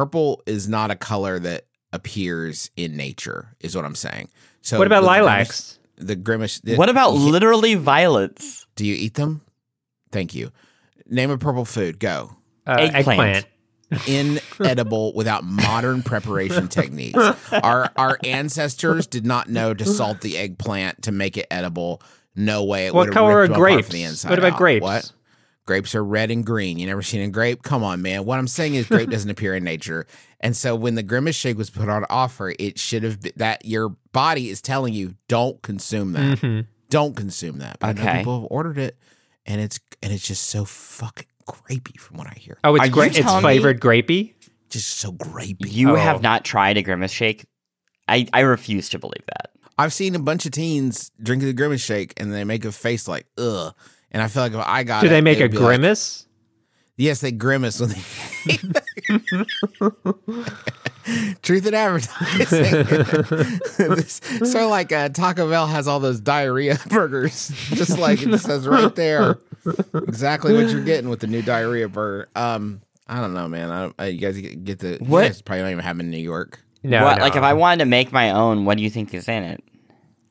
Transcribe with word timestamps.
purple 0.00 0.42
is 0.46 0.68
not 0.68 0.90
a 0.90 0.96
color 0.96 1.38
that 1.38 1.66
appears 1.92 2.70
in 2.76 2.96
nature, 2.96 3.54
is 3.60 3.76
what 3.76 3.84
I'm 3.84 3.94
saying. 3.94 4.28
So 4.62 4.78
what 4.78 4.86
about 4.86 5.02
with 5.02 5.10
the 5.10 5.18
Grimace- 5.18 5.26
lilacs? 5.26 5.78
The 5.96 6.16
grimace. 6.16 6.60
What 6.76 6.88
about 6.88 7.12
you- 7.14 7.18
literally 7.30 7.74
violets? 7.74 8.66
Do 8.76 8.86
you 8.86 8.94
eat 8.94 9.14
them? 9.14 9.42
Thank 10.10 10.34
you. 10.34 10.50
Name 11.06 11.30
a 11.30 11.36
purple 11.36 11.64
food. 11.66 11.98
Go. 11.98 12.34
Uh, 12.66 12.88
Eggplant. 12.94 13.44
Inedible 14.06 15.12
without 15.14 15.44
modern 15.44 16.02
preparation 16.02 16.68
techniques. 16.78 17.18
Our 17.52 17.90
our 17.96 18.18
ancestors 18.24 19.06
did 19.06 19.26
not 19.26 19.48
know 19.48 19.74
to 19.74 19.84
salt 19.84 20.20
the 20.20 20.38
eggplant 20.38 21.02
to 21.02 21.12
make 21.12 21.36
it 21.36 21.46
edible. 21.50 22.00
No 22.36 22.64
way. 22.64 22.86
It 22.86 22.94
What 22.94 23.00
would've 23.00 23.14
color 23.14 23.40
are 23.40 23.48
grapes? 23.48 23.88
the 23.88 24.04
inside 24.04 24.30
What 24.30 24.38
about 24.38 24.52
out. 24.52 24.58
grapes? 24.58 24.82
What? 24.82 25.12
Grapes 25.70 25.94
are 25.94 26.02
red 26.04 26.32
and 26.32 26.44
green. 26.44 26.80
You 26.80 26.86
never 26.88 27.00
seen 27.00 27.20
a 27.20 27.28
grape? 27.28 27.62
Come 27.62 27.84
on, 27.84 28.02
man. 28.02 28.24
What 28.24 28.40
I'm 28.40 28.48
saying 28.48 28.74
is 28.74 28.88
grape 28.88 29.08
doesn't 29.10 29.30
appear 29.30 29.54
in 29.54 29.62
nature. 29.62 30.04
And 30.40 30.56
so 30.56 30.74
when 30.74 30.96
the 30.96 31.04
grimace 31.04 31.36
shake 31.36 31.56
was 31.56 31.70
put 31.70 31.88
on 31.88 32.04
offer, 32.10 32.52
it 32.58 32.76
should 32.76 33.04
have 33.04 33.20
been 33.20 33.30
that 33.36 33.64
your 33.64 33.90
body 34.10 34.48
is 34.50 34.60
telling 34.60 34.94
you 34.94 35.14
don't 35.28 35.62
consume 35.62 36.10
that. 36.14 36.38
Mhm. 36.40 36.66
Don't 36.88 37.14
consume 37.14 37.58
that. 37.58 37.78
But 37.78 37.86
I 37.86 37.92
know 37.92 38.02
Okay. 38.02 38.18
people 38.18 38.40
have 38.40 38.48
ordered 38.50 38.78
it 38.78 38.98
and 39.46 39.60
it's 39.60 39.78
and 40.02 40.12
it's 40.12 40.26
just 40.26 40.48
so 40.48 40.64
fucking 40.64 41.26
grapey 41.48 41.96
from 42.00 42.16
what 42.16 42.26
I 42.26 42.34
hear. 42.36 42.58
Oh, 42.64 42.74
it's 42.74 42.86
you 42.86 42.90
great. 42.90 43.16
It's 43.16 43.20
telling 43.20 43.36
me- 43.36 43.42
flavored 43.42 43.80
grapey. 43.80 44.34
Just 44.70 44.88
so 44.96 45.12
grapey. 45.12 45.70
You 45.72 45.92
Oh. 45.92 45.94
have 45.94 46.20
not 46.20 46.44
tried 46.44 46.78
a 46.78 46.82
grimace 46.82 47.12
shake? 47.12 47.44
I, 48.08 48.26
I 48.32 48.40
refuse 48.40 48.88
to 48.88 48.98
believe 48.98 49.22
that. 49.26 49.50
I've 49.78 49.92
seen 49.92 50.16
a 50.16 50.18
bunch 50.18 50.46
of 50.46 50.50
teens 50.52 51.12
drinking 51.22 51.46
the 51.46 51.54
grimace 51.54 51.80
shake 51.80 52.12
and 52.16 52.32
they 52.32 52.42
make 52.42 52.64
a 52.64 52.72
face 52.72 53.06
like 53.06 53.26
ugh. 53.38 53.72
And 54.10 54.22
I 54.22 54.28
feel 54.28 54.42
like 54.42 54.52
if 54.52 54.58
I 54.58 54.82
got 54.84 55.00
Do 55.02 55.06
it, 55.06 55.10
they 55.10 55.20
make 55.20 55.38
a 55.38 55.44
it'd 55.44 55.54
like- 55.54 55.62
grimace? 55.64 56.26
yes, 56.96 57.20
they 57.20 57.32
grimace 57.32 57.80
when 57.80 57.90
they 57.90 58.00
Truth 61.42 61.66
in 61.66 61.74
advertising. 61.74 63.60
So 64.46 64.68
like 64.68 64.92
uh, 64.92 65.08
Taco 65.08 65.48
Bell 65.48 65.66
has 65.66 65.88
all 65.88 66.00
those 66.00 66.20
diarrhea 66.20 66.78
burgers, 66.88 67.48
just 67.70 67.98
like 67.98 68.22
it 68.22 68.38
says 68.38 68.66
right 68.68 68.94
there, 68.94 69.38
exactly 69.94 70.54
what 70.54 70.68
you're 70.70 70.84
getting 70.84 71.08
with 71.10 71.20
the 71.20 71.26
new 71.26 71.42
diarrhea 71.42 71.88
burger. 71.88 72.28
Um, 72.36 72.80
I 73.08 73.20
don't 73.20 73.34
know, 73.34 73.48
man. 73.48 73.70
I 73.70 73.80
don't, 73.82 73.94
uh, 74.00 74.04
you 74.04 74.18
guys 74.20 74.38
get 74.40 74.64
get 74.64 74.78
the 74.78 74.92
you 74.92 74.98
What? 75.06 75.22
guys 75.22 75.42
probably 75.42 75.62
don't 75.62 75.72
even 75.72 75.84
have 75.84 75.96
them 75.96 76.06
in 76.06 76.10
New 76.10 76.18
York. 76.18 76.60
No, 76.82 77.04
what, 77.04 77.18
no. 77.18 77.24
Like 77.24 77.36
if 77.36 77.42
I 77.42 77.54
wanted 77.54 77.80
to 77.80 77.86
make 77.86 78.12
my 78.12 78.30
own, 78.30 78.64
what 78.64 78.76
do 78.76 78.82
you 78.84 78.90
think 78.90 79.12
is 79.14 79.28
in 79.28 79.42
it? 79.42 79.64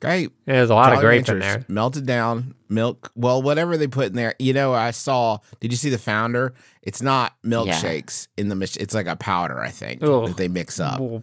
Great. 0.00 0.30
There's 0.46 0.70
a 0.70 0.74
lot 0.74 0.92
of 0.94 1.00
Jolly 1.00 1.18
grape 1.22 1.28
in 1.28 1.38
there. 1.40 1.64
Melted 1.68 2.06
down 2.06 2.54
milk. 2.70 3.12
Well, 3.14 3.42
whatever 3.42 3.76
they 3.76 3.86
put 3.86 4.06
in 4.06 4.14
there. 4.14 4.34
You 4.38 4.52
know, 4.54 4.72
I 4.72 4.92
saw. 4.92 5.38
Did 5.60 5.72
you 5.72 5.76
see 5.76 5.90
the 5.90 5.98
founder? 5.98 6.54
It's 6.82 7.02
not 7.02 7.34
milkshakes 7.44 8.28
in 8.38 8.48
the. 8.48 8.54
mach- 8.54 8.76
It's 8.76 8.94
like 8.94 9.06
a 9.06 9.16
powder, 9.16 9.60
I 9.60 9.68
think, 9.68 10.02
Ugh. 10.02 10.28
that 10.28 10.36
they 10.38 10.48
mix 10.48 10.80
up. 10.80 11.00
Well, 11.00 11.22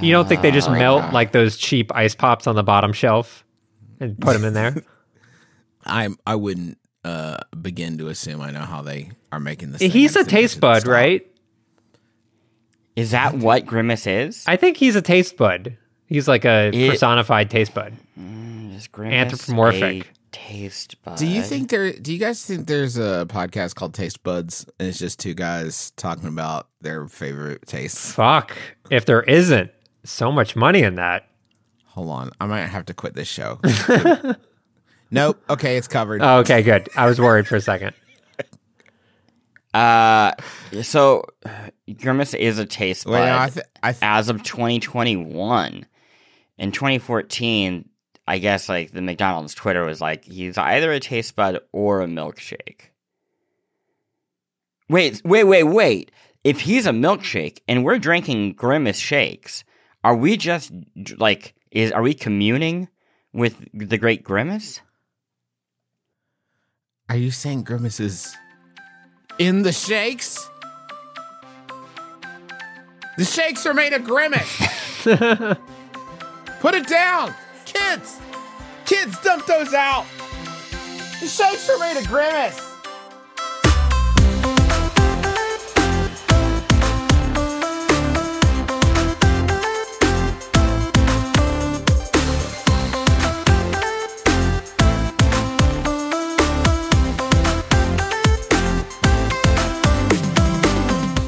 You 0.00 0.10
don't 0.12 0.26
think 0.26 0.40
they 0.42 0.50
just 0.50 0.70
Oh, 0.70 0.72
melt 0.72 1.12
like 1.12 1.32
those 1.32 1.56
cheap 1.58 1.94
ice 1.94 2.14
pops 2.14 2.46
on 2.46 2.54
the 2.56 2.62
bottom 2.64 2.92
shelf 2.94 3.44
and 4.00 4.18
put 4.18 4.32
them 4.32 4.44
in 4.44 4.54
there? 4.54 4.74
I 5.84 6.08
I 6.26 6.34
wouldn't 6.34 6.78
uh, 7.04 7.36
begin 7.60 7.98
to 7.98 8.08
assume 8.08 8.40
I 8.40 8.50
know 8.52 8.60
how 8.64 8.80
they 8.82 9.10
are 9.30 9.38
making 9.38 9.72
this. 9.72 9.80
thing. 9.80 9.90
He's 9.90 10.12
a 10.16 10.20
think 10.20 10.28
they 10.30 10.36
taste 10.40 10.54
should 10.54 10.60
bud, 10.62 10.80
stop. 10.80 10.90
right? 10.92 11.26
Is 12.96 13.10
that 13.10 13.34
what 13.34 13.66
grimace 13.66 14.06
is? 14.06 14.44
I 14.46 14.56
think 14.56 14.78
he's 14.78 14.96
a 14.96 15.02
taste 15.02 15.36
bud. 15.36 15.76
He's 16.06 16.28
like 16.28 16.44
a 16.44 16.70
It- 16.72 16.90
personified 16.90 17.50
taste 17.50 17.74
bud. 17.74 17.94
Is 18.16 18.88
Anthropomorphic. 18.98 20.08
taste 20.32 21.02
bud. 21.02 21.16
Do 21.16 21.26
you 21.26 21.42
think 21.42 21.70
there? 21.70 21.92
Do 21.92 22.12
you 22.12 22.18
guys 22.18 22.44
think 22.44 22.66
there's 22.66 22.96
a 22.98 23.26
podcast 23.28 23.74
called 23.74 23.94
Taste 23.94 24.22
Buds, 24.22 24.66
and 24.78 24.88
it's 24.88 24.98
just 24.98 25.18
two 25.18 25.32
guys 25.34 25.92
talking 25.92 26.28
about 26.28 26.68
their 26.82 27.08
favorite 27.08 27.66
tastes? 27.66 28.12
Fuck. 28.12 28.54
If 28.90 29.06
there 29.06 29.22
isn't 29.22 29.70
so 30.04 30.30
much 30.30 30.54
money 30.54 30.82
in 30.82 30.96
that. 30.96 31.28
Hold 31.86 32.10
on, 32.10 32.30
I 32.38 32.44
might 32.46 32.66
have 32.66 32.84
to 32.86 32.94
quit 32.94 33.14
this 33.14 33.28
show. 33.28 33.58
nope. 35.10 35.42
Okay, 35.48 35.78
it's 35.78 35.88
covered. 35.88 36.20
Oh, 36.22 36.38
okay, 36.40 36.62
good. 36.62 36.90
I 36.96 37.06
was 37.06 37.18
worried 37.18 37.46
for 37.48 37.56
a 37.56 37.60
second. 37.60 37.94
Uh, 39.74 40.32
so 40.82 41.22
grimace 42.00 42.32
is 42.32 42.58
a 42.58 42.64
taste 42.64 43.04
bud 43.04 43.12
Wait, 43.12 43.26
no, 43.26 43.38
I, 43.38 43.48
th- 43.50 43.66
I 43.82 43.92
th- 43.92 43.98
as 44.02 44.30
of 44.30 44.42
2021. 44.42 45.84
In 46.58 46.72
2014, 46.72 47.88
I 48.26 48.38
guess 48.38 48.68
like 48.68 48.92
the 48.92 49.02
McDonald's 49.02 49.54
Twitter 49.54 49.84
was 49.84 50.00
like 50.00 50.24
he's 50.24 50.58
either 50.58 50.92
a 50.92 51.00
taste 51.00 51.36
bud 51.36 51.60
or 51.72 52.00
a 52.00 52.06
milkshake. 52.06 52.90
Wait, 54.88 55.22
wait, 55.24 55.44
wait, 55.44 55.64
wait. 55.64 56.12
If 56.44 56.60
he's 56.60 56.86
a 56.86 56.90
milkshake 56.90 57.58
and 57.68 57.84
we're 57.84 57.98
drinking 57.98 58.52
grimace 58.52 58.98
shakes, 58.98 59.64
are 60.04 60.16
we 60.16 60.36
just 60.36 60.72
like 61.18 61.54
is 61.70 61.92
are 61.92 62.02
we 62.02 62.14
communing 62.14 62.88
with 63.32 63.68
the 63.74 63.98
great 63.98 64.22
grimace? 64.24 64.80
Are 67.08 67.16
you 67.16 67.30
saying 67.30 67.62
Grimace 67.62 68.00
is 68.00 68.36
in 69.38 69.62
the 69.62 69.72
shakes? 69.72 70.48
The 73.16 73.24
shakes 73.24 73.64
are 73.64 73.74
made 73.74 73.92
of 73.92 74.02
Grimace. 74.04 75.06
Put 76.60 76.74
it 76.74 76.86
down, 76.86 77.34
kids. 77.64 78.18
Kids, 78.86 79.20
dump 79.20 79.46
those 79.46 79.74
out. 79.74 80.06
The 81.20 81.28
shakes 81.28 81.68
are 81.68 81.78
made 81.78 81.96
a 81.96 82.06
Grimace. 82.06 82.60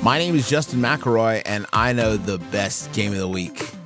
My 0.03 0.19
name 0.19 0.35
is 0.37 0.49
Justin 0.49 0.81
McElroy, 0.81 1.43
and 1.45 1.67
I 1.73 1.93
know 1.93 2.17
the 2.17 2.39
best 2.39 2.93
game 2.93 3.13
of 3.13 3.19
the 3.19 3.29
week. 3.29 3.78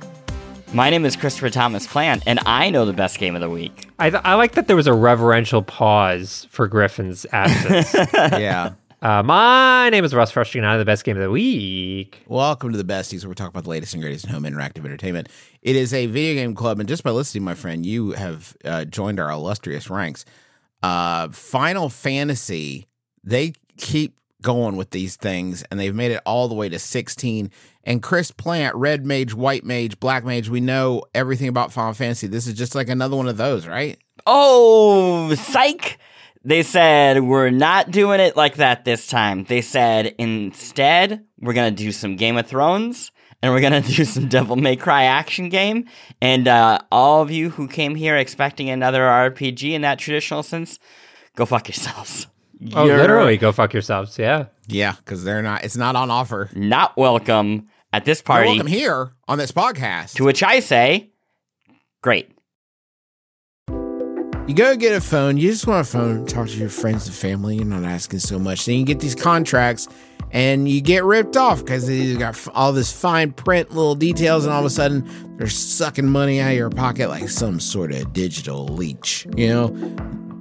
My 0.73 0.89
name 0.89 1.05
is 1.05 1.15
Christopher 1.15 1.51
Thomas 1.51 1.85
Plante, 1.85 2.23
and 2.25 2.39
I 2.47 2.71
know 2.71 2.83
the 2.85 2.93
best 2.93 3.19
game 3.19 3.35
of 3.35 3.41
the 3.41 3.49
week. 3.49 3.89
I, 3.99 4.09
th- 4.09 4.23
I 4.25 4.33
like 4.33 4.53
that 4.53 4.65
there 4.65 4.75
was 4.75 4.87
a 4.87 4.93
reverential 4.93 5.61
pause 5.61 6.47
for 6.49 6.67
Griffin's 6.67 7.27
absence. 7.31 7.93
yeah. 8.13 8.73
uh, 9.03 9.21
my 9.21 9.91
name 9.91 10.03
is 10.03 10.15
Russ 10.15 10.31
Frushtick, 10.31 10.55
and 10.55 10.65
I'm 10.65 10.79
the 10.79 10.85
best 10.85 11.03
game 11.03 11.15
of 11.15 11.21
the 11.21 11.29
week. 11.29 12.23
Welcome 12.27 12.71
to 12.71 12.77
the 12.77 12.83
Besties, 12.83 13.21
where 13.21 13.29
we 13.29 13.35
talk 13.35 13.49
about 13.49 13.65
the 13.65 13.69
latest 13.69 13.93
and 13.93 14.01
greatest 14.01 14.25
in 14.25 14.31
home 14.31 14.43
interactive 14.43 14.83
entertainment. 14.83 15.29
It 15.61 15.75
is 15.75 15.93
a 15.93 16.07
video 16.07 16.41
game 16.41 16.55
club, 16.55 16.79
and 16.79 16.89
just 16.89 17.03
by 17.03 17.11
listening, 17.11 17.43
my 17.43 17.53
friend, 17.53 17.85
you 17.85 18.13
have 18.13 18.57
uh, 18.65 18.85
joined 18.85 19.19
our 19.19 19.29
illustrious 19.29 19.91
ranks. 19.91 20.25
Uh, 20.81 21.29
Final 21.29 21.89
Fantasy, 21.89 22.87
they 23.23 23.53
keep 23.77 24.17
going 24.43 24.75
with 24.75 24.91
these 24.91 25.15
things, 25.15 25.63
and 25.63 25.79
they've 25.79 25.95
made 25.95 26.11
it 26.11 26.21
all 26.25 26.47
the 26.47 26.53
way 26.53 26.69
to 26.69 26.77
16. 26.77 27.49
And 27.83 28.03
Chris 28.03 28.29
Plante, 28.29 28.75
Red 28.75 29.05
Mage, 29.05 29.33
White 29.33 29.63
Mage, 29.63 29.99
Black 29.99 30.23
Mage, 30.23 30.49
we 30.49 30.61
know 30.61 31.03
everything 31.15 31.47
about 31.47 31.73
Final 31.73 31.93
Fantasy. 31.93 32.27
This 32.27 32.45
is 32.45 32.53
just 32.53 32.75
like 32.75 32.89
another 32.89 33.15
one 33.15 33.27
of 33.27 33.37
those, 33.37 33.65
right? 33.65 33.97
Oh, 34.27 35.33
psych! 35.33 35.97
They 36.45 36.61
said 36.61 37.23
we're 37.23 37.51
not 37.51 37.89
doing 37.89 38.19
it 38.19 38.35
like 38.35 38.55
that 38.55 38.83
this 38.83 39.07
time. 39.07 39.45
They 39.45 39.61
said 39.61 40.13
instead 40.17 41.25
we're 41.39 41.53
gonna 41.53 41.71
do 41.71 41.93
some 41.93 42.17
Game 42.17 42.37
of 42.37 42.45
Thrones 42.47 43.11
and 43.41 43.53
we're 43.53 43.61
gonna 43.61 43.81
do 43.95 44.03
some 44.03 44.27
Devil 44.27 44.57
May 44.57 44.75
Cry 44.75 45.03
action 45.03 45.47
game. 45.47 45.85
And 46.21 46.47
uh, 46.49 46.79
all 46.91 47.21
of 47.21 47.31
you 47.31 47.49
who 47.49 47.69
came 47.69 47.95
here 47.95 48.17
expecting 48.17 48.69
another 48.69 49.01
RPG 49.01 49.71
in 49.71 49.83
that 49.83 49.99
traditional 49.99 50.43
sense, 50.43 50.79
go 51.37 51.45
fuck 51.45 51.69
yourselves. 51.69 52.27
Oh, 52.73 52.85
You're 52.85 52.97
literally, 52.97 53.37
go 53.37 53.51
fuck 53.51 53.73
yourselves. 53.73 54.17
Yeah. 54.17 54.45
Yeah, 54.67 54.93
because 54.97 55.23
they're 55.23 55.41
not. 55.41 55.63
It's 55.65 55.75
not 55.75 55.95
on 55.95 56.09
offer. 56.09 56.49
not 56.55 56.95
welcome 56.95 57.67
at 57.91 58.05
this 58.05 58.19
You're 58.19 58.23
party. 58.25 58.47
welcome 58.49 58.67
here 58.67 59.13
on 59.27 59.37
this 59.37 59.51
podcast. 59.51 60.13
To 60.15 60.23
which 60.23 60.41
I 60.43 60.59
say, 60.61 61.11
great. 62.01 62.29
You 64.45 64.53
go 64.55 64.75
get 64.75 64.93
a 64.93 65.01
phone. 65.01 65.37
You 65.37 65.51
just 65.51 65.67
want 65.67 65.87
a 65.87 65.89
phone. 65.89 66.25
Talk 66.25 66.47
to 66.49 66.57
your 66.57 66.69
friends 66.69 67.07
and 67.07 67.15
family. 67.15 67.55
You're 67.57 67.65
not 67.65 67.83
asking 67.85 68.19
so 68.19 68.37
much. 68.37 68.65
Then 68.65 68.75
you 68.75 68.85
get 68.85 68.99
these 68.99 69.15
contracts, 69.15 69.87
and 70.31 70.67
you 70.67 70.81
get 70.81 71.05
ripped 71.05 71.37
off 71.37 71.59
because 71.59 71.87
they 71.87 72.13
got 72.15 72.37
all 72.53 72.73
this 72.73 72.91
fine 72.91 73.31
print, 73.31 73.71
little 73.71 73.95
details, 73.95 74.43
and 74.43 74.53
all 74.53 74.59
of 74.59 74.65
a 74.65 74.69
sudden 74.69 75.37
they're 75.37 75.47
sucking 75.47 76.07
money 76.07 76.41
out 76.41 76.51
of 76.51 76.57
your 76.57 76.69
pocket 76.69 77.07
like 77.07 77.29
some 77.29 77.59
sort 77.59 77.93
of 77.93 78.11
digital 78.11 78.65
leech. 78.67 79.25
You 79.37 79.47
know, 79.47 79.67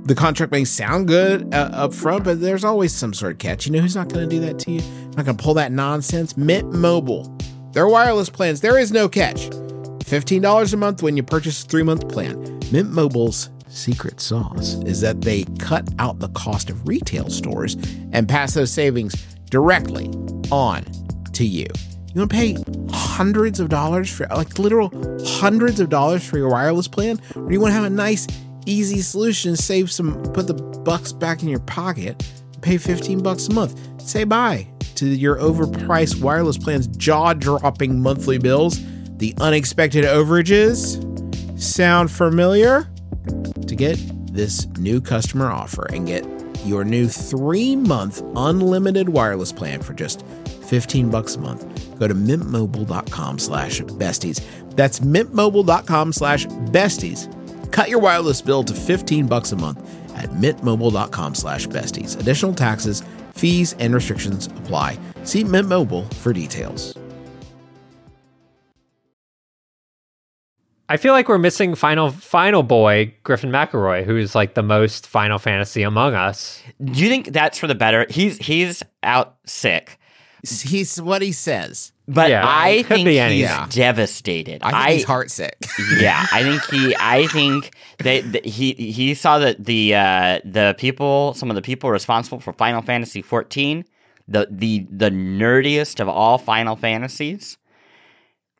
the 0.04 0.14
contract 0.14 0.52
may 0.52 0.64
sound 0.64 1.08
good 1.08 1.54
uh, 1.54 1.70
up 1.72 1.94
front, 1.94 2.25
but 2.25 2.40
there's 2.40 2.64
always 2.64 2.93
some 2.94 3.14
sort 3.14 3.32
of 3.32 3.38
catch. 3.38 3.66
You 3.66 3.72
know 3.72 3.81
who's 3.81 3.96
not 3.96 4.08
going 4.08 4.28
to 4.28 4.34
do 4.34 4.40
that 4.46 4.58
to 4.60 4.72
you? 4.72 4.81
Not 5.16 5.25
going 5.25 5.37
to 5.37 5.43
pull 5.43 5.54
that 5.54 5.72
nonsense. 5.72 6.37
Mint 6.37 6.72
Mobile. 6.72 7.37
Their 7.72 7.87
wireless 7.87 8.28
plans. 8.28 8.60
There 8.60 8.78
is 8.78 8.93
no 8.93 9.08
catch. 9.08 9.49
$15 9.49 10.75
a 10.75 10.76
month 10.76 11.02
when 11.02 11.16
you 11.16 11.22
purchase 11.22 11.62
a 11.64 11.66
three 11.66 11.82
month 11.82 12.08
plan. 12.08 12.60
Mint 12.70 12.90
Mobile's 12.90 13.50
secret 13.69 14.20
sauce 14.20 14.75
is 14.84 15.00
that 15.00 15.22
they 15.22 15.44
cut 15.58 15.88
out 15.99 16.19
the 16.19 16.28
cost 16.31 16.69
of 16.69 16.87
retail 16.87 17.31
stores 17.31 17.76
and 18.12 18.28
pass 18.28 18.55
those 18.55 18.72
savings 18.72 19.14
directly 19.50 20.06
on 20.50 20.84
to 21.32 21.46
you. 21.46 21.66
You 22.14 22.20
want 22.20 22.31
to 22.31 22.37
pay 22.37 22.56
hundreds 22.90 23.58
of 23.58 23.70
dollars 23.70 24.10
for 24.10 24.26
like 24.26 24.58
literal 24.58 24.93
hundreds 25.25 25.81
of 25.81 25.88
dollars 25.88 26.22
for 26.28 26.37
your 26.37 26.50
wireless 26.50 26.88
plan, 26.88 27.19
or 27.34 27.46
do 27.46 27.55
you 27.55 27.60
want 27.60 27.70
to 27.70 27.75
have 27.75 27.84
a 27.84 27.90
nice, 27.90 28.26
easy 28.66 29.00
solution, 29.00 29.56
save 29.56 29.90
some, 29.90 30.22
put 30.32 30.46
the 30.46 30.54
bucks 30.54 31.12
back 31.12 31.42
in 31.42 31.48
your 31.48 31.60
pocket, 31.60 32.22
pay 32.60 32.78
15 32.78 33.22
bucks 33.22 33.48
a 33.48 33.52
month? 33.52 33.78
Say 34.00 34.24
bye 34.24 34.68
to 34.96 35.06
your 35.06 35.36
overpriced 35.36 36.20
wireless 36.20 36.58
plan's 36.58 36.86
jaw-dropping 36.86 38.00
monthly 38.00 38.38
bills, 38.38 38.78
the 39.18 39.34
unexpected 39.40 40.04
overages. 40.04 41.00
Sound 41.60 42.10
familiar? 42.10 42.88
To 43.66 43.76
get 43.76 43.98
this 44.32 44.66
new 44.78 45.00
customer 45.00 45.50
offer 45.50 45.86
and 45.92 46.06
get 46.06 46.26
your 46.64 46.84
new 46.84 47.08
three-month 47.08 48.22
unlimited 48.36 49.08
wireless 49.08 49.52
plan 49.52 49.82
for 49.82 49.94
just 49.94 50.24
15 50.68 51.10
bucks 51.10 51.36
a 51.36 51.40
month 51.40 51.98
go 51.98 52.08
to 52.08 52.14
mintmobile.com 52.14 53.38
slash 53.38 53.80
besties 53.80 54.42
that's 54.74 55.00
mintmobile.com 55.00 56.12
slash 56.12 56.46
besties 56.46 57.28
cut 57.72 57.88
your 57.88 57.98
wireless 57.98 58.40
bill 58.40 58.62
to 58.64 58.74
15 58.74 59.26
bucks 59.26 59.50
a 59.50 59.56
month 59.56 59.80
at 60.16 60.30
mintmobile.com 60.30 61.34
slash 61.34 61.66
besties. 61.69 62.19
Additional 62.20 62.54
taxes 62.54 63.02
fees 63.34 63.74
and 63.78 63.94
restrictions 63.94 64.46
apply. 64.46 64.98
See 65.24 65.44
mint 65.44 65.69
mobile 65.69 66.04
for 66.20 66.32
details. 66.32 66.96
I 70.88 70.98
feel 70.98 71.14
like 71.14 71.26
we're 71.26 71.38
missing 71.38 71.74
final 71.74 72.10
final 72.10 72.62
boy 72.62 73.14
Griffin 73.22 73.50
McElroy, 73.50 74.04
who's 74.04 74.34
like 74.34 74.52
the 74.52 74.62
most 74.62 75.06
Final 75.06 75.38
Fantasy 75.38 75.82
among 75.82 76.14
us. 76.14 76.62
Do 76.84 77.00
you 77.00 77.08
think 77.08 77.28
that's 77.28 77.56
for 77.56 77.66
the 77.66 77.74
better? 77.74 78.04
He's 78.10 78.36
he's 78.36 78.82
out 79.02 79.36
sick, 79.46 79.98
he's 80.42 81.00
what 81.00 81.22
he 81.22 81.32
says 81.32 81.92
but 82.14 82.30
Yeah, 82.30 82.44
I 82.46 82.82
think 82.84 83.08
he's 83.08 83.18
anything. 83.18 83.68
devastated. 83.70 84.62
i 84.62 84.70
think 84.86 84.98
he's 84.98 85.06
heartsick 85.06 85.52
yeah, 86.00 86.26
I 86.32 86.42
think 86.42 86.62
he. 86.70 86.94
I 86.98 87.26
think 87.28 87.74
they. 87.98 88.22
th 88.22 88.44
he 88.44 88.72
he 88.74 89.14
saw 89.14 89.38
that 89.38 89.64
the 89.64 89.94
uh, 89.94 90.40
the 90.44 90.74
people, 90.78 91.34
some 91.34 91.50
of 91.50 91.56
the 91.56 91.62
people 91.62 91.90
responsible 91.90 92.40
for 92.40 92.52
Final 92.52 92.82
Fantasy 92.82 93.22
fourteen, 93.22 93.84
the 94.28 94.46
the 94.50 94.86
the 94.90 95.10
nerdiest 95.10 96.00
of 96.00 96.08
all 96.08 96.38
Final 96.38 96.76
Fantasies, 96.76 97.58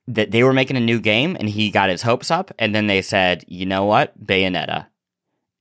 that 0.07 0.31
they 0.31 0.43
were 0.43 0.53
making 0.53 0.77
a 0.77 0.81
new 0.81 1.01
game, 1.01 1.37
and 1.39 1.49
he 1.49 1.71
got 1.71 1.91
his 1.91 2.03
hopes 2.03 2.31
up, 2.31 2.51
and 2.59 2.75
then 2.75 2.87
they 2.87 3.03
said, 3.03 3.45
you 3.49 3.67
know 3.67 3.85
what, 3.85 4.09
Bayonetta, 4.25 4.87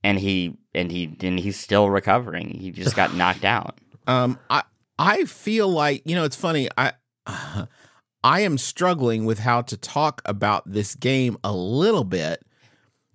and 0.04 0.20
he 0.20 0.56
and 0.74 0.92
he 0.92 1.16
and 1.22 1.40
he's 1.40 1.60
still 1.60 1.90
recovering. 1.90 2.50
He 2.50 2.72
just 2.72 2.96
got 2.96 3.14
knocked 3.20 3.46
out. 3.46 3.78
Um, 4.08 4.40
I 4.50 4.64
I 4.98 5.26
feel 5.26 5.68
like 5.70 6.02
you 6.06 6.16
know 6.16 6.24
it's 6.24 6.36
funny. 6.36 6.70
I 6.78 6.94
I 8.24 8.42
am 8.42 8.58
struggling 8.58 9.26
with 9.26 9.40
how 9.40 9.62
to 9.64 9.78
talk 9.78 10.22
about 10.26 10.64
this 10.72 10.96
game 10.96 11.38
a 11.44 11.52
little 11.52 12.04
bit. 12.04 12.44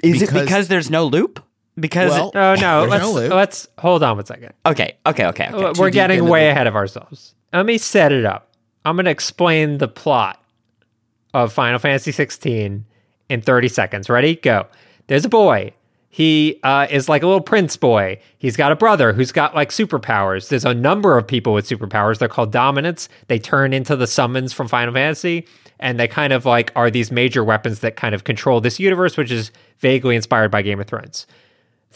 Is 0.03 0.21
it 0.23 0.27
Because- 0.27 0.43
because 0.45 0.69
there's 0.69 0.91
no 0.91 1.07
loop? 1.07 1.43
Because 1.79 2.11
Well, 2.11 2.33
Oh 2.35 2.55
no, 2.55 2.87
let's 2.89 3.03
no 3.05 3.13
loop. 3.13 3.33
let's 3.33 3.69
hold 3.79 4.03
on 4.03 4.17
one 4.17 4.25
second. 4.27 4.53
okay, 4.65 4.97
okay, 5.07 5.27
okay, 5.27 5.49
okay. 5.53 5.81
We're 5.81 5.91
getting 5.91 6.27
way 6.27 6.45
the- 6.47 6.51
ahead 6.53 6.67
of 6.67 6.75
ourselves. 6.75 7.35
Let 7.53 7.67
me 7.67 7.79
set 7.79 8.13
it 8.13 8.25
up. 8.25 8.51
I'm 8.85 8.97
going 8.97 9.05
to 9.07 9.11
explain 9.11 9.79
the 9.79 9.89
plot 9.89 10.43
of 11.35 11.53
Final 11.53 11.79
Fantasy 11.79 12.13
16 12.13 12.85
in 13.29 13.41
30 13.43 13.69
seconds. 13.69 14.09
Ready? 14.09 14.37
Go. 14.37 14.67
There's 15.09 15.25
a 15.25 15.29
boy. 15.29 15.73
He 16.17 16.61
uh, 16.63 16.87
is 16.91 17.11
like 17.11 17.23
a 17.23 17.27
little 17.27 17.43
prince 17.43 17.77
boy. 17.77 18.19
He's 18.39 18.57
got 18.57 18.73
a 18.73 18.77
brother 18.77 19.13
who's 19.13 19.33
got 19.33 19.55
like 19.55 19.69
superpowers. 19.69 20.49
There's 20.49 20.65
a 20.65 20.73
number 20.73 21.19
of 21.19 21.27
people 21.27 21.53
with 21.53 21.69
superpowers. 21.69 22.19
They're 22.19 22.29
called 22.29 22.53
dominants. 22.53 23.11
They 23.29 23.39
turn 23.39 23.75
into 23.75 23.97
the 23.97 24.07
summons 24.07 24.55
from 24.55 24.67
Final 24.67 24.95
Fantasy, 24.95 25.47
and 25.79 26.01
they 26.01 26.09
kind 26.09 26.33
of 26.33 26.47
like 26.47 26.73
are 26.75 26.91
these 26.91 27.13
major 27.13 27.45
weapons 27.45 27.81
that 27.81 27.97
kind 27.97 28.15
of 28.15 28.25
control 28.25 28.63
this 28.63 28.81
universe, 28.81 29.19
which 29.19 29.31
is 29.31 29.51
vaguely 29.79 30.17
inspired 30.17 30.51
by 30.51 30.63
Game 30.63 30.81
of 30.81 30.87
Thrones 30.87 31.27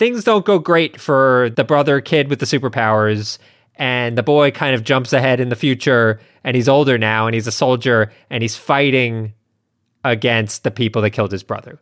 things 0.01 0.25
don't 0.25 0.47
go 0.47 0.59
great 0.59 0.99
for 0.99 1.51
the 1.57 1.63
brother 1.63 2.01
kid 2.01 2.31
with 2.31 2.39
the 2.39 2.47
superpowers 2.47 3.37
and 3.77 4.17
the 4.17 4.23
boy 4.23 4.51
kind 4.51 4.75
of 4.75 4.83
jumps 4.83 5.13
ahead 5.13 5.41
in 5.41 5.51
the 5.51 5.57
future 5.57 6.19
and 6.43 6.57
he's 6.57 6.71
older 6.71 6.97
now 6.97 7.27
and 7.27 7.35
he's 7.35 7.47
a 7.47 7.53
soldier 7.53 8.11
and 8.31 8.43
he's 8.43 8.57
fighting 8.57 9.35
against 10.03 10.65
the 10.65 10.71
people 10.71 11.03
that 11.03 11.11
killed 11.11 11.31
his 11.31 11.43
brother 11.43 11.79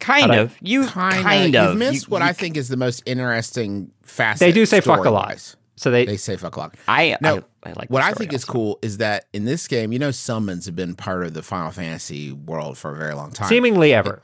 kind 0.00 0.22
How'd 0.22 0.30
I- 0.30 0.36
of. 0.38 0.56
You 0.60 0.86
Kind, 0.86 1.22
kind 1.22 1.54
of. 1.56 1.62
of. 1.62 1.68
You've 1.70 1.78
missed 1.78 2.06
You- 2.06 2.10
what 2.10 2.22
you 2.22 2.28
I 2.28 2.32
think 2.32 2.56
is 2.56 2.68
the 2.68 2.76
most 2.76 3.02
interesting 3.06 3.90
facet. 4.02 4.40
they 4.40 4.52
do 4.52 4.66
say 4.66 4.80
fuck 4.80 5.04
a 5.04 5.10
lot 5.10 5.24
story-wise. 5.38 5.56
so 5.76 5.90
they, 5.90 6.04
They 6.06 6.16
say 6.16 6.36
fuck 6.36 6.56
a 6.56 6.60
lot. 6.60 6.74
I 6.88 7.16
No, 7.20 7.42
I, 7.62 7.70
I 7.70 7.72
like 7.74 7.90
What 7.90 8.02
I 8.02 8.10
story 8.12 8.26
think 8.26 8.32
is 8.34 8.44
cool 8.44 8.78
is 8.82 8.98
that 8.98 9.26
in 9.32 9.44
this 9.44 9.68
game, 9.68 9.92
you 9.92 9.98
know, 9.98 10.10
summons 10.10 10.66
have 10.66 10.74
been 10.76 10.94
part 10.94 11.24
of 11.24 11.34
the 11.34 11.42
Final 11.42 11.70
Fantasy 11.70 12.32
world 12.32 12.76
for 12.78 12.92
a 12.94 12.96
very 12.98 13.14
long 13.14 13.30
time. 13.32 13.48
seemingly 13.48 13.92
ever 13.94 14.22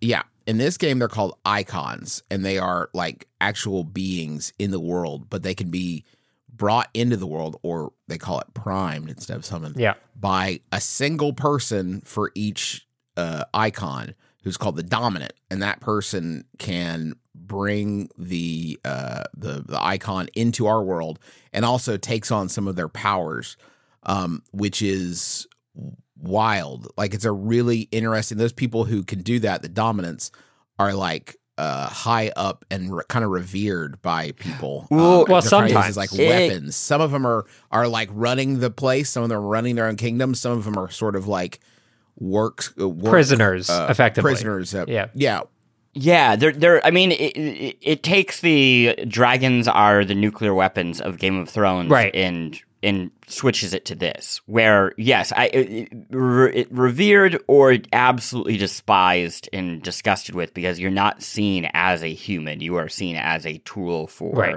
Yeah. 0.00 0.22
In 0.44 0.58
this 0.58 0.76
game, 0.76 0.98
they're 0.98 1.06
called 1.06 1.36
icons, 1.46 2.20
and 2.28 2.44
they 2.44 2.58
are 2.58 2.90
like 2.92 3.28
actual 3.40 3.84
beings 3.84 4.52
in 4.58 4.72
the 4.72 4.80
world, 4.80 5.30
but 5.30 5.44
they 5.44 5.54
can 5.54 5.70
be 5.70 6.04
brought 6.52 6.88
into 6.94 7.16
the 7.16 7.28
world, 7.28 7.58
or 7.62 7.92
they 8.08 8.18
call 8.18 8.40
it 8.40 8.52
primed 8.52 9.08
instead 9.08 9.36
of 9.36 9.44
summoned, 9.44 9.76
yeah 9.76 9.94
by 10.20 10.60
a 10.72 10.80
single 10.80 11.32
person 11.32 12.00
for 12.04 12.30
each 12.34 12.86
uh, 13.16 13.44
icon 13.54 14.14
who's 14.42 14.56
called 14.56 14.76
the 14.76 14.82
dominant. 14.82 15.32
And 15.50 15.62
that 15.62 15.80
person 15.80 16.44
can 16.58 17.14
bring 17.34 18.08
the, 18.18 18.78
uh, 18.84 19.24
the, 19.36 19.62
the 19.66 19.78
icon 19.82 20.28
into 20.34 20.66
our 20.66 20.82
world 20.82 21.18
and 21.52 21.64
also 21.64 21.96
takes 21.96 22.30
on 22.30 22.48
some 22.48 22.66
of 22.68 22.76
their 22.76 22.88
powers, 22.88 23.56
um, 24.04 24.42
which 24.52 24.82
is 24.82 25.46
wild. 26.20 26.88
Like 26.96 27.14
it's 27.14 27.24
a 27.24 27.32
really 27.32 27.88
interesting. 27.90 28.38
Those 28.38 28.52
people 28.52 28.84
who 28.84 29.02
can 29.02 29.22
do 29.22 29.38
that, 29.40 29.62
the 29.62 29.68
dominants, 29.68 30.30
are 30.78 30.94
like 30.94 31.36
uh 31.58 31.86
high 31.86 32.32
up 32.34 32.64
and 32.70 32.94
re- 32.96 33.02
kind 33.08 33.24
of 33.24 33.30
revered 33.30 34.00
by 34.00 34.32
people. 34.32 34.86
Um, 34.90 34.96
Well- 34.96 35.24
they're 35.26 35.32
well, 35.34 35.42
kind 35.42 35.64
of 35.64 35.70
used 35.70 35.76
as, 35.76 35.94
sometimes. 35.94 35.96
like 35.98 36.12
It- 36.14 36.28
weapons. 36.28 36.76
Some 36.76 37.00
of 37.00 37.10
them 37.10 37.26
are 37.26 37.44
are 37.70 37.86
like 37.86 38.08
running 38.12 38.60
the 38.60 38.70
place. 38.70 39.10
Some 39.10 39.22
of 39.22 39.28
them 39.28 39.38
are 39.38 39.42
running 39.42 39.74
their 39.76 39.86
own 39.86 39.96
kingdom. 39.96 40.34
Some 40.34 40.52
of 40.52 40.64
them 40.64 40.78
are 40.78 40.88
sort 40.90 41.14
of 41.14 41.28
like 41.28 41.60
works 42.18 42.72
uh, 42.80 42.88
work, 42.88 43.10
prisoners 43.10 43.68
uh, 43.70 43.86
effectively 43.90 44.30
Prisoners. 44.32 44.74
Uh, 44.74 44.84
Yeah. 44.88 45.06
yeah. 45.14 45.40
Yeah, 45.94 46.36
they're 46.36 46.52
they're. 46.52 46.86
I 46.86 46.90
mean, 46.90 47.12
it, 47.12 47.36
it, 47.36 47.76
it 47.82 48.02
takes 48.02 48.40
the 48.40 48.98
dragons 49.06 49.68
are 49.68 50.06
the 50.06 50.14
nuclear 50.14 50.54
weapons 50.54 51.02
of 51.02 51.18
Game 51.18 51.36
of 51.38 51.50
Thrones, 51.50 51.90
Right. 51.90 52.14
And 52.14 52.58
and 52.82 53.10
switches 53.28 53.74
it 53.74 53.84
to 53.84 53.94
this, 53.94 54.40
where 54.46 54.92
yes, 54.96 55.32
I 55.36 55.48
it, 55.48 55.70
it, 55.70 55.88
re- 56.10 56.52
it 56.54 56.72
revered 56.72 57.42
or 57.46 57.76
absolutely 57.92 58.56
despised 58.56 59.50
and 59.52 59.82
disgusted 59.82 60.34
with 60.34 60.54
because 60.54 60.80
you're 60.80 60.90
not 60.90 61.22
seen 61.22 61.68
as 61.74 62.02
a 62.02 62.12
human, 62.14 62.60
you 62.62 62.76
are 62.76 62.88
seen 62.88 63.16
as 63.16 63.44
a 63.44 63.58
tool 63.58 64.06
for 64.06 64.32
Right. 64.34 64.56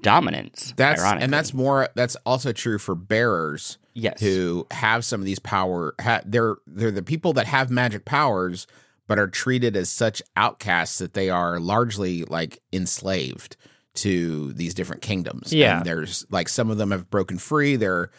dominance. 0.00 0.74
That's 0.76 1.00
ironically. 1.00 1.24
and 1.24 1.32
that's 1.32 1.54
more. 1.54 1.88
That's 1.94 2.16
also 2.26 2.50
true 2.52 2.78
for 2.78 2.94
bearers. 2.96 3.78
Yes, 3.94 4.20
who 4.20 4.66
have 4.70 5.04
some 5.04 5.20
of 5.20 5.24
these 5.26 5.38
power 5.38 5.94
ha, 6.00 6.20
they're 6.24 6.56
they're 6.66 6.90
the 6.90 7.02
people 7.02 7.32
that 7.34 7.46
have 7.46 7.70
magic 7.70 8.04
powers 8.04 8.66
but 9.08 9.18
are 9.18 9.28
treated 9.28 9.76
as 9.76 9.90
such 9.90 10.22
outcasts 10.36 10.98
that 10.98 11.14
they 11.14 11.28
are 11.28 11.60
largely 11.60 12.24
like 12.24 12.60
enslaved 12.72 13.56
to 13.94 14.52
these 14.54 14.74
different 14.74 15.02
kingdoms. 15.02 15.52
Yeah. 15.52 15.78
and 15.78 15.86
there's 15.86 16.24
like 16.30 16.48
some 16.48 16.70
of 16.70 16.78
them 16.78 16.92
have 16.92 17.10
broken 17.10 17.38
free. 17.38 17.76
They're 17.76 18.10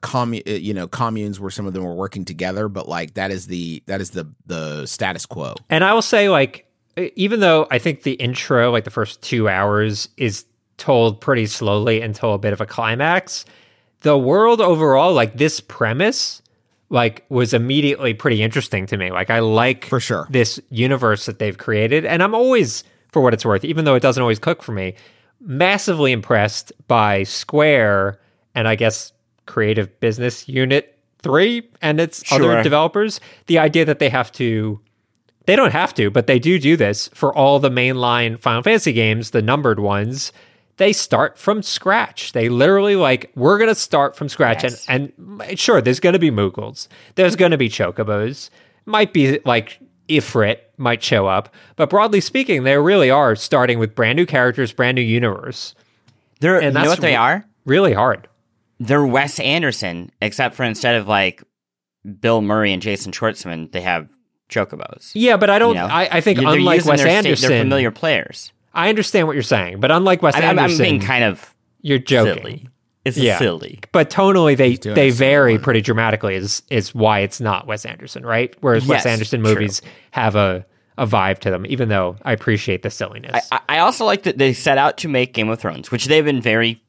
commu- 0.00 0.46
uh, 0.48 0.58
you 0.58 0.74
know 0.74 0.86
communes 0.86 1.40
where 1.40 1.50
some 1.50 1.66
of 1.66 1.72
them 1.72 1.82
were 1.82 1.94
working 1.94 2.24
together 2.24 2.68
but 2.68 2.88
like 2.88 3.14
that 3.14 3.30
is 3.30 3.46
the 3.46 3.82
that 3.86 4.00
is 4.00 4.10
the 4.10 4.32
the 4.46 4.86
status 4.86 5.26
quo. 5.26 5.54
And 5.68 5.82
I 5.82 5.92
will 5.94 6.02
say, 6.02 6.28
like, 6.28 6.66
even 6.96 7.40
though 7.40 7.66
I 7.70 7.78
think 7.78 8.02
the 8.02 8.12
intro, 8.12 8.70
like 8.70 8.84
the 8.84 8.90
first 8.90 9.22
two 9.22 9.48
hours, 9.48 10.08
is 10.16 10.44
told 10.76 11.20
pretty 11.20 11.46
slowly 11.46 12.00
until 12.00 12.34
a 12.34 12.38
bit 12.38 12.52
of 12.52 12.60
a 12.60 12.66
climax, 12.66 13.44
the 14.00 14.16
world 14.16 14.60
overall, 14.60 15.12
like 15.12 15.36
this 15.36 15.60
premise, 15.60 16.40
like 16.90 17.24
was 17.28 17.52
immediately 17.52 18.14
pretty 18.14 18.42
interesting 18.42 18.86
to 18.86 18.96
me. 18.96 19.10
Like 19.10 19.30
I 19.30 19.40
like 19.40 19.84
For 19.86 20.00
sure. 20.00 20.26
this 20.30 20.60
universe 20.70 21.26
that 21.26 21.38
they've 21.38 21.56
created, 21.58 22.04
and 22.04 22.22
I'm 22.22 22.34
always, 22.34 22.84
for 23.12 23.20
what 23.22 23.34
it's 23.34 23.44
worth, 23.44 23.64
even 23.64 23.84
though 23.84 23.94
it 23.94 24.00
doesn't 24.02 24.20
always 24.20 24.38
cook 24.38 24.62
for 24.62 24.72
me, 24.72 24.94
massively 25.40 26.12
impressed 26.12 26.72
by 26.88 27.22
Square 27.24 28.20
and 28.54 28.66
I 28.68 28.74
guess 28.74 29.12
Creative 29.46 29.98
Business 30.00 30.48
Unit 30.48 30.94
Three 31.20 31.68
and 31.82 32.00
its 32.00 32.24
Sure. 32.24 32.52
other 32.52 32.62
developers. 32.62 33.18
The 33.46 33.58
idea 33.58 33.84
that 33.84 33.98
they 33.98 34.08
have 34.08 34.30
to 34.32 34.80
they 35.46 35.56
don't 35.56 35.72
have 35.72 35.94
to, 35.94 36.10
but 36.10 36.26
they 36.26 36.38
do 36.38 36.58
do 36.58 36.76
this 36.76 37.08
for 37.14 37.34
all 37.36 37.58
the 37.58 37.70
mainline 37.70 38.38
Final 38.38 38.62
Fantasy 38.62 38.92
games, 38.92 39.30
the 39.30 39.40
numbered 39.42 39.80
ones. 39.80 40.30
They 40.78 40.92
start 40.92 41.38
from 41.38 41.62
scratch. 41.62 42.32
They 42.32 42.48
literally 42.48 42.96
like 42.96 43.30
we're 43.34 43.58
gonna 43.58 43.74
start 43.74 44.16
from 44.16 44.28
scratch, 44.28 44.62
Yes. 44.64 44.84
and 44.88 45.12
and 45.46 45.58
sure, 45.58 45.80
there's 45.80 46.00
gonna 46.00 46.18
be 46.18 46.30
Moogles, 46.30 46.88
there's 47.16 47.36
gonna 47.36 47.58
be 47.58 47.68
Chocobos, 47.68 48.48
might 48.86 49.12
be 49.12 49.38
like 49.44 49.78
Ifrit 50.08 50.58
might 50.78 51.02
show 51.02 51.26
up, 51.26 51.52
but 51.76 51.90
broadly 51.90 52.20
speaking, 52.20 52.62
they 52.64 52.78
really 52.78 53.10
are 53.10 53.36
starting 53.36 53.78
with 53.78 53.94
brand 53.94 54.16
new 54.16 54.24
characters, 54.24 54.72
brand 54.72 54.94
new 54.96 55.02
universe. 55.02 55.74
they're 56.40 56.56
and 56.60 56.74
you 56.76 56.82
know 56.84 56.88
what 56.88 57.00
they 57.00 57.08
re- 57.10 57.14
are. 57.16 57.44
Really 57.66 57.92
hard. 57.92 58.26
they're 58.80 59.04
Wes 59.04 59.38
Anderson, 59.40 60.10
except 60.22 60.54
for 60.54 60.62
instead 60.62 60.94
of 60.94 61.06
like 61.08 61.42
Bill 62.20 62.40
Murray 62.40 62.72
and 62.72 62.80
Jason 62.80 63.12
Schwartzman, 63.12 63.70
they 63.72 63.80
have 63.82 64.08
chocobos. 64.48 65.10
Yeah, 65.14 65.36
but 65.36 65.50
I 65.50 65.58
don't. 65.58 65.74
You 65.74 65.80
know? 65.82 65.86
I, 65.88 66.08
I 66.18 66.20
think 66.20 66.38
They're 66.38 66.48
unlike 66.48 66.84
Wes 66.84 67.00
their 67.00 67.08
sta- 67.08 67.10
Anderson, 67.10 67.48
they're 67.50 67.60
familiar 67.60 67.90
players. 67.90 68.52
I 68.74 68.88
understand 68.88 69.26
what 69.26 69.34
you're 69.34 69.42
saying, 69.42 69.80
but 69.80 69.90
unlike 69.90 70.22
Wes 70.22 70.34
I, 70.34 70.40
I'm, 70.42 70.58
I'm 70.58 70.76
being 70.76 71.00
kind 71.00 71.24
of 71.24 71.54
you're 71.80 71.98
joking. 71.98 72.42
silly. 72.42 72.68
It's 73.04 73.16
Yeah. 73.16 73.38
silly. 73.38 73.80
But 73.92 74.10
tonally, 74.10 74.56
they 74.56 74.76
they 74.76 75.10
vary 75.10 75.54
well. 75.54 75.62
pretty 75.62 75.80
dramatically. 75.80 76.34
Is 76.34 76.62
is 76.70 76.94
why 76.94 77.20
it's 77.20 77.40
not 77.40 77.66
Wes 77.66 77.84
Anderson, 77.86 78.24
right? 78.26 78.54
Whereas 78.60 78.86
Wes 78.86 79.04
Yes, 79.04 79.06
Anderson 79.06 79.42
true. 79.42 79.54
movies 79.54 79.80
have 80.10 80.36
a 80.36 80.66
a 80.98 81.06
vibe 81.06 81.38
to 81.38 81.50
them, 81.50 81.64
even 81.68 81.88
though 81.88 82.16
I 82.24 82.32
appreciate 82.32 82.82
the 82.82 82.90
silliness. 82.90 83.48
I, 83.52 83.60
I 83.68 83.78
also 83.78 84.04
like 84.04 84.24
that 84.24 84.36
they 84.38 84.52
set 84.52 84.78
out 84.78 84.98
to 84.98 85.08
make 85.08 85.32
Game 85.32 85.48
of 85.48 85.60
Thrones, 85.60 85.90
which 85.92 86.06
they've 86.06 86.24
been 86.24 86.40
very 86.42 86.82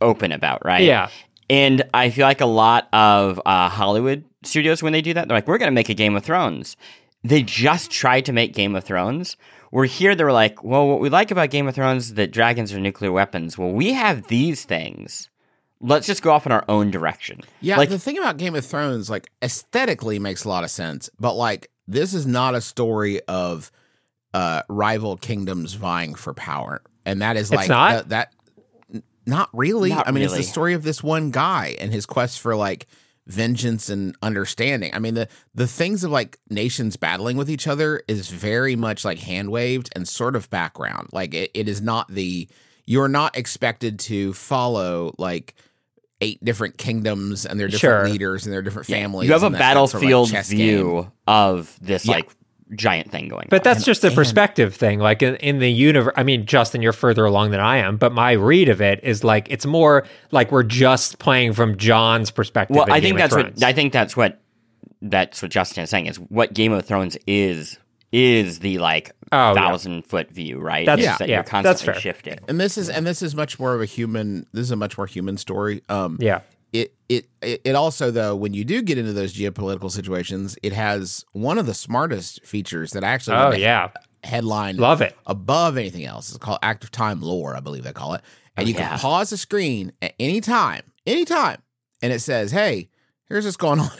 open 0.00 0.30
about, 0.32 0.64
right? 0.64 0.84
Yeah. 0.84 1.08
And 1.50 1.82
I 1.92 2.10
feel 2.10 2.26
like 2.26 2.40
a 2.40 2.46
lot 2.46 2.88
of 2.92 3.42
uh, 3.44 3.68
Hollywood 3.68 4.24
studios, 4.44 4.84
when 4.84 4.92
they 4.92 5.02
do 5.02 5.14
that, 5.14 5.26
they're 5.26 5.36
like, 5.36 5.48
we're 5.48 5.58
going 5.58 5.66
to 5.66 5.74
make 5.74 5.88
a 5.88 5.94
Game 5.94 6.14
of 6.14 6.22
Thrones. 6.24 6.76
They 7.24 7.42
just 7.42 7.90
tried 7.90 8.24
to 8.26 8.32
make 8.32 8.54
Game 8.54 8.76
of 8.76 8.84
Thrones. 8.84 9.36
We're 9.70 9.86
here, 9.86 10.14
they 10.14 10.24
were 10.24 10.32
like, 10.32 10.64
well, 10.64 10.86
what 10.88 11.00
we 11.00 11.08
like 11.10 11.30
about 11.30 11.50
Game 11.50 11.68
of 11.68 11.74
Thrones 11.74 12.06
is 12.06 12.14
that 12.14 12.32
dragons 12.32 12.72
are 12.72 12.80
nuclear 12.80 13.12
weapons. 13.12 13.56
Well, 13.56 13.70
we 13.70 13.92
have 13.92 14.26
these 14.26 14.64
things. 14.64 15.28
Let's 15.80 16.06
just 16.06 16.22
go 16.22 16.32
off 16.32 16.44
in 16.44 16.52
our 16.52 16.64
own 16.68 16.90
direction. 16.90 17.40
Yeah, 17.60 17.76
Like, 17.78 17.88
the 17.88 17.98
thing 17.98 18.18
about 18.18 18.36
Game 18.36 18.54
of 18.54 18.66
Thrones, 18.66 19.08
like 19.08 19.30
aesthetically 19.42 20.18
makes 20.18 20.44
a 20.44 20.48
lot 20.48 20.64
of 20.64 20.70
sense, 20.70 21.08
but 21.18 21.34
like 21.34 21.70
this 21.88 22.12
is 22.14 22.26
not 22.26 22.54
a 22.54 22.60
story 22.60 23.20
of 23.22 23.70
uh 24.34 24.62
rival 24.68 25.16
kingdoms 25.16 25.74
vying 25.74 26.14
for 26.14 26.34
power. 26.34 26.82
And 27.06 27.22
that 27.22 27.36
is 27.36 27.50
It's 27.50 27.56
like 27.56 27.68
not? 27.68 28.08
that, 28.08 28.30
that 28.90 29.02
not 29.26 29.48
really. 29.52 29.90
Not 29.90 30.06
I 30.06 30.10
mean, 30.10 30.22
it's 30.24 30.36
the 30.36 30.42
story 30.42 30.74
of 30.74 30.82
this 30.82 31.02
one 31.02 31.30
guy 31.30 31.76
and 31.80 31.92
his 31.92 32.04
quest 32.06 32.40
for 32.40 32.54
like 32.56 32.86
vengeance 33.30 33.88
and 33.88 34.16
understanding. 34.22 34.90
I 34.94 34.98
mean, 34.98 35.14
the 35.14 35.28
the 35.54 35.66
things 35.66 36.04
of 36.04 36.10
like 36.10 36.38
nations 36.50 36.96
battling 36.96 37.36
with 37.36 37.48
each 37.50 37.66
other 37.66 38.02
is 38.08 38.28
very 38.30 38.76
much 38.76 39.04
like 39.04 39.18
hand 39.18 39.50
waved 39.50 39.90
and 39.94 40.06
sort 40.08 40.36
of 40.36 40.50
background. 40.50 41.08
Like 41.12 41.34
it, 41.34 41.50
it 41.54 41.68
is 41.68 41.80
not 41.80 42.08
the 42.08 42.48
you're 42.86 43.08
not 43.08 43.36
expected 43.36 43.98
to 44.00 44.32
follow 44.32 45.14
like 45.18 45.54
eight 46.20 46.44
different 46.44 46.76
kingdoms 46.76 47.46
and 47.46 47.58
their 47.58 47.68
different 47.68 47.80
Sure. 48.06 48.08
leaders 48.08 48.44
and 48.44 48.52
their 48.52 48.62
different 48.62 48.86
families. 48.88 49.26
you 49.26 49.32
have 49.32 49.42
a 49.42 49.48
that 49.50 49.74
sort 49.74 49.94
of, 49.94 50.02
like, 50.02 50.10
battlefield 50.10 50.30
game. 50.30 50.42
view 50.44 51.12
of 51.26 51.78
this 51.80 52.04
Yeah. 52.06 52.16
like 52.16 52.30
giant 52.74 53.10
thing 53.10 53.28
going. 53.28 53.46
But 53.50 53.66
on. 53.66 53.72
that's 53.74 53.84
just 53.84 54.04
a 54.04 54.08
and- 54.08 54.16
perspective 54.16 54.74
thing. 54.74 54.98
Like 55.00 55.22
in, 55.22 55.36
in 55.36 55.58
the 55.58 55.70
universe, 55.70 56.14
I 56.16 56.22
mean, 56.22 56.46
Justin, 56.46 56.82
you're 56.82 56.92
further 56.92 57.24
along 57.24 57.50
than 57.50 57.60
I 57.60 57.78
am, 57.78 57.96
but 57.96 58.12
my 58.12 58.32
read 58.32 58.68
of 58.68 58.80
it 58.80 59.00
is 59.02 59.24
like 59.24 59.48
it's 59.50 59.66
more 59.66 60.06
like 60.30 60.50
we're 60.52 60.62
just 60.62 61.18
playing 61.18 61.52
from 61.54 61.76
John's 61.76 62.30
perspective. 62.30 62.76
well 62.76 62.86
i 62.90 63.00
Game 63.00 63.02
think 63.02 63.14
of 63.14 63.18
that's 63.18 63.32
Thrones. 63.34 63.60
what 63.60 63.64
i 63.68 63.72
think 63.72 63.92
that's 63.92 64.16
what 64.16 64.40
that's 65.02 65.42
what 65.42 65.50
justin 65.50 65.82
is 65.84 65.90
saying 65.90 66.06
is 66.06 66.18
what 66.20 66.52
game 66.52 66.72
of 66.72 66.84
thrones 66.84 67.16
is 67.26 67.78
is 68.12 68.58
the 68.58 68.78
like 68.78 69.12
Oh, 69.32 69.54
yeah. 69.54 69.54
thousand 69.54 70.04
foot 70.04 70.30
view 70.30 70.58
right 70.58 70.84
That's- 70.84 71.06
It's 71.06 71.18
that 71.18 71.28
yeah, 71.28 71.44
you're 71.52 71.62
that's 71.62 71.82
fair. 71.82 71.94
shifting 71.94 72.38
And 72.48 72.60
this 72.60 72.76
is 72.76 72.88
and 72.90 73.06
this 73.06 73.22
is 73.22 73.34
much 73.36 73.58
more 73.60 73.74
of 73.74 73.80
a 73.80 73.84
human. 73.86 74.46
This 74.52 74.62
is 74.64 74.70
a 74.72 74.76
much 74.76 74.98
more 74.98 75.06
human 75.06 75.36
story. 75.36 75.82
Um, 75.88 76.16
Yeah. 76.20 76.40
It 76.72 76.94
it 77.08 77.26
it 77.42 77.74
also 77.74 78.10
though 78.10 78.36
when 78.36 78.54
you 78.54 78.64
do 78.64 78.82
get 78.82 78.98
into 78.98 79.12
those 79.12 79.34
geopolitical 79.34 79.90
situations, 79.90 80.56
it 80.62 80.72
has 80.72 81.24
one 81.32 81.58
of 81.58 81.66
the 81.66 81.74
smartest 81.74 82.44
features 82.46 82.92
that 82.92 83.02
I 83.04 83.08
actually 83.08 83.36
Oh 83.36 83.52
yeah. 83.52 83.90
headline 84.22 84.76
Love 84.76 85.00
it. 85.00 85.16
above 85.26 85.76
anything 85.76 86.04
else. 86.04 86.28
It's 86.28 86.38
called 86.38 86.58
active 86.62 86.90
time 86.90 87.20
lore, 87.20 87.56
I 87.56 87.60
believe 87.60 87.84
they 87.84 87.92
call 87.92 88.14
it. 88.14 88.22
And 88.56 88.66
Oh, 88.66 88.68
you 88.68 88.74
yeah. 88.74 88.90
can 88.90 88.98
pause 88.98 89.30
the 89.30 89.36
screen 89.36 89.92
at 90.02 90.14
any 90.20 90.40
time, 90.40 90.82
anytime, 91.06 91.62
and 92.02 92.12
it 92.12 92.20
says, 92.20 92.50
"Hey, 92.52 92.88
here's 93.28 93.44
what's 93.44 93.56
going 93.56 93.80
on. 93.80 93.90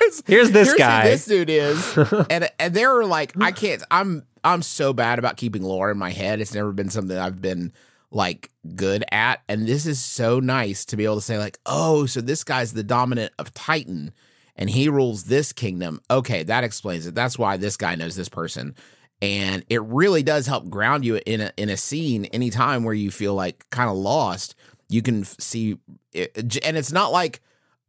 here's, 0.00 0.22
Here's 0.26 0.50
this 0.52 0.68
here's 0.68 0.72
who 0.72 0.78
guy. 0.78 1.04
this 1.04 1.24
dude 1.26 1.50
is." 1.50 1.96
and 2.30 2.48
and 2.58 2.74
they're 2.74 3.04
like, 3.04 3.32
"I 3.40 3.52
can't. 3.52 3.82
I'm 3.90 4.24
I'm 4.44 4.62
so 4.62 4.92
bad 4.92 5.18
about 5.18 5.36
keeping 5.36 5.62
lore 5.62 5.90
in 5.90 5.98
my 5.98 6.10
head. 6.10 6.40
It's 6.40 6.54
never 6.54 6.72
been 6.72 6.88
something 6.90 7.16
I've 7.18 7.42
been." 7.42 7.72
Like 8.10 8.50
good 8.74 9.04
at 9.10 9.42
and 9.48 9.66
this 9.66 9.84
is 9.84 10.00
so 10.02 10.40
nice 10.40 10.84
to 10.84 10.96
be 10.96 11.04
able 11.04 11.16
to 11.16 11.20
say 11.20 11.38
like 11.38 11.58
oh 11.66 12.06
so 12.06 12.20
this 12.20 12.44
guy's 12.44 12.72
the 12.72 12.84
dominant 12.84 13.32
of 13.38 13.52
titan 13.52 14.12
and 14.56 14.70
he 14.70 14.88
rules 14.88 15.24
this 15.24 15.52
kingdom. 15.52 16.00
Okay 16.10 16.42
that 16.44 16.64
explains 16.64 17.06
it. 17.06 17.14
That's 17.14 17.38
why 17.38 17.56
this 17.56 17.76
guy 17.76 17.94
knows 17.94 18.16
this 18.16 18.28
person. 18.28 18.74
And 19.22 19.64
it 19.68 19.82
really 19.82 20.22
does 20.22 20.46
help 20.46 20.68
ground 20.68 21.04
you 21.04 21.20
in 21.24 21.40
a 21.40 21.52
in 21.56 21.68
a 21.68 21.76
scene 21.76 22.26
anytime 22.26 22.84
where 22.84 22.94
you 22.94 23.10
feel 23.10 23.34
like 23.34 23.68
kind 23.70 23.88
of 23.88 23.96
lost. 23.96 24.54
You 24.88 25.02
can 25.02 25.22
f- 25.22 25.36
see 25.38 25.78
eh, 26.14 26.26
it, 26.34 26.64
and 26.64 26.76
it's 26.76 26.92
not 26.92 27.12
like 27.12 27.40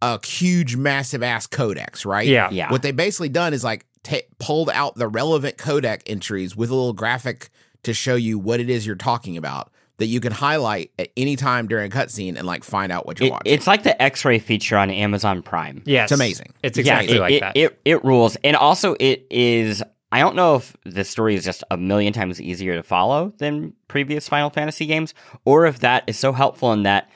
a 0.02 0.26
huge 0.26 0.76
massive 0.76 1.24
ass 1.24 1.48
codex 1.48 2.06
right? 2.06 2.28
Yeah. 2.28 2.50
yeah. 2.52 2.72
What 2.72 2.82
they 2.82 2.92
basically 2.92 3.30
done 3.30 3.54
is 3.54 3.64
like 3.64 3.86
ta 4.04 4.18
pulled 4.40 4.70
out 4.70 4.96
the 4.96 5.08
relevant 5.08 5.58
codec 5.58 6.02
entries 6.06 6.56
with 6.56 6.70
a 6.70 6.76
little 6.76 6.94
graphic 6.94 7.50
to 7.84 7.94
show 7.94 8.16
you 8.16 8.38
what 8.40 8.60
it 8.60 8.70
is 8.70 8.86
you're 8.86 8.96
talking 8.96 9.38
about 9.38 9.72
that 9.98 10.06
you 10.08 10.20
can 10.20 10.32
highlight 10.32 10.92
at 11.00 11.10
any 11.18 11.36
time 11.36 11.68
during 11.68 11.92
a 11.92 11.96
cutscene 11.96 12.38
and 12.38 12.46
like 12.46 12.64
find 12.64 12.92
out 12.92 13.06
what 13.08 13.20
you're 13.20 13.28
It- 13.28 13.32
watching. 13.32 13.54
it's 13.54 13.66
like 13.68 13.84
the 13.84 14.00
x-ray 14.02 14.40
feature 14.40 14.78
on 14.78 14.90
amazon 14.92 15.42
prime 15.42 15.82
Yeah, 15.86 16.04
It's 16.04 16.12
amazing. 16.12 16.54
It's 16.64 16.78
exactly 16.78 17.14
yeah, 17.14 17.18
it, 17.18 17.22
like 17.22 17.34
it, 17.34 17.40
that. 17.42 17.58
It, 17.58 17.80
it 17.86 18.06
rules. 18.06 18.36
And 18.44 18.56
also, 18.56 18.96
it 19.00 19.26
is. 19.32 19.84
I 20.12 20.20
don't 20.20 20.36
know 20.38 20.56
if 20.56 20.76
the 20.86 21.04
story 21.04 21.36
is 21.36 21.44
just 21.44 21.64
a 21.70 21.76
million 21.78 22.14
times 22.14 22.40
easier 22.42 22.76
to 22.76 22.84
follow 22.84 23.34
than 23.40 23.74
previous 23.90 24.30
Final 24.30 24.50
Fantasy 24.50 24.86
games, 24.86 25.14
or 25.44 25.66
if 25.66 25.80
that 25.80 26.04
is 26.08 26.18
so 26.18 26.32
helpful 26.32 26.72
in 26.72 26.84
that, 26.84 27.10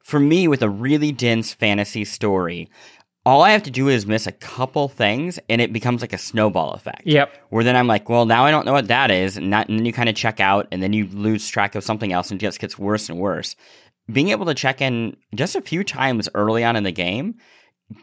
for 0.00 0.18
me, 0.18 0.48
with 0.48 0.62
a 0.62 0.68
really 0.70 1.12
dense 1.12 1.52
fantasy 1.52 2.06
story, 2.06 2.70
all 3.28 3.42
I 3.42 3.50
have 3.50 3.62
to 3.64 3.70
do 3.70 3.88
is 3.88 4.06
miss 4.06 4.26
a 4.26 4.32
couple 4.32 4.88
things 4.88 5.38
and 5.50 5.60
it 5.60 5.70
becomes 5.70 6.00
like 6.00 6.14
a 6.14 6.18
snowball 6.18 6.72
effect. 6.72 7.02
yep. 7.06 7.30
Where 7.50 7.62
then 7.62 7.76
I'm 7.76 7.86
like, 7.86 8.08
well, 8.08 8.24
now 8.24 8.46
I 8.46 8.50
don't 8.50 8.64
know 8.64 8.72
what 8.72 8.88
that 8.88 9.10
is. 9.10 9.36
And, 9.36 9.52
that, 9.52 9.68
and 9.68 9.78
then 9.78 9.84
you 9.84 9.92
kind 9.92 10.08
of 10.08 10.14
check 10.14 10.40
out 10.40 10.66
and 10.72 10.82
then 10.82 10.94
you 10.94 11.06
lose 11.08 11.46
track 11.46 11.74
of 11.74 11.84
something 11.84 12.10
else 12.10 12.30
and 12.30 12.40
it 12.40 12.46
just 12.46 12.58
gets 12.58 12.78
worse 12.78 13.10
and 13.10 13.18
worse. 13.18 13.54
Being 14.10 14.30
able 14.30 14.46
to 14.46 14.54
check 14.54 14.80
in 14.80 15.14
just 15.34 15.56
a 15.56 15.60
few 15.60 15.84
times 15.84 16.26
early 16.34 16.64
on 16.64 16.74
in 16.74 16.84
the 16.84 16.90
game 16.90 17.34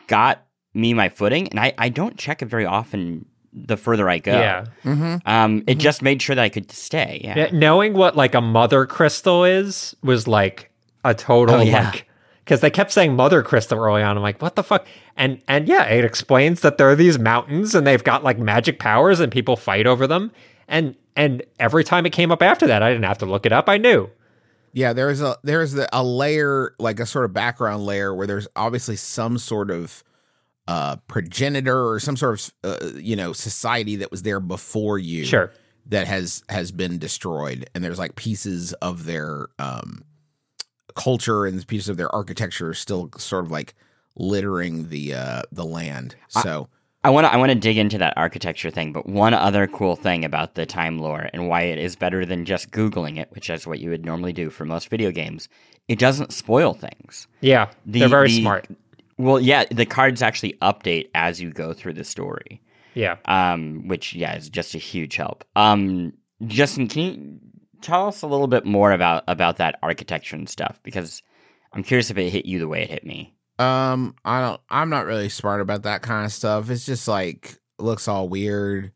got 0.05 0.45
me 0.75 0.93
my 0.93 1.09
footing. 1.09 1.47
And 1.47 1.59
I, 1.59 1.73
I 1.79 1.89
don't 1.89 2.19
check 2.19 2.43
it 2.43 2.45
very 2.45 2.67
often 2.67 3.25
the 3.51 3.77
further 3.77 4.07
I 4.07 4.19
go. 4.19 4.31
Yeah. 4.37 4.65
mm-hmm. 4.83 5.27
Um, 5.27 5.63
it 5.65 5.79
just 5.79 6.03
made 6.03 6.21
sure 6.21 6.35
that 6.35 6.43
I 6.43 6.49
could 6.49 6.71
stay. 6.71 7.21
Yeah. 7.23 7.35
Yeah, 7.35 7.49
knowing 7.51 7.93
what 7.93 8.15
like 8.15 8.35
a 8.35 8.41
mother 8.41 8.85
crystal 8.85 9.43
is 9.43 9.95
was 10.03 10.27
like 10.27 10.71
a 11.03 11.15
total 11.15 11.55
Oh, 11.55 11.61
yeah. 11.61 11.89
like 11.89 12.04
because 12.45 12.61
they 12.61 12.69
kept 12.69 12.91
saying 12.91 13.15
mother 13.15 13.41
crystal 13.43 13.79
early 13.79 14.01
on. 14.03 14.15
I'm 14.15 14.23
like, 14.23 14.41
what 14.41 14.55
the 14.55 14.63
fuck? 14.63 14.85
And 15.17 15.41
and 15.47 15.67
yeah, 15.67 15.83
it 15.85 16.05
explains 16.05 16.61
that 16.61 16.77
there 16.77 16.89
are 16.89 16.95
these 16.95 17.19
mountains 17.19 17.75
and 17.75 17.85
they've 17.85 18.03
got 18.03 18.23
like 18.23 18.37
magic 18.39 18.79
powers 18.79 19.19
and 19.19 19.31
people 19.31 19.57
fight 19.57 19.87
over 19.87 20.07
them. 20.07 20.31
And 20.67 20.95
and 21.15 21.43
every 21.59 21.83
time 21.83 22.05
it 22.05 22.11
came 22.11 22.31
up 22.31 22.41
after 22.41 22.67
that, 22.67 22.83
I 22.83 22.89
didn't 22.91 23.05
have 23.05 23.17
to 23.19 23.25
look 23.25 23.45
it 23.45 23.51
up. 23.51 23.67
I 23.67 23.77
knew. 23.77 24.09
Yeah, 24.73 24.93
there's 24.93 25.21
a 25.21 25.37
there's 25.43 25.73
a 25.91 26.03
layer 26.03 26.73
like 26.79 26.99
a 26.99 27.05
sort 27.05 27.25
of 27.25 27.33
background 27.33 27.85
layer 27.85 28.13
where 28.13 28.27
there's 28.27 28.47
obviously 28.55 28.95
some 28.97 29.37
sort 29.37 29.71
of 29.71 30.03
uh 30.67 30.97
progenitor 31.07 31.87
or 31.87 31.99
some 31.99 32.17
sort 32.17 32.39
of 32.63 32.71
uh, 32.83 32.87
you 32.97 33.15
know 33.15 33.31
society 33.33 33.95
that 33.97 34.11
was 34.11 34.23
there 34.23 34.39
before 34.39 34.97
you 34.97 35.23
Sure. 35.23 35.51
that 35.85 36.07
has 36.07 36.43
has 36.49 36.71
been 36.71 36.97
destroyed 36.97 37.69
and 37.75 37.83
there's 37.83 37.99
like 37.99 38.15
pieces 38.15 38.73
of 38.73 39.05
their 39.05 39.47
um 39.59 40.03
culture 40.95 41.45
and 41.45 41.65
pieces 41.67 41.89
of 41.89 41.97
their 41.97 42.13
architecture 42.15 42.69
are 42.69 42.73
still 42.73 43.09
sort 43.17 43.45
of 43.45 43.51
like 43.51 43.73
littering 44.17 44.89
the 44.89 45.13
uh 45.13 45.41
the 45.51 45.65
land 45.65 46.15
so 46.29 46.69
I 47.03 47.09
want 47.09 47.25
to 47.27 47.33
I 47.33 47.37
want 47.37 47.51
to 47.51 47.55
dig 47.55 47.77
into 47.77 47.99
that 47.99 48.13
architecture 48.17 48.71
thing, 48.71 48.91
but 48.91 49.07
one 49.07 49.35
other 49.35 49.67
cool 49.67 49.95
thing 49.95 50.25
about 50.25 50.55
the 50.55 50.65
time 50.65 50.97
lore 50.97 51.29
and 51.33 51.47
why 51.47 51.61
it 51.61 51.77
is 51.77 51.95
better 51.95 52.25
than 52.25 52.45
just 52.45 52.71
googling 52.71 53.19
it, 53.19 53.27
which 53.29 53.47
is 53.51 53.67
what 53.67 53.79
you 53.79 53.91
would 53.91 54.03
normally 54.03 54.33
do 54.33 54.49
for 54.49 54.65
most 54.65 54.89
video 54.89 55.11
games, 55.11 55.47
it 55.87 55.99
doesn't 55.99 56.33
spoil 56.33 56.73
things. 56.73 57.27
Yeah. 57.41 57.69
The- 57.85 57.99
they're 57.99 58.09
very 58.09 58.29
the- 58.29 58.41
smart. 58.41 58.67
Well, 59.19 59.39
yeah, 59.39 59.65
the 59.69 59.85
cards 59.85 60.23
actually 60.23 60.53
update 60.63 61.09
as 61.13 61.39
you 61.39 61.51
go 61.51 61.73
through 61.73 61.93
the 61.93 62.03
story, 62.03 62.59
Yeah. 62.95 63.17
um, 63.25 63.87
which 63.87 64.15
yeah 64.15 64.35
is 64.35 64.49
just 64.49 64.73
a 64.73 64.79
huge 64.79 65.15
help. 65.15 65.43
Um, 65.55 66.11
Justin, 66.47 66.87
can 66.87 67.01
you 67.03 67.39
tell 67.85 68.07
us 68.07 68.21
a 68.21 68.27
little 68.27 68.47
bit 68.47 68.65
more 68.65 68.91
about 68.91 69.23
about 69.27 69.57
that 69.57 69.79
architecture 69.81 70.35
and 70.35 70.49
stuff? 70.49 70.79
Because 70.83 71.21
I'm 71.73 71.83
curious 71.83 72.09
if 72.11 72.17
it 72.17 72.29
hit 72.29 72.45
you 72.45 72.59
the 72.59 72.67
way 72.67 72.83
it 72.83 72.89
hit 72.89 73.05
me. 73.05 73.33
um 73.59 74.13
i 74.25 74.41
don't 74.41 74.59
i'm 74.69 74.89
not 74.89 75.05
really 75.05 75.29
smart 75.29 75.61
about 75.61 75.83
that 75.83 76.01
kind 76.01 76.25
of 76.25 76.31
stuff 76.33 76.69
it's 76.69 76.85
just 76.85 77.07
like 77.07 77.57
looks 77.79 78.07
all 78.09 78.27
weird 78.27 78.91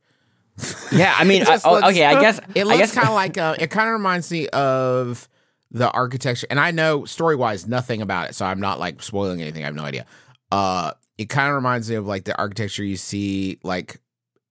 Yeah, 0.92 1.14
I 1.18 1.24
mean, 1.24 1.44
I, 1.48 1.60
oh, 1.64 1.74
looks- 1.76 1.88
okay, 1.90 2.06
I 2.06 2.20
guess 2.20 2.40
It 2.56 2.66
looks 2.68 2.92
kind 2.94 3.08
of 3.08 3.14
like 3.14 3.38
uh, 3.38 3.56
it 3.58 3.70
kind 3.72 3.88
of 3.88 3.94
reminds 3.94 4.30
me 4.32 4.48
of 4.50 5.30
the 5.72 5.90
architecture, 5.92 6.48
and 6.50 6.60
I 6.60 6.72
know 6.72 7.06
story 7.06 7.36
wise 7.38 7.68
nothing 7.68 8.02
about 8.02 8.30
it, 8.30 8.36
so 8.36 8.44
I'm 8.46 8.60
not 8.60 8.80
like 8.80 9.02
spoiling 9.04 9.40
anything. 9.42 9.64
I 9.64 9.68
have 9.68 9.76
no 9.76 9.84
idea. 9.84 10.06
Uh, 10.52 10.92
it 11.18 11.30
kind 11.30 11.48
of 11.48 11.56
reminds 11.56 11.90
me 11.90 11.96
of 11.96 12.08
like 12.08 12.24
the 12.26 12.36
architecture 12.38 12.84
you 12.84 12.98
see 12.98 13.60
like 13.64 14.02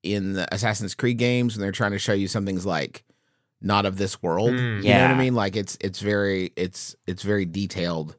in 0.02 0.34
the 0.34 0.46
Assassin's 0.54 0.94
Creed 0.94 1.18
games 1.18 1.54
when 1.56 1.60
they're 1.60 1.72
trying 1.72 1.90
to 1.92 1.98
show 1.98 2.12
you 2.14 2.28
something's 2.28 2.64
like 2.64 3.04
not 3.60 3.86
of 3.86 3.96
this 3.98 4.22
world. 4.22 4.50
Mm. 4.52 4.82
You 4.82 4.90
know 4.94 5.02
what 5.02 5.10
I 5.10 5.18
mean? 5.18 5.34
Like 5.34 5.56
it's 5.56 5.76
it's 5.80 6.00
very 6.00 6.52
it's 6.56 6.94
it's 7.06 7.22
very 7.22 7.44
detailed. 7.46 8.16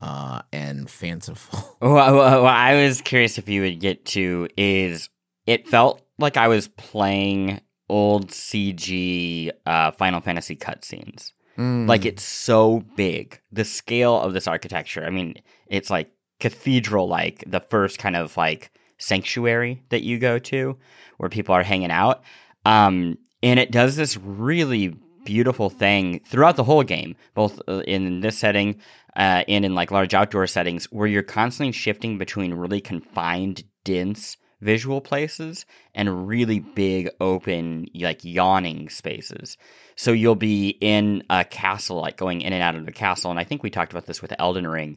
uh, 0.00 0.42
and 0.52 0.88
fanciful. 0.90 1.76
Well, 1.80 2.14
well, 2.14 2.42
what 2.42 2.54
I 2.54 2.82
was 2.86 3.00
curious 3.00 3.36
if 3.38 3.48
you 3.48 3.62
would 3.62 3.80
get 3.80 4.04
to 4.06 4.48
is 4.56 5.08
it 5.46 5.68
felt 5.68 6.00
like 6.18 6.36
I 6.36 6.48
was 6.48 6.68
playing 6.68 7.60
old 7.88 8.28
CG 8.28 9.50
uh, 9.66 9.90
Final 9.92 10.20
Fantasy 10.20 10.56
cutscenes. 10.56 11.32
Mm. 11.58 11.86
Like 11.88 12.04
it's 12.04 12.22
so 12.22 12.84
big. 12.96 13.40
The 13.52 13.64
scale 13.64 14.18
of 14.20 14.32
this 14.32 14.46
architecture. 14.48 15.04
I 15.04 15.10
mean, 15.10 15.34
it's 15.66 15.90
like 15.90 16.10
cathedral 16.40 17.06
like 17.08 17.44
the 17.46 17.60
first 17.60 17.98
kind 17.98 18.16
of 18.16 18.36
like 18.36 18.70
sanctuary 18.98 19.82
that 19.90 20.02
you 20.02 20.18
go 20.18 20.38
to 20.38 20.76
where 21.18 21.28
people 21.30 21.54
are 21.54 21.62
hanging 21.62 21.90
out. 21.90 22.22
Um, 22.64 23.18
and 23.44 23.60
it 23.60 23.70
does 23.70 23.94
this 23.94 24.16
really 24.16 24.96
beautiful 25.24 25.68
thing 25.68 26.20
throughout 26.26 26.56
the 26.56 26.64
whole 26.64 26.82
game, 26.82 27.14
both 27.34 27.60
uh, 27.68 27.80
in 27.80 28.20
this 28.20 28.38
setting 28.38 28.80
uh, 29.16 29.44
and 29.46 29.66
in 29.66 29.74
like 29.74 29.90
large 29.90 30.14
outdoor 30.14 30.46
settings, 30.46 30.86
where 30.86 31.06
you're 31.06 31.22
constantly 31.22 31.70
shifting 31.70 32.16
between 32.16 32.54
really 32.54 32.80
confined, 32.80 33.62
dense 33.84 34.38
visual 34.62 35.02
places 35.02 35.66
and 35.94 36.26
really 36.26 36.58
big, 36.58 37.10
open, 37.20 37.86
like 37.94 38.24
yawning 38.24 38.88
spaces. 38.88 39.58
So 39.94 40.12
you'll 40.12 40.36
be 40.36 40.78
in 40.80 41.22
a 41.28 41.44
castle, 41.44 42.00
like 42.00 42.16
going 42.16 42.40
in 42.40 42.54
and 42.54 42.62
out 42.62 42.76
of 42.76 42.86
the 42.86 42.92
castle. 42.92 43.30
And 43.30 43.38
I 43.38 43.44
think 43.44 43.62
we 43.62 43.68
talked 43.68 43.92
about 43.92 44.06
this 44.06 44.22
with 44.22 44.32
Elden 44.38 44.66
Ring, 44.66 44.96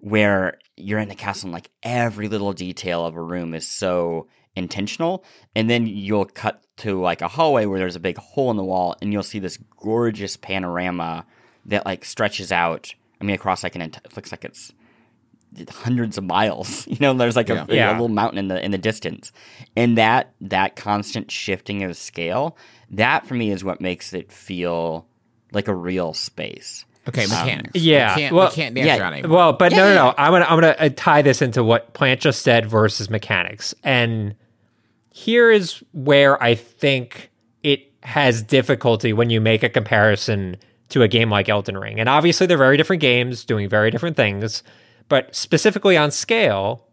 where 0.00 0.58
you're 0.76 1.00
in 1.00 1.08
the 1.08 1.14
castle 1.14 1.46
and 1.46 1.54
like 1.54 1.70
every 1.82 2.28
little 2.28 2.52
detail 2.52 3.06
of 3.06 3.16
a 3.16 3.22
room 3.22 3.54
is 3.54 3.66
so 3.66 4.28
intentional. 4.56 5.24
And 5.54 5.70
then 5.70 5.86
you'll 5.86 6.24
cut 6.24 6.62
to 6.78 7.00
like 7.00 7.22
a 7.22 7.28
hallway 7.28 7.66
where 7.66 7.78
there's 7.78 7.96
a 7.96 8.00
big 8.00 8.18
hole 8.18 8.50
in 8.50 8.56
the 8.56 8.64
wall 8.64 8.96
and 9.00 9.12
you'll 9.12 9.22
see 9.22 9.38
this 9.38 9.58
gorgeous 9.78 10.36
panorama 10.36 11.24
that 11.66 11.86
like 11.86 12.04
stretches 12.04 12.50
out. 12.50 12.94
I 13.20 13.24
mean, 13.24 13.34
across 13.34 13.62
like 13.62 13.74
an, 13.76 13.82
ent- 13.82 13.98
it 14.04 14.16
looks 14.16 14.30
like 14.32 14.44
it's 14.44 14.72
hundreds 15.70 16.18
of 16.18 16.24
miles. 16.24 16.86
You 16.96 16.96
know, 17.00 17.14
there's 17.14 17.36
like 17.36 17.50
a, 17.50 17.66
Yeah. 17.68 17.90
a 17.90 17.92
little 17.92 18.08
mountain 18.08 18.38
in 18.38 18.48
the 18.48 18.62
in 18.64 18.70
the 18.70 18.78
distance, 18.78 19.32
and 19.76 19.96
that 19.98 20.32
that 20.40 20.76
constant 20.76 21.30
shifting 21.30 21.82
of 21.82 21.96
scale, 21.96 22.56
that 22.90 23.26
for 23.26 23.34
me 23.34 23.50
is 23.50 23.62
what 23.64 23.80
makes 23.80 24.12
it 24.12 24.30
feel 24.32 25.06
like 25.52 25.68
a 25.68 25.74
real 25.74 26.12
space. 26.14 26.84
okay, 27.08 27.22
mechanics. 27.26 27.70
yeah, 27.74 28.14
we 28.16 28.20
can't, 28.22 28.34
well- 28.34 28.48
we 28.48 28.54
can't 28.54 28.74
dance 28.74 28.86
yeah, 28.86 28.98
around 28.98 29.12
anymore. 29.14 29.36
Well, 29.36 29.52
but 29.54 29.72
no, 29.72 29.78
Yeah, 29.78 29.84
no, 29.84 29.88
yeah. 29.94 30.02
no. 30.02 30.14
I'm 30.18 30.32
gonna 30.32 30.44
I'm 30.44 30.60
gonna 30.60 30.76
uh, 30.78 30.88
tie 30.94 31.22
this 31.22 31.40
into 31.42 31.62
what 31.64 31.92
Plante 31.94 32.20
just 32.20 32.42
said 32.42 32.66
versus 32.66 33.08
mechanics, 33.10 33.74
and 33.82 34.34
here 35.16 35.50
is 35.50 35.82
where 35.92 36.40
I 36.42 36.54
think 36.54 37.30
it 37.62 37.90
has 38.02 38.42
difficulty 38.42 39.14
when 39.14 39.30
you 39.30 39.40
make 39.40 39.62
a 39.62 39.70
comparison 39.70 40.58
to 40.90 41.02
a 41.02 41.08
game 41.08 41.30
like 41.30 41.48
Elden 41.48 41.78
Ring. 41.78 41.98
And 41.98 42.06
obviously, 42.06 42.46
they're 42.46 42.58
very 42.58 42.76
different 42.76 43.00
games 43.00 43.42
doing 43.42 43.66
very 43.66 43.90
different 43.90 44.14
things, 44.14 44.62
but 45.08 45.34
specifically 45.34 45.96
on 45.96 46.10
scale, 46.10 46.86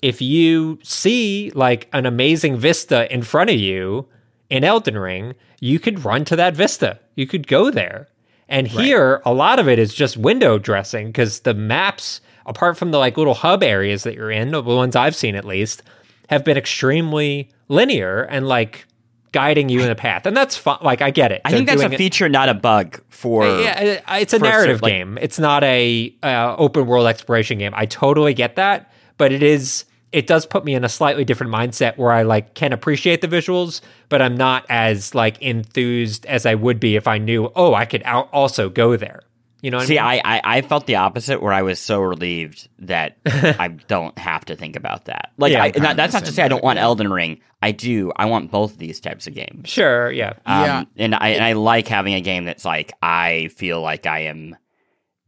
if 0.00 0.22
you 0.22 0.78
see 0.84 1.50
like 1.56 1.88
an 1.92 2.06
amazing 2.06 2.56
vista 2.56 3.12
in 3.12 3.22
front 3.22 3.50
of 3.50 3.56
you 3.56 4.06
in 4.48 4.62
Elden 4.62 4.96
Ring, 4.96 5.34
you 5.58 5.80
could 5.80 6.04
run 6.04 6.24
to 6.26 6.36
that 6.36 6.54
vista. 6.54 7.00
You 7.16 7.26
could 7.26 7.48
go 7.48 7.68
there. 7.68 8.06
And 8.48 8.68
here, 8.68 9.22
a 9.24 9.34
lot 9.34 9.58
of 9.58 9.68
it 9.68 9.80
is 9.80 9.92
just 9.92 10.16
window 10.16 10.56
dressing 10.56 11.08
because 11.08 11.40
the 11.40 11.54
maps, 11.54 12.20
apart 12.46 12.76
from 12.76 12.92
the 12.92 12.98
like 12.98 13.16
little 13.16 13.34
hub 13.34 13.64
areas 13.64 14.04
that 14.04 14.14
you're 14.14 14.30
in, 14.30 14.52
the 14.52 14.62
ones 14.62 14.94
I've 14.94 15.16
seen 15.16 15.34
at 15.34 15.44
least, 15.44 15.82
have 16.30 16.44
been 16.44 16.56
extremely 16.56 17.50
linear 17.68 18.22
and 18.22 18.46
like 18.48 18.86
guiding 19.32 19.68
you 19.68 19.80
in 19.80 19.88
the 19.88 19.94
path. 19.94 20.26
And 20.26 20.36
that's 20.36 20.56
fine. 20.56 20.78
Like, 20.80 21.02
I 21.02 21.10
get 21.10 21.30
it. 21.32 21.40
I 21.44 21.50
think 21.50 21.66
They're 21.66 21.76
that's 21.76 21.84
a 21.84 21.88
doing 21.88 21.92
it- 21.94 21.98
feature, 21.98 22.28
not 22.28 22.48
a 22.48 22.54
bug. 22.54 23.00
For 23.10 23.44
yeah, 23.46 24.00
it's 24.16 24.32
a 24.32 24.36
a 24.36 24.38
narrative 24.38 24.80
like- 24.80 24.92
game. 24.92 25.18
It's 25.20 25.38
not 25.38 25.62
a 25.64 26.14
uh, 26.22 26.56
open 26.56 26.86
world 26.86 27.06
exploration 27.06 27.58
game. 27.58 27.72
I 27.76 27.84
totally 27.84 28.32
get 28.32 28.56
that, 28.56 28.90
but 29.18 29.30
it 29.32 29.42
is. 29.42 29.84
It 30.12 30.26
does 30.26 30.46
put 30.46 30.64
me 30.64 30.74
in 30.74 30.84
a 30.84 30.88
slightly 30.88 31.24
different 31.24 31.52
mindset 31.52 31.96
where 31.98 32.10
I 32.10 32.22
like 32.22 32.54
can 32.54 32.72
appreciate 32.72 33.20
the 33.20 33.28
visuals, 33.28 33.80
but 34.08 34.20
I'm 34.22 34.36
not 34.36 34.64
as 34.70 35.14
like 35.14 35.40
enthused 35.42 36.26
as 36.26 36.46
I 36.46 36.54
would 36.54 36.80
be 36.80 36.96
if 36.96 37.06
I 37.06 37.18
knew. 37.18 37.52
Oh, 37.54 37.74
I 37.74 37.84
could 37.84 38.02
out 38.04 38.28
also 38.32 38.68
go 38.68 38.96
there. 38.96 39.20
You 39.62 39.70
know 39.70 39.78
what 39.78 39.86
See, 39.86 39.98
I 39.98 40.12
mean? 40.14 40.22
I, 40.24 40.38
I 40.38 40.56
I 40.58 40.62
felt 40.62 40.86
the 40.86 40.96
opposite, 40.96 41.42
where 41.42 41.52
I 41.52 41.62
was 41.62 41.78
so 41.78 42.00
relieved 42.00 42.68
that 42.80 43.18
I 43.26 43.68
don't 43.68 44.16
have 44.18 44.44
to 44.46 44.56
think 44.56 44.76
about 44.76 45.04
that. 45.06 45.32
Like, 45.36 45.52
Yeah, 45.52 45.64
I, 45.64 45.72
not, 45.76 45.96
that's 45.96 46.14
not 46.14 46.24
to 46.24 46.32
say 46.32 46.42
I 46.42 46.48
don't 46.48 46.64
want 46.64 46.78
yeah. 46.78 46.84
Elden 46.84 47.12
Ring. 47.12 47.40
I 47.62 47.72
do. 47.72 48.10
I 48.16 48.24
want 48.24 48.50
both 48.50 48.72
of 48.72 48.78
these 48.78 49.00
types 49.00 49.26
of 49.26 49.34
games. 49.34 49.68
sure, 49.68 50.10
yeah. 50.10 50.32
Um, 50.46 50.64
Yeah. 50.64 50.84
and 50.96 51.14
I 51.14 51.28
and 51.30 51.44
I 51.44 51.52
like 51.52 51.88
having 51.88 52.14
a 52.14 52.20
game 52.22 52.44
that's 52.44 52.64
like 52.64 52.92
I 53.02 53.48
feel 53.56 53.80
like 53.82 54.06
I 54.06 54.20
am 54.20 54.56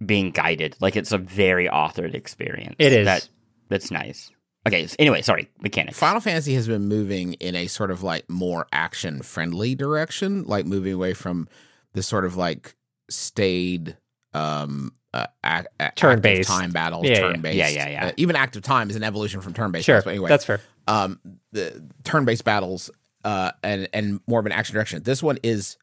being 0.04 0.30
guided. 0.30 0.76
Like 0.80 0.96
it's 0.96 1.12
a 1.12 1.18
very 1.18 1.68
authored 1.68 2.14
experience. 2.14 2.76
It 2.78 2.92
is. 2.92 3.04
That 3.04 3.28
that's 3.68 3.90
nice. 3.90 4.30
Okay. 4.66 4.86
So 4.86 4.96
anyway, 4.98 5.22
sorry. 5.22 5.50
Mechanics. 5.60 5.98
Final 5.98 6.20
Fantasy 6.20 6.54
has 6.54 6.68
been 6.68 6.86
moving 6.88 7.34
in 7.34 7.54
a 7.54 7.66
sort 7.66 7.90
of 7.90 8.02
like 8.02 8.30
more 8.30 8.66
action 8.72 9.20
friendly 9.22 9.74
direction, 9.74 10.44
like 10.44 10.64
moving 10.66 10.92
away 10.94 11.12
from 11.14 11.48
the 11.92 12.02
sort 12.02 12.24
of 12.24 12.36
like 12.36 12.74
staid 13.10 13.96
um 14.34 14.92
uh, 15.14 15.26
ac- 15.44 15.66
a- 15.78 15.92
Turn-based. 15.94 16.48
time 16.48 16.70
battles, 16.70 17.04
Yeah, 17.04 17.12
yeah. 17.12 17.20
turn 17.20 17.40
based. 17.42 17.56
Yeah, 17.56 17.68
yeah, 17.68 17.88
yeah. 17.90 18.12
even 18.16 18.34
active 18.34 18.62
time 18.62 18.88
is 18.88 18.96
an 18.96 19.04
evolution 19.04 19.42
from 19.42 19.52
turn 19.52 19.70
based. 19.70 19.84
Sure, 19.84 20.00
But 20.02 20.10
anyway, 20.10 20.28
that's 20.30 20.44
fair. 20.46 20.60
um 20.88 21.18
the 21.52 21.84
turn 22.04 22.24
based 22.24 22.44
battles 22.44 22.90
uh 23.24 23.52
and 23.62 23.88
and 23.92 24.20
more 24.26 24.40
of 24.40 24.46
an 24.46 24.52
action 24.52 24.74
direction. 24.74 25.02
This 25.02 25.22
one 25.22 25.38
is 25.42 25.76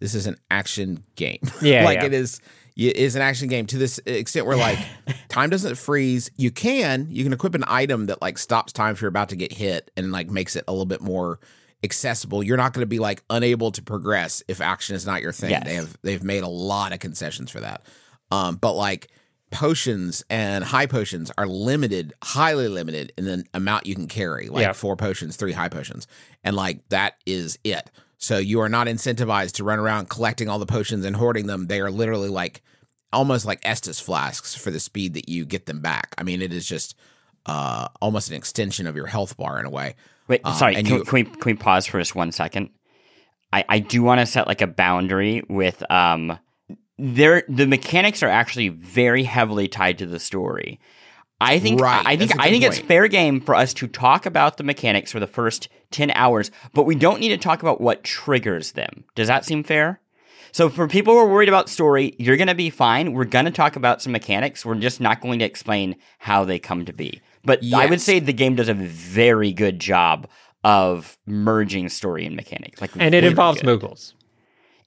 this 0.00 0.14
is 0.14 0.26
an 0.26 0.36
action 0.50 1.02
game. 1.16 1.38
Yeah, 1.62 1.84
like 1.84 2.00
yeah. 2.00 2.06
it 2.06 2.12
is 2.12 2.40
it 2.76 2.96
is 2.96 3.14
an 3.16 3.22
action 3.22 3.48
game 3.48 3.66
to 3.66 3.78
this 3.78 3.98
extent 4.04 4.46
where 4.46 4.56
like 4.56 4.78
time 5.28 5.48
doesn't 5.48 5.76
freeze. 5.76 6.30
You 6.36 6.50
can 6.50 7.06
you 7.10 7.24
can 7.24 7.32
equip 7.32 7.54
an 7.54 7.64
item 7.66 8.06
that 8.06 8.20
like 8.20 8.36
stops 8.36 8.72
time 8.72 8.92
if 8.92 9.00
you're 9.00 9.08
about 9.08 9.30
to 9.30 9.36
get 9.36 9.52
hit 9.52 9.90
and 9.96 10.12
like 10.12 10.28
makes 10.28 10.56
it 10.56 10.64
a 10.68 10.72
little 10.72 10.84
bit 10.84 11.00
more 11.00 11.38
accessible. 11.84 12.42
You're 12.42 12.56
not 12.56 12.72
going 12.72 12.82
to 12.82 12.86
be 12.88 12.98
like 12.98 13.22
unable 13.30 13.70
to 13.72 13.82
progress 13.82 14.42
if 14.48 14.60
action 14.60 14.96
is 14.96 15.06
not 15.06 15.22
your 15.22 15.32
thing. 15.32 15.50
Yes. 15.50 15.64
They 15.64 15.74
have 15.74 15.96
they've 16.02 16.24
made 16.24 16.42
a 16.42 16.48
lot 16.48 16.92
of 16.92 16.98
concessions 16.98 17.50
for 17.50 17.60
that. 17.60 17.82
Um, 18.32 18.56
but 18.56 18.72
like 18.72 19.08
potions 19.52 20.24
and 20.28 20.64
high 20.64 20.86
potions 20.86 21.30
are 21.38 21.46
limited, 21.46 22.12
highly 22.22 22.66
limited 22.68 23.12
in 23.16 23.24
the 23.24 23.44
amount 23.54 23.86
you 23.86 23.94
can 23.94 24.08
carry. 24.08 24.48
Like 24.48 24.62
Yeah. 24.62 24.72
four 24.72 24.96
potions, 24.96 25.36
three 25.36 25.52
high 25.52 25.68
potions, 25.68 26.08
and 26.42 26.56
like 26.56 26.88
that 26.88 27.14
is 27.26 27.58
it. 27.62 27.90
So 28.18 28.38
you 28.38 28.60
are 28.60 28.68
not 28.68 28.86
incentivized 28.86 29.52
to 29.52 29.64
run 29.64 29.78
around 29.78 30.08
collecting 30.08 30.48
all 30.48 30.58
the 30.58 30.66
potions 30.66 31.04
and 31.04 31.14
hoarding 31.14 31.46
them. 31.46 31.66
They 31.66 31.80
are 31.80 31.90
literally 31.90 32.30
like 32.30 32.62
almost 33.12 33.44
like 33.46 33.60
Estus 33.62 34.02
flasks 34.02 34.54
for 34.56 34.70
the 34.70 34.80
speed 34.80 35.14
that 35.14 35.28
you 35.28 35.44
get 35.44 35.66
them 35.66 35.80
back. 35.80 36.14
I 36.18 36.22
mean, 36.24 36.42
it 36.42 36.52
is 36.52 36.66
just 36.66 36.96
uh, 37.46 37.88
almost 38.00 38.30
an 38.30 38.36
extension 38.36 38.86
of 38.86 38.96
your 38.96 39.06
health 39.06 39.36
bar 39.36 39.60
in 39.60 39.66
a 39.66 39.70
way. 39.70 39.94
Wait, 40.28 40.40
Um, 40.44 40.54
sorry. 40.54 40.74
Can, 40.76 40.86
you- 40.86 41.04
can 41.04 41.12
we 41.12 41.24
can 41.24 41.40
we 41.44 41.54
pause 41.54 41.86
for 41.86 41.98
just 41.98 42.14
one 42.14 42.32
second? 42.32 42.70
I 43.52 43.64
I 43.68 43.78
do 43.78 44.02
want 44.02 44.20
to 44.20 44.26
set 44.26 44.46
like 44.46 44.62
a 44.62 44.66
boundary 44.66 45.42
with 45.48 45.88
um. 45.90 46.38
There, 46.96 47.42
the 47.48 47.66
mechanics 47.66 48.22
are 48.22 48.28
actually 48.28 48.68
very 48.68 49.24
heavily 49.24 49.66
tied 49.66 49.98
to 49.98 50.06
the 50.06 50.20
story. 50.20 50.78
I 51.40 51.58
think 51.58 51.80
Right, 51.80 52.06
I 52.06 52.16
think 52.16 52.38
I 52.40 52.48
think 52.48 52.62
it's 52.62 52.78
fair 52.78 53.08
game 53.08 53.40
for 53.40 53.56
us 53.56 53.74
to 53.74 53.88
talk 53.88 54.26
about 54.26 54.58
the 54.58 54.64
mechanics 54.64 55.10
for 55.10 55.18
the 55.18 55.26
first 55.26 55.68
10 55.90 56.12
hours, 56.12 56.52
but 56.72 56.84
we 56.84 56.94
don't 56.94 57.18
need 57.18 57.30
to 57.30 57.36
talk 57.36 57.62
about 57.62 57.80
what 57.80 58.04
triggers 58.04 58.72
them. 58.72 59.04
Does 59.16 59.26
that 59.26 59.44
seem 59.44 59.64
fair? 59.64 60.00
So 60.52 60.70
for 60.70 60.86
people 60.86 61.14
who 61.14 61.18
are 61.18 61.28
worried 61.28 61.48
about 61.48 61.68
story, 61.68 62.14
you're 62.16 62.36
going 62.36 62.46
to 62.46 62.54
be 62.54 62.70
fine. 62.70 63.12
We're 63.12 63.24
going 63.24 63.46
to 63.46 63.50
talk 63.50 63.74
about 63.74 64.00
some 64.00 64.12
mechanics. 64.12 64.64
We're 64.64 64.76
just 64.76 65.00
not 65.00 65.20
going 65.20 65.40
to 65.40 65.44
explain 65.44 65.96
how 66.18 66.44
they 66.44 66.60
come 66.60 66.84
to 66.84 66.92
be. 66.92 67.20
But 67.44 67.60
I 67.74 67.86
would 67.86 68.00
say 68.00 68.18
the 68.20 68.32
game 68.32 68.54
does 68.56 68.68
a 68.68 68.74
very 68.74 69.52
good 69.52 69.78
job 69.78 70.28
of 70.62 71.18
merging 71.26 71.88
story 71.88 72.24
and 72.24 72.34
mechanics. 72.34 72.80
Like 72.80 72.90
And 72.96 73.14
it 73.14 73.24
involves 73.24 73.60
good. 73.60 73.80
Moogles. 73.80 74.14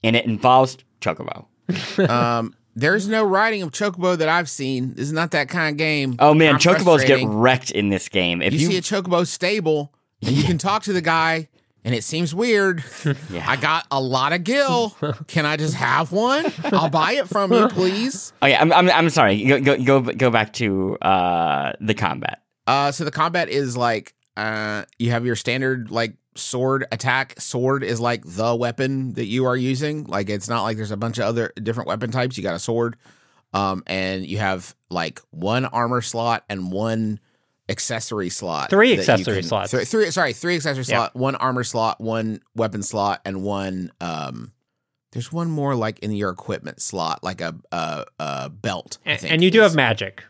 And 0.03 0.15
it 0.15 0.25
involves 0.25 0.77
Chocobo. 1.01 1.45
um, 2.09 2.55
there's 2.75 3.07
no 3.07 3.23
riding 3.23 3.61
of 3.61 3.71
Chocobo 3.71 4.17
that 4.17 4.29
I've 4.29 4.49
seen. 4.49 4.93
This 4.95 5.05
is 5.07 5.13
not 5.13 5.31
that 5.31 5.49
kind 5.49 5.73
of 5.73 5.77
game. 5.77 6.15
Oh 6.19 6.33
man, 6.33 6.53
Not 6.53 6.61
Chocobos 6.61 7.05
get 7.05 7.25
wrecked 7.27 7.71
in 7.71 7.89
this 7.89 8.09
game. 8.09 8.41
If 8.41 8.53
you, 8.53 8.59
you, 8.59 8.67
see 8.67 8.77
a 8.77 8.81
chocobo 8.81 9.25
stable 9.25 9.93
and 10.21 10.31
you 10.31 10.43
can 10.43 10.57
talk 10.57 10.83
to 10.83 10.93
the 10.93 11.01
guy 11.01 11.47
and 11.83 11.93
it 11.95 12.03
seems 12.03 12.33
weird 12.35 12.83
Yeah. 13.29 13.45
i 13.47 13.55
got 13.55 13.85
a 13.91 14.01
lot 14.01 14.33
of 14.33 14.43
gill 14.43 14.95
can 15.27 15.45
i 15.45 15.55
just 15.57 15.75
have 15.75 16.11
one 16.11 16.51
i'll 16.65 16.89
buy 16.89 17.13
it 17.13 17.27
from 17.29 17.53
you 17.53 17.67
please 17.69 18.33
Okay, 18.41 18.55
I'm, 18.55 18.73
I'm, 18.73 18.89
I'm 18.89 19.09
sorry. 19.09 19.43
Go, 19.43 19.61
go 19.61 19.77
go 19.83 20.01
go 20.01 20.29
back 20.29 20.53
to 20.53 20.97
uh, 20.97 21.73
the 21.79 21.93
combat. 21.93 22.41
Uh 22.67 22.91
so 22.91 23.03
the 23.03 23.11
combat 23.11 23.49
is 23.49 23.75
like 23.75 24.13
uh 24.35 24.83
you 24.99 25.09
have 25.11 25.25
your 25.25 25.35
standard 25.35 25.89
like 25.89 26.13
sword 26.35 26.85
attack 26.91 27.33
sword 27.39 27.83
is 27.83 27.99
like 27.99 28.21
the 28.25 28.55
weapon 28.55 29.13
that 29.13 29.25
you 29.25 29.45
are 29.45 29.57
using 29.57 30.03
like 30.03 30.29
it's 30.29 30.47
not 30.47 30.61
like 30.63 30.77
there's 30.77 30.91
a 30.91 30.97
bunch 30.97 31.17
of 31.17 31.23
other 31.25 31.51
different 31.63 31.87
weapon 31.87 32.11
types 32.11 32.37
you 32.37 32.43
got 32.43 32.53
a 32.53 32.59
sword 32.59 32.95
um 33.53 33.81
and 33.87 34.25
you 34.27 34.37
have 34.37 34.75
like 34.91 35.19
one 35.31 35.65
armor 35.65 36.01
slot 36.01 36.43
and 36.49 36.71
one 36.71 37.19
accessory 37.69 38.29
slot 38.29 38.69
Three 38.69 38.97
accessory 38.97 39.35
can- 39.39 39.43
slots. 39.43 39.71
three, 39.71 39.83
three 39.85 40.11
sorry 40.11 40.33
three 40.33 40.55
accessory 40.55 40.83
Yeah. 40.87 40.97
slot 40.97 41.15
one 41.15 41.35
armor 41.35 41.63
slot 41.63 41.99
one 41.99 42.41
weapon 42.55 42.83
slot 42.83 43.21
and 43.25 43.41
one 43.43 43.91
um 43.99 44.51
There's 45.11 45.31
one 45.33 45.49
more 45.49 45.73
like 45.75 45.99
in 45.99 46.11
your 46.11 46.29
equipment 46.29 46.81
slot, 46.81 47.23
like 47.23 47.41
a 47.41 47.55
a, 47.71 48.05
a 48.19 48.49
belt. 48.49 48.99
I 49.05 49.11
And, 49.11 49.19
think 49.21 49.33
and 49.33 49.43
you 49.43 49.49
do 49.51 49.61
have 49.61 49.73
magic. 49.73 50.23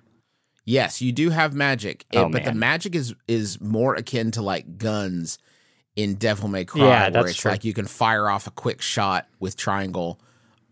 Yes, 0.70 1.02
you 1.02 1.14
do 1.14 1.30
have 1.30 1.54
magic, 1.54 2.06
Oh, 2.14 2.26
it- 2.26 2.32
but 2.34 2.44
the 2.44 2.54
magic 2.54 2.94
is 2.94 3.16
is 3.28 3.60
more 3.62 3.96
akin 3.96 4.32
to 4.32 4.42
like 4.42 4.78
guns 4.78 5.40
in 5.96 6.16
Devil 6.16 6.50
May 6.50 6.66
Cry, 6.66 6.82
Yeah, 6.82 7.10
where 7.10 7.28
it's 7.28 7.38
true. 7.40 7.52
like 7.52 7.64
you 7.64 7.74
can 7.74 7.88
fire 7.88 8.30
off 8.30 8.48
a 8.48 8.52
quick 8.52 8.82
shot 8.82 9.28
with 9.40 9.56
triangle, 9.56 10.20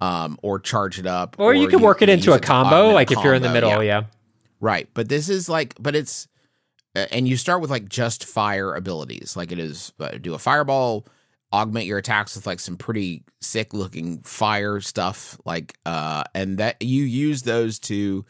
um, 0.02 0.38
or 0.44 0.60
charge 0.60 1.00
it 1.00 1.08
up, 1.08 1.38
Or, 1.40 1.54
you 1.54 1.68
can 1.70 1.80
work 1.82 2.02
it 2.02 2.10
into 2.10 2.34
a 2.34 2.40
combo, 2.40 2.90
like 2.90 3.10
if 3.10 3.24
you're 3.24 3.34
in 3.34 3.42
the 3.42 3.50
middle, 3.54 3.70
yeah. 3.70 3.82
yeah. 3.82 4.04
Right, 4.60 4.90
but 4.94 5.08
this 5.10 5.30
is 5.30 5.48
like, 5.48 5.74
but 5.80 5.96
it's, 5.96 6.28
and 6.94 7.26
you 7.28 7.38
start 7.38 7.62
with 7.62 7.70
like 7.72 7.88
just 7.90 8.26
fire 8.26 8.74
abilities, 8.76 9.36
like 9.38 9.52
it 9.54 9.60
is 9.60 9.94
uh, 10.00 10.10
do 10.22 10.34
a 10.34 10.40
fireball, 10.40 11.08
augment 11.54 11.86
your 11.86 11.98
attacks 12.00 12.36
with 12.36 12.46
like 12.46 12.60
some 12.60 12.76
pretty 12.78 13.24
sick 13.42 13.74
looking 13.74 14.20
fire 14.24 14.82
stuff, 14.82 15.38
like, 15.46 15.74
uh, 15.86 16.24
and 16.36 16.58
that 16.58 16.82
you 16.82 17.04
use 17.04 17.44
those 17.44 17.80
to, 17.80 18.26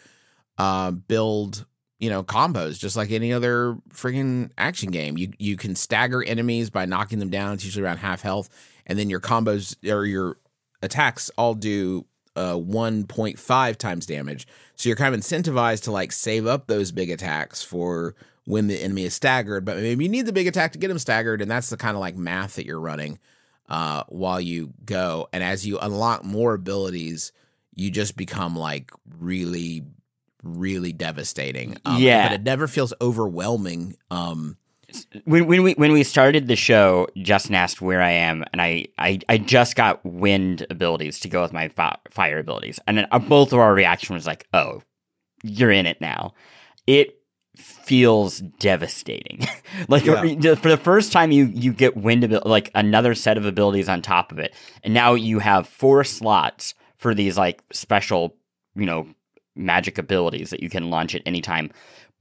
uh, 0.58 0.92
build, 0.92 1.66
you 2.00 2.10
know, 2.10 2.24
combos 2.24 2.80
just 2.80 2.96
like 2.96 3.12
any 3.12 3.34
other 3.34 3.78
freaking 3.90 4.50
action 4.58 4.92
game. 4.92 5.18
You 5.18 5.34
you 5.38 5.58
can 5.58 5.76
stagger 5.76 6.24
enemies 6.24 6.70
by 6.70 6.86
knocking 6.86 7.20
them 7.20 7.30
down. 7.30 7.54
It's 7.54 7.66
usually 7.66 7.86
around 7.86 7.98
half 7.98 8.22
health, 8.22 8.50
and 8.86 8.98
then 8.98 9.10
your 9.10 9.20
combos 9.20 9.76
or 9.90 10.06
your 10.06 10.38
attacks 10.82 11.30
all 11.38 11.54
do 11.54 12.06
uh 12.36 12.54
1.5 12.54 13.76
times 13.78 14.06
damage. 14.06 14.48
So 14.76 14.90
you're 14.90 14.98
kind 14.98 15.16
of 15.16 15.22
incentivized 15.22 15.84
to 15.84 15.92
like 15.92 16.12
save 16.12 16.46
up 16.46 16.68
those 16.68 16.92
big 16.92 17.10
attacks 17.10 17.64
for 17.64 18.16
when 18.46 18.68
the 18.68 18.82
enemy 18.82 19.06
is 19.06 19.14
staggered, 19.14 19.66
but 19.66 19.78
maybe 19.78 20.04
you 20.04 20.10
need 20.10 20.28
the 20.28 20.34
big 20.34 20.46
attack 20.46 20.74
to 20.74 20.78
get 20.78 20.92
him 20.92 21.00
staggered, 21.00 21.42
and 21.42 21.50
that's 21.50 21.70
the 21.70 21.78
kind 21.78 21.96
of 21.96 22.02
like 22.02 22.16
math 22.16 22.56
that 22.56 22.66
you're 22.66 22.80
running 22.80 23.20
uh 23.68 24.04
while 24.10 24.40
you 24.40 24.74
go. 24.86 25.28
And 25.34 25.44
as 25.44 25.66
you 25.66 25.80
unlock 25.80 26.24
more 26.24 26.54
abilities, 26.54 27.32
you 27.74 27.90
just 27.92 28.16
become 28.16 28.56
like 28.56 28.92
really 29.18 29.84
really 30.46 30.94
devastating. 30.94 31.76
Um, 31.84 32.02
Yeah. 32.02 32.30
but 32.30 32.36
it 32.36 32.44
never 32.44 32.68
feels 32.68 32.94
overwhelming. 33.02 33.98
Um 34.10 34.58
when 35.26 35.46
when 35.48 35.64
we 35.64 35.74
when 35.74 35.92
we 35.92 36.04
started 36.04 36.48
the 36.48 36.56
show, 36.56 37.08
Justin 37.18 37.56
asked 37.56 37.82
where 37.82 38.02
I 38.02 38.12
am, 38.12 38.46
and 38.54 38.62
I 38.62 38.86
I, 38.98 39.20
I 39.28 39.38
just 39.40 39.76
got 39.76 40.06
wind 40.06 40.66
abilities 40.70 41.20
to 41.22 41.28
go 41.28 41.42
with 41.42 41.52
my 41.52 41.68
fi- 41.68 41.98
fire 42.12 42.38
abilities, 42.40 42.80
and 42.88 42.98
then 42.98 43.08
uh, 43.12 43.20
both 43.20 43.52
of 43.52 43.60
our 43.60 43.74
reaction 43.74 44.14
was 44.16 44.26
like, 44.26 44.48
"Oh, 44.54 44.84
you're 45.44 45.72
in 45.72 45.86
it 45.86 46.00
now." 46.00 46.34
It 46.88 47.18
feels 47.58 48.40
devastating. 48.60 49.42
like 49.90 50.06
Yeah. 50.06 50.56
for 50.56 50.70
the 50.70 50.78
first 50.78 51.12
time, 51.12 51.32
you 51.32 51.46
you 51.54 51.74
get 51.74 51.98
wind 51.98 52.24
abil- 52.24 52.44
like 52.46 52.72
another 52.76 53.16
set 53.16 53.38
of 53.38 53.46
abilities 53.46 53.90
on 53.90 54.02
top 54.02 54.32
of 54.32 54.40
it, 54.40 54.54
and 54.84 54.94
now 54.94 55.14
you 55.14 55.40
have 55.40 55.68
four 55.68 56.04
slots 56.06 56.74
for 56.98 57.14
these 57.14 57.38
like 57.38 57.62
special, 57.74 58.36
you 58.76 58.86
know, 58.86 59.08
magic 59.56 59.98
abilities 59.98 60.50
that 60.50 60.62
you 60.62 60.70
can 60.70 60.90
launch 60.90 61.16
at 61.16 61.22
any 61.26 61.42
time. 61.42 61.72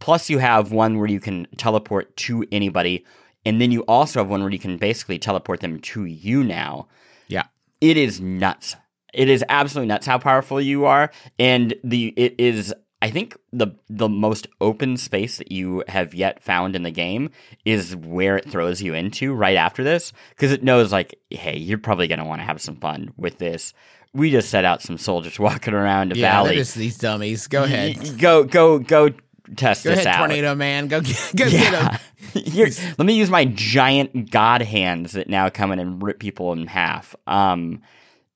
Plus, 0.00 0.28
you 0.28 0.38
have 0.38 0.72
one 0.72 0.98
where 0.98 1.08
you 1.08 1.20
can 1.20 1.46
teleport 1.56 2.16
to 2.18 2.44
anybody, 2.52 3.04
and 3.44 3.60
then 3.60 3.70
you 3.70 3.82
also 3.82 4.20
have 4.20 4.28
one 4.28 4.42
where 4.42 4.52
you 4.52 4.58
can 4.58 4.76
basically 4.76 5.18
teleport 5.18 5.60
them 5.60 5.78
to 5.80 6.04
you 6.04 6.42
now. 6.44 6.88
Yeah. 7.28 7.44
It 7.80 7.96
is 7.96 8.20
nuts. 8.20 8.76
It 9.12 9.28
is 9.28 9.44
absolutely 9.48 9.88
nuts 9.88 10.06
how 10.06 10.18
powerful 10.18 10.60
you 10.60 10.86
are, 10.86 11.10
and 11.38 11.74
the 11.84 12.12
it 12.16 12.34
is. 12.38 12.74
I 13.04 13.10
think 13.10 13.36
the 13.52 13.68
the 13.90 14.08
most 14.08 14.48
open 14.62 14.96
space 14.96 15.36
that 15.36 15.52
you 15.52 15.84
have 15.88 16.14
yet 16.14 16.42
found 16.42 16.74
in 16.74 16.84
the 16.84 16.90
game 16.90 17.28
is 17.66 17.94
where 17.94 18.38
it 18.38 18.50
throws 18.50 18.80
you 18.80 18.94
into 18.94 19.34
right 19.34 19.58
after 19.58 19.84
this 19.84 20.14
because 20.30 20.52
it 20.52 20.62
knows 20.64 20.90
like, 20.90 21.20
hey, 21.28 21.58
you're 21.58 21.76
probably 21.76 22.08
gonna 22.08 22.24
want 22.24 22.40
to 22.40 22.46
have 22.46 22.62
some 22.62 22.76
fun 22.76 23.12
with 23.18 23.36
this. 23.36 23.74
We 24.14 24.30
just 24.30 24.48
set 24.48 24.64
out 24.64 24.80
some 24.80 24.96
soldiers 24.96 25.38
walking 25.38 25.74
around 25.74 26.12
a 26.12 26.16
yeah, 26.16 26.32
valley. 26.32 26.54
just 26.54 26.76
these 26.76 26.96
dummies. 26.96 27.46
Go 27.46 27.64
ahead. 27.64 28.18
Go 28.18 28.42
go 28.44 28.78
go 28.78 29.10
test 29.54 29.84
Go 29.84 29.90
this 29.90 29.98
ahead, 30.06 30.06
out. 30.06 30.18
tornado 30.20 30.54
man. 30.54 30.88
Go 30.88 31.02
get, 31.02 31.32
go 31.36 31.50
get 31.50 31.52
Yeah. 31.52 31.98
him. 31.98 32.00
Here, 32.46 32.70
let 32.96 33.04
me 33.04 33.12
use 33.12 33.28
my 33.28 33.44
giant 33.44 34.30
god 34.30 34.62
hands 34.62 35.12
that 35.12 35.28
now 35.28 35.50
come 35.50 35.72
in 35.72 35.78
and 35.78 36.02
rip 36.02 36.20
people 36.20 36.52
in 36.54 36.66
half. 36.68 37.14
Um, 37.26 37.82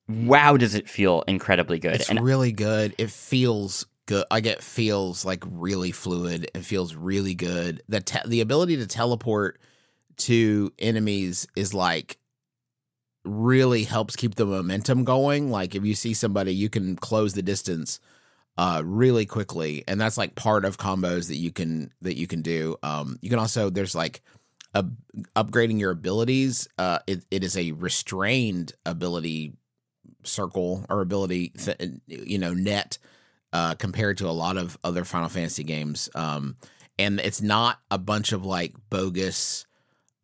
wow, 0.07 0.57
does 0.57 0.75
it 0.75 0.87
feel 0.87 1.23
incredibly 1.27 1.79
good? 1.79 1.95
It's 1.95 2.09
and 2.11 2.21
really 2.23 2.51
good. 2.51 2.93
It 2.99 3.09
feels 3.09 3.87
good. 4.09 4.25
It 4.31 4.63
feels 4.63 5.23
like 5.23 5.43
really 5.45 5.91
fluid. 5.91 6.49
It 6.55 6.65
feels 6.65 6.95
really 6.95 7.35
good. 7.35 7.83
The 7.87 8.01
te- 8.01 8.27
the 8.27 8.41
ability 8.41 8.77
to 8.77 8.87
teleport 8.87 9.59
to 10.17 10.73
enemies 10.79 11.47
is 11.55 11.73
like 11.73 12.17
really 13.23 13.83
helps 13.83 14.15
keep 14.15 14.35
the 14.35 14.45
momentum 14.45 15.03
going. 15.03 15.51
Like 15.51 15.75
if 15.75 15.85
you 15.85 15.93
see 15.93 16.15
somebody, 16.15 16.53
you 16.53 16.69
can 16.69 16.95
close 16.95 17.33
the 17.33 17.43
distance 17.43 17.99
uh 18.57 18.81
really 18.83 19.25
quickly 19.25 19.85
and 19.87 20.01
that's 20.01 20.17
like 20.17 20.35
part 20.35 20.65
of 20.65 20.77
combos 20.77 21.29
that 21.29 21.37
you 21.37 21.49
can 21.49 21.93
that 22.01 22.17
you 22.17 22.27
can 22.27 22.41
do 22.41 22.75
um 22.83 23.17
you 23.21 23.29
can 23.29 23.39
also 23.39 23.69
there's 23.69 23.95
like 23.95 24.21
a, 24.73 24.83
upgrading 25.35 25.79
your 25.79 25.91
abilities 25.91 26.67
uh 26.77 26.99
it, 27.07 27.23
it 27.31 27.41
is 27.41 27.55
a 27.55 27.71
restrained 27.73 28.73
ability 28.85 29.53
circle 30.23 30.83
or 30.89 30.99
ability 30.99 31.49
th- 31.49 31.77
you 32.07 32.37
know 32.37 32.53
net 32.53 32.97
uh 33.53 33.75
compared 33.75 34.17
to 34.17 34.27
a 34.27 34.31
lot 34.31 34.57
of 34.57 34.77
other 34.83 35.03
final 35.03 35.29
fantasy 35.29 35.63
games 35.63 36.09
um 36.15 36.55
and 36.97 37.19
it's 37.19 37.41
not 37.41 37.79
a 37.91 37.97
bunch 37.97 38.31
of 38.31 38.45
like 38.45 38.73
bogus 38.89 39.65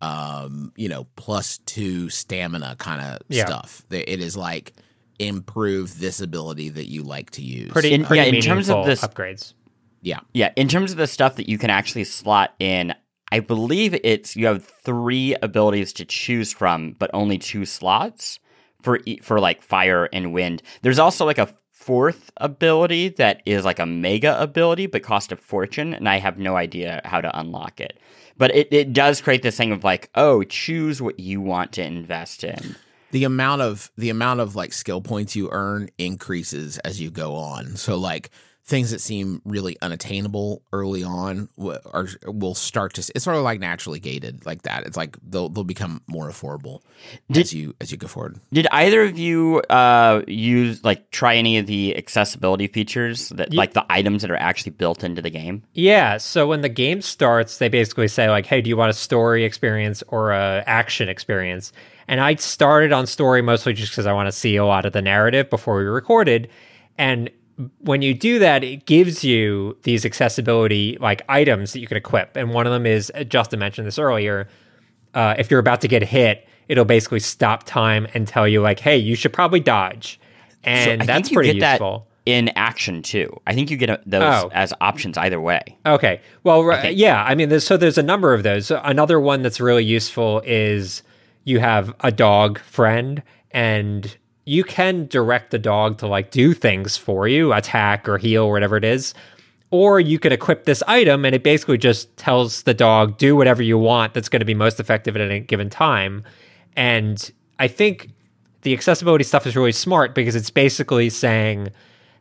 um 0.01 0.71
you 0.75 0.89
know 0.89 1.05
plus 1.15 1.57
2 1.59 2.09
stamina 2.09 2.75
kind 2.77 3.01
of 3.01 3.21
Yeah. 3.29 3.45
stuff 3.45 3.83
it 3.89 4.19
is 4.19 4.35
like 4.35 4.73
improve 5.19 5.99
this 5.99 6.19
ability 6.19 6.69
that 6.69 6.89
you 6.89 7.01
like 7.03 7.31
to 7.31 7.41
use 7.41 7.71
Pretty, 7.71 7.93
In- 7.93 8.03
pretty 8.05 8.29
yeah, 8.29 8.35
in 8.35 8.41
terms 8.41 8.69
of 8.69 8.77
meaningful 8.79 8.85
this- 8.85 9.01
upgrades. 9.01 9.53
yeah 10.01 10.19
yeah, 10.33 10.51
in 10.57 10.67
terms 10.67 10.91
of 10.91 10.97
the 10.97 11.07
stuff 11.07 11.37
that 11.37 11.47
you 11.49 11.57
can 11.57 11.69
actually 11.69 12.03
slot 12.03 12.53
in, 12.59 12.93
I 13.31 13.39
believe 13.39 13.97
it's 14.03 14.35
you 14.35 14.45
have 14.47 14.65
three 14.65 15.35
abilities 15.41 15.93
to 15.93 16.05
choose 16.05 16.51
from, 16.53 16.95
but 16.99 17.09
only 17.13 17.37
two 17.37 17.65
slots 17.65 18.39
for 18.81 18.99
e- 19.05 19.19
for 19.23 19.39
like 19.39 19.61
fire 19.63 20.07
and 20.13 20.31
wind. 20.33 20.61
There's 20.83 20.99
also 20.99 21.25
like 21.25 21.37
a 21.39 21.47
fourth 21.85 22.31
ability 22.37 23.09
that 23.09 23.43
is 23.45 23.63
like 23.63 23.77
a 23.77 23.85
mega 23.85 24.41
ability, 24.41 24.87
but 24.87 25.03
cost 25.03 25.31
a 25.31 25.35
fortune, 25.35 25.93
and 25.93 26.09
I 26.09 26.17
have 26.17 26.39
no 26.39 26.55
idea 26.55 26.99
how 27.05 27.21
to 27.21 27.39
unlock 27.39 27.79
it. 27.79 27.99
But 28.37 28.55
it, 28.55 28.67
it 28.71 28.91
does 28.91 29.21
create 29.21 29.43
this 29.43 29.55
thing 29.55 29.71
of 29.71 29.83
like, 29.83 30.09
oh, 30.15 30.43
choose 30.43 30.99
what 30.99 31.19
you 31.19 31.41
want 31.41 31.73
to 31.73 31.83
invest 31.83 32.43
in. 32.43 32.75
the 33.11 33.23
amount 33.23 33.61
of 33.61 33.91
the 33.97 34.09
amount 34.09 34.41
of 34.41 34.55
like 34.57 34.73
skill 34.73 34.99
points 34.99 35.35
you 35.37 35.47
earn 35.51 35.89
increases 35.97 36.77
as 36.79 36.99
you 36.99 37.09
go 37.09 37.35
on. 37.35 37.77
So 37.77 37.95
like 37.97 38.29
things 38.67 38.89
that 38.89 38.99
seem 38.99 39.41
really 39.45 39.77
unattainable 39.83 40.63
early 40.73 41.03
on 41.03 41.47
are 41.59 42.07
will 42.25 42.55
start 42.55 42.93
to 42.95 43.11
it's 43.13 43.23
sort 43.23 43.35
of 43.35 43.43
like 43.43 43.59
naturally 43.59 43.99
gated 43.99 44.43
like 44.45 44.63
that. 44.63 44.87
It's 44.87 44.97
like 44.97 45.17
they'll 45.21 45.49
they'll 45.49 45.63
become 45.63 46.01
more 46.07 46.27
affordable 46.29 46.81
Did- 47.29 47.43
as 47.43 47.53
you 47.53 47.75
as 47.79 47.91
you 47.91 47.97
go 47.97 48.07
forward. 48.07 48.39
Did 48.51 48.65
either 48.71 49.03
of 49.03 49.19
you 49.19 49.59
uh, 49.69 50.23
use 50.27 50.83
like 50.83 51.11
try 51.11 51.35
any 51.35 51.59
of 51.59 51.67
the 51.67 51.95
accessibility 51.95 52.65
features 52.67 53.29
that 53.29 53.51
Ye- 53.53 53.57
like 53.57 53.73
the 53.73 53.85
items 53.89 54.23
that 54.23 54.31
are 54.31 54.35
actually 54.35 54.71
built 54.71 55.03
into 55.03 55.21
the 55.21 55.29
game? 55.29 55.61
Yeah, 55.73 56.17
so 56.17 56.47
when 56.47 56.61
the 56.61 56.69
game 56.69 57.03
starts, 57.03 57.59
they 57.59 57.69
basically 57.69 58.07
say 58.07 58.29
like, 58.31 58.47
"Hey, 58.47 58.61
do 58.61 58.69
you 58.69 58.77
want 58.77 58.89
a 58.89 58.93
story 58.93 59.43
experience 59.43 60.01
or 60.07 60.31
a 60.31 60.63
action 60.65 61.07
experience?" 61.07 61.71
And 62.07 62.19
I 62.19 62.33
started 62.35 62.91
on 62.91 63.05
story 63.05 63.41
mostly 63.43 63.73
just 63.73 63.91
because 63.91 64.07
I 64.07 64.13
want 64.13 64.27
to 64.27 64.31
see 64.31 64.55
a 64.55 64.65
lot 64.65 64.85
of 64.85 64.93
the 64.93 65.01
narrative 65.03 65.49
before 65.51 65.77
we 65.77 65.83
recorded. 65.83 66.49
And 66.97 67.29
when 67.79 68.01
you 68.01 68.13
do 68.13 68.39
that, 68.39 68.63
it 68.63 68.85
gives 68.85 69.23
you 69.23 69.77
these 69.83 70.05
accessibility 70.05 70.97
like 70.99 71.21
items 71.29 71.73
that 71.73 71.79
you 71.79 71.87
can 71.87 71.97
equip. 71.97 72.35
And 72.35 72.49
one 72.51 72.65
of 72.67 72.73
them 72.73 72.85
is 72.85 73.11
uh, 73.15 73.23
Justin 73.23 73.59
mentioned 73.59 73.87
this 73.87 73.97
earlier. 73.99 74.47
Uh, 75.13 75.35
if 75.37 75.49
you're 75.49 75.59
about 75.59 75.81
to 75.81 75.87
get 75.87 76.03
hit, 76.03 76.47
it'll 76.67 76.83
basically 76.85 77.19
stop 77.21 77.63
time 77.63 78.07
and 78.13 78.27
tell 78.27 78.47
you 78.47 78.61
like, 78.61 78.79
"Hey, 78.79 78.97
you 78.97 79.15
should 79.15 79.31
probably 79.33 79.61
dodge." 79.61 80.19
And 80.63 81.01
I 81.03 81.05
that's 81.05 81.29
pretty 81.29 81.57
get 81.59 81.71
useful. 81.71 82.07
that 82.25 82.31
in 82.31 82.49
action 82.55 83.01
too. 83.03 83.39
I 83.45 83.53
think 83.53 83.69
you 83.69 83.77
get 83.77 83.89
uh, 83.89 83.97
those 84.05 84.23
Oh. 84.45 84.49
as 84.53 84.73
options 84.81 85.17
either 85.17 85.39
way. 85.39 85.61
Okay. 85.85 86.21
Well, 86.43 86.63
yeah. 86.91 87.23
I 87.23 87.35
mean, 87.35 87.49
there's, 87.49 87.65
so 87.67 87.77
there's 87.77 87.99
a 87.99 88.03
number 88.03 88.33
of 88.33 88.41
those. 88.43 88.65
So 88.65 88.81
Another 88.83 89.19
one 89.19 89.43
that's 89.43 89.61
really 89.61 89.85
useful 89.85 90.41
is 90.43 91.03
you 91.43 91.59
have 91.59 91.93
a 91.99 92.11
dog 92.11 92.57
friend, 92.59 93.21
and 93.51 94.17
you 94.45 94.63
can 94.63 95.07
direct 95.07 95.51
the 95.51 95.59
dog 95.59 95.97
to 95.97 96.07
like 96.07 96.31
do 96.31 96.53
things 96.53 96.95
for 96.95 97.27
you, 97.27 97.51
attack 97.51 98.07
or 98.07 98.17
heal, 98.17 98.43
or 98.43 98.51
whatever 98.51 98.77
it 98.77 98.85
is. 98.85 99.13
Or 99.71 99.99
you 99.99 100.19
could 100.19 100.31
equip 100.31 100.65
this 100.65 100.83
item, 100.87 101.25
and 101.25 101.35
it 101.35 101.43
basically 101.43 101.79
just 101.79 102.15
tells 102.15 102.63
the 102.63 102.73
dog 102.73 103.17
do 103.17 103.35
whatever 103.35 103.63
you 103.63 103.77
want. 103.77 104.13
That's 104.13 104.29
going 104.29 104.39
to 104.39 104.45
be 104.45 104.53
most 104.53 104.79
effective 104.79 105.15
at 105.15 105.21
any 105.21 105.39
given 105.39 105.69
time. 105.69 106.23
And 106.75 107.31
I 107.59 107.67
think 107.67 108.11
the 108.61 108.73
accessibility 108.73 109.23
stuff 109.23 109.47
is 109.47 109.55
really 109.55 109.71
smart 109.71 110.15
because 110.15 110.35
it's 110.35 110.51
basically 110.51 111.09
saying 111.09 111.69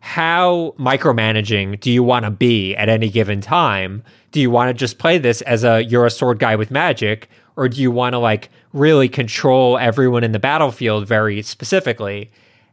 how 0.01 0.75
micromanaging 0.79 1.81
do 1.81 1.91
you 1.91 2.03
want 2.03 2.25
to 2.25 2.31
be 2.31 2.75
at 2.77 2.89
any 2.89 3.09
given 3.09 3.41
time? 3.41 4.03
Do 4.33 4.41
you 4.41 4.51
want 4.51 4.69
to 4.69 4.75
just 4.75 4.99
play 4.99 5.19
this 5.19 5.41
as 5.43 5.65
a 5.65 5.83
you're 5.83 6.07
a 6.07 6.11
sword 6.11 6.39
guy 6.39 6.57
with 6.57 6.71
magic 6.71 7.29
or 7.57 7.69
do 7.69 7.81
you 7.81 7.91
want 7.91 8.15
to 8.15 8.19
like 8.19 8.51
really 8.73 9.09
control 9.09 9.79
everyone 9.79 10.25
in 10.25 10.33
the 10.33 10.39
battlefield 10.39 11.07
very 11.07 11.43
specifically? 11.43 12.31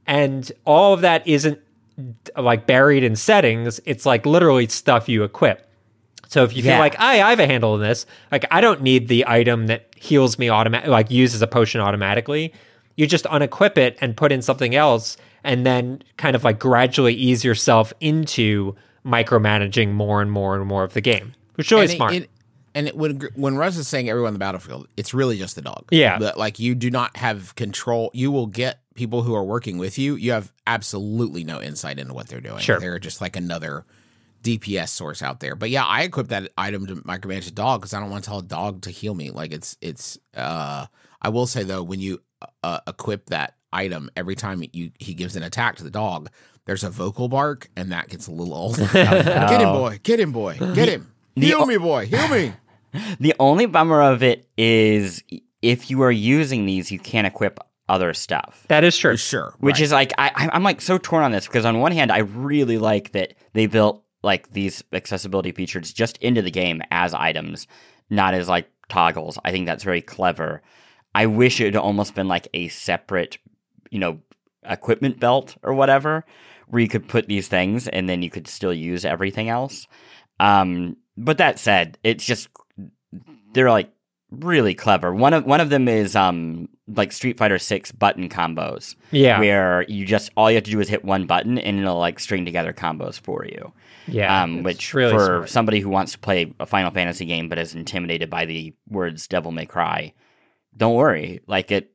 And 0.08 0.52
all 0.66 0.94
of 0.94 1.02
that 1.02 1.28
isn't 1.28 1.60
like 2.38 2.66
buried 2.66 3.04
in 3.04 3.16
settings. 3.16 3.80
It's 3.86 4.06
like 4.06 4.26
literally 4.26 4.68
stuff 4.68 5.08
you 5.08 5.24
equip. 5.24 5.68
So 6.28 6.44
if 6.44 6.56
you 6.56 6.64
feel 6.64 6.80
like 6.80 6.98
I, 6.98 7.22
I 7.22 7.30
have 7.32 7.40
a 7.42 7.46
handle 7.46 7.74
on 7.74 7.82
this, 7.82 8.06
like 8.32 8.46
I 8.52 8.62
don't 8.62 8.82
need 8.82 9.10
the 9.10 9.26
item 9.28 9.68
that 9.68 9.88
heals 9.98 10.40
me 10.40 10.50
automatic, 10.50 10.90
like 10.90 11.12
uses 11.12 11.42
a 11.42 11.48
potion 11.48 11.82
automatically. 11.82 12.54
You 12.96 13.06
just 13.06 13.26
unequip 13.26 13.78
it 13.78 13.98
and 14.00 14.16
put 14.16 14.32
in 14.32 14.42
something 14.42 14.74
else, 14.74 15.18
and 15.44 15.66
then 15.66 16.04
kind 16.18 16.36
of 16.36 16.44
like 16.46 16.58
gradually 16.58 17.14
ease 17.14 17.44
yourself 17.44 17.92
into 18.00 18.76
micromanaging 19.06 19.92
more 19.92 20.22
and 20.22 20.32
more 20.32 20.56
and 20.56 20.66
more 20.66 20.84
of 20.86 20.94
the 20.94 21.02
game, 21.02 21.34
which 21.56 21.68
is 21.68 21.72
really 21.74 21.84
and 21.84 21.92
it- 21.92 21.96
smart. 21.98 22.14
It, 22.14 22.30
and 22.76 22.88
it, 22.88 22.96
when 22.96 23.22
when 23.36 23.58
Russ 23.58 23.78
is 23.78 23.88
saying 23.88 24.10
everyone 24.10 24.30
on 24.30 24.34
the 24.34 24.40
battlefield, 24.40 24.88
it's 24.98 25.14
really 25.14 25.38
just 25.38 25.56
the 25.56 25.62
dog. 25.62 25.86
Yeah. 25.92 26.20
but 26.20 26.38
like 26.38 26.60
you 26.60 26.76
do 26.76 26.90
not 26.90 27.18
have 27.18 27.56
control. 27.56 28.12
You 28.14 28.32
will 28.32 28.48
get 28.48 28.80
people 28.96 29.24
who 29.24 29.36
are 29.36 29.44
working 29.44 29.78
with 29.78 29.98
you. 29.98 30.16
You 30.16 30.32
have 30.34 30.52
absolutely 30.68 31.44
no 31.44 31.62
insight 31.62 32.00
into 32.00 32.14
what 32.14 32.28
they're 32.28 32.42
doing. 32.42 32.60
Sure. 32.60 32.80
they're 32.80 33.00
just 33.00 33.22
like 33.22 33.36
another 33.36 33.86
DPS 34.44 34.90
source 34.90 35.22
out 35.22 35.40
there. 35.40 35.56
But 35.56 35.70
yeah, 35.70 35.86
I 35.86 36.04
equip 36.04 36.30
that 36.30 36.52
item 36.58 36.88
to 36.88 36.96
micromanage 36.98 37.48
a 37.48 37.52
dog 37.52 37.82
because 37.82 37.94
I 37.94 38.00
don't 38.00 38.10
want 38.10 38.24
to 38.24 38.30
tell 38.30 38.40
a 38.40 38.44
dog 38.44 38.82
to 38.84 38.90
heal 38.92 39.14
me. 39.14 39.32
Like 39.32 39.52
it's 39.52 39.78
it's. 39.82 40.18
uh 40.36 40.88
I 41.22 41.30
will 41.30 41.46
say 41.46 41.64
though, 41.64 41.84
when 41.84 42.00
you 42.00 42.22
uh, 42.64 42.80
equip 42.88 43.28
that 43.28 43.56
item, 43.72 44.10
every 44.16 44.36
time 44.36 44.64
you 44.74 44.92
he 44.98 45.14
gives 45.14 45.36
an 45.36 45.44
attack 45.44 45.76
to 45.78 45.84
the 45.84 45.92
dog, 45.92 46.30
there's 46.66 46.84
a 46.84 46.90
vocal 46.90 47.28
bark, 47.28 47.70
and 47.76 47.92
that 47.92 48.10
gets 48.10 48.28
a 48.28 48.32
little 48.32 48.54
old. 48.54 48.78
get 48.94 49.62
him, 49.62 49.74
boy! 49.74 50.00
Get 50.04 50.20
him, 50.20 50.32
boy! 50.32 50.58
Get 50.74 50.90
him! 50.90 51.12
Heal 51.36 51.66
me, 51.66 51.78
boy! 51.78 52.06
Heal 52.08 52.28
me! 52.28 52.54
The 53.20 53.34
only 53.40 53.66
bummer 53.66 54.02
of 54.02 54.22
it 54.24 54.48
is 54.58 55.24
if 55.62 55.90
you 55.90 56.02
are 56.04 56.12
using 56.12 56.66
these, 56.66 56.92
you 56.92 57.00
can't 57.00 57.28
equip 57.28 57.60
other 57.90 58.14
stuff. 58.14 58.66
that 58.70 58.84
is 58.84 58.98
true. 58.98 59.18
Sure, 59.18 59.54
Which 59.60 59.76
right. 59.76 59.82
is 59.82 59.92
like 59.92 60.14
I, 60.18 60.30
I- 60.34 60.50
I'm 60.54 60.64
like 60.64 60.80
so 60.82 60.98
torn 60.98 61.24
on 61.24 61.32
this 61.32 61.46
because 61.48 61.66
on 61.66 61.80
one 61.80 61.92
hand 61.92 62.12
I 62.12 62.20
really 62.20 62.78
like 62.78 63.12
that 63.12 63.34
they 63.54 63.66
built 63.66 64.04
like 64.24 64.52
these 64.52 64.84
accessibility 64.94 65.52
features 65.52 65.92
just 65.92 66.18
into 66.18 66.42
the 66.42 66.52
game 66.52 66.82
as 66.92 67.14
items, 67.14 67.68
not 68.10 68.34
as 68.34 68.48
like 68.48 68.70
toggles. 68.88 69.38
I 69.44 69.52
think 69.52 69.66
that's 69.66 69.84
very 69.84 70.02
clever. 70.02 70.62
I 71.14 71.26
wish 71.26 71.60
it 71.60 71.66
had 71.66 71.76
almost 71.76 72.16
been 72.16 72.28
like 72.30 72.48
a 72.54 72.70
separate, 72.70 73.38
you 73.90 74.00
know, 74.00 74.20
equipment 74.64 75.20
belt 75.20 75.58
or 75.64 75.74
whatever, 75.74 76.24
where 76.68 76.82
you 76.82 76.88
could 76.88 77.10
put 77.10 77.28
these 77.28 77.48
things 77.50 77.88
and 77.90 78.08
then 78.08 78.22
you 78.22 78.30
could 78.30 78.48
still 78.48 78.74
use 78.74 79.04
everything 79.04 79.50
else. 79.50 79.88
Um, 80.40 80.96
but 81.18 81.40
that 81.40 81.60
said, 81.60 81.98
it's 82.04 82.26
just 82.26 82.48
they're 83.54 83.70
like 83.72 83.90
really 84.32 84.74
clever. 84.74 85.14
One 85.14 85.34
of 85.34 85.46
one 85.46 85.60
of 85.62 85.70
them 85.70 85.88
is 85.88 86.16
um 86.16 86.70
like 86.88 87.12
Street 87.12 87.38
Fighter 87.38 87.60
Six 87.60 87.92
button 87.92 88.30
combos 88.30 88.96
Yeah. 89.12 89.40
where 89.40 89.84
you 89.88 90.06
just 90.06 90.32
all 90.36 90.50
you 90.50 90.56
have 90.56 90.64
to 90.66 90.72
do 90.72 90.80
is 90.80 90.90
hit 90.90 91.04
one 91.06 91.26
button 91.26 91.58
and 91.58 91.80
it'll 91.80 91.98
like 92.00 92.20
string 92.20 92.46
together 92.46 92.74
combos 92.74 93.20
for 93.20 93.46
you. 93.46 93.72
Yeah. 94.08 94.44
um, 94.44 94.64
which 94.64 94.94
really 94.94 95.12
for 95.14 95.20
smart. 95.26 95.50
somebody 95.50 95.80
who 95.80 95.90
wants 95.90 96.14
to 96.14 96.20
play 96.20 96.54
a 96.60 96.66
Final 96.66 96.92
Fantasy 96.92 97.26
game 97.26 97.50
but 97.50 97.60
is 97.60 97.76
intimidated 97.76 98.30
by 98.30 98.46
the 98.46 98.74
words 98.90 99.28
"Devil 99.28 99.52
May 99.52 99.66
Cry," 99.66 100.14
don't 100.76 100.96
worry. 100.96 101.42
Like 101.48 101.72
it, 101.72 101.92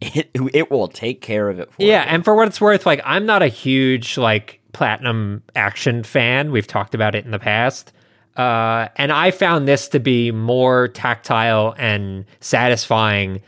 it 0.00 0.30
it 0.54 0.70
will 0.70 0.88
take 0.88 1.20
care 1.20 1.48
of 1.48 1.58
it 1.60 1.70
for 1.72 1.82
you. 1.82 1.88
Yeah, 1.88 2.04
you. 2.04 2.10
and 2.10 2.24
for 2.24 2.34
what 2.34 2.48
it's 2.48 2.60
worth, 2.60 2.86
like 2.86 3.00
I'm 3.04 3.26
not 3.26 3.42
a 3.42 3.48
huge 3.48 4.16
like 4.16 4.60
platinum 4.72 5.42
action 5.54 6.02
fan. 6.02 6.50
We've 6.50 6.66
talked 6.66 6.94
about 6.94 7.14
it 7.14 7.24
in 7.24 7.30
the 7.30 7.38
past. 7.38 7.92
Uh, 8.40 8.88
and 8.96 9.12
I 9.12 9.32
found 9.32 9.68
this 9.68 9.86
to 9.88 10.00
be 10.00 10.30
more 10.30 10.88
tactile 10.88 11.74
and 11.76 12.24
satisfying. 12.40 13.42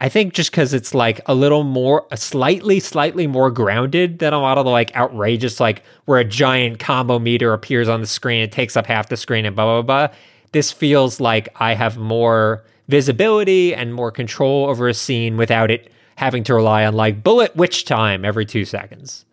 I 0.00 0.08
think 0.08 0.32
just 0.32 0.50
because 0.50 0.72
it's 0.72 0.94
like 0.94 1.20
a 1.26 1.34
little 1.34 1.64
more, 1.64 2.06
a 2.10 2.16
slightly, 2.16 2.80
slightly 2.80 3.26
more 3.26 3.50
grounded 3.50 4.20
than 4.20 4.32
a 4.32 4.40
lot 4.40 4.56
of 4.56 4.64
the 4.64 4.70
like 4.70 4.96
outrageous, 4.96 5.60
like 5.60 5.82
where 6.06 6.18
a 6.18 6.24
giant 6.24 6.78
combo 6.78 7.18
meter 7.18 7.52
appears 7.52 7.90
on 7.90 8.00
the 8.00 8.06
screen, 8.06 8.40
it 8.40 8.50
takes 8.50 8.74
up 8.74 8.86
half 8.86 9.10
the 9.10 9.18
screen, 9.18 9.44
and 9.44 9.54
blah, 9.54 9.66
blah, 9.66 9.82
blah. 9.82 10.16
This 10.52 10.72
feels 10.72 11.20
like 11.20 11.50
I 11.56 11.74
have 11.74 11.98
more 11.98 12.64
visibility 12.88 13.74
and 13.74 13.92
more 13.92 14.10
control 14.10 14.64
over 14.66 14.88
a 14.88 14.94
scene 14.94 15.36
without 15.36 15.70
it 15.70 15.92
having 16.16 16.42
to 16.44 16.54
rely 16.54 16.86
on 16.86 16.94
like 16.94 17.22
bullet 17.22 17.54
witch 17.54 17.84
time 17.84 18.24
every 18.24 18.46
two 18.46 18.64
seconds. 18.64 19.26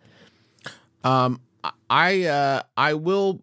Um, 1.04 1.40
I 1.88 2.24
uh, 2.24 2.62
I 2.76 2.92
will 2.94 3.40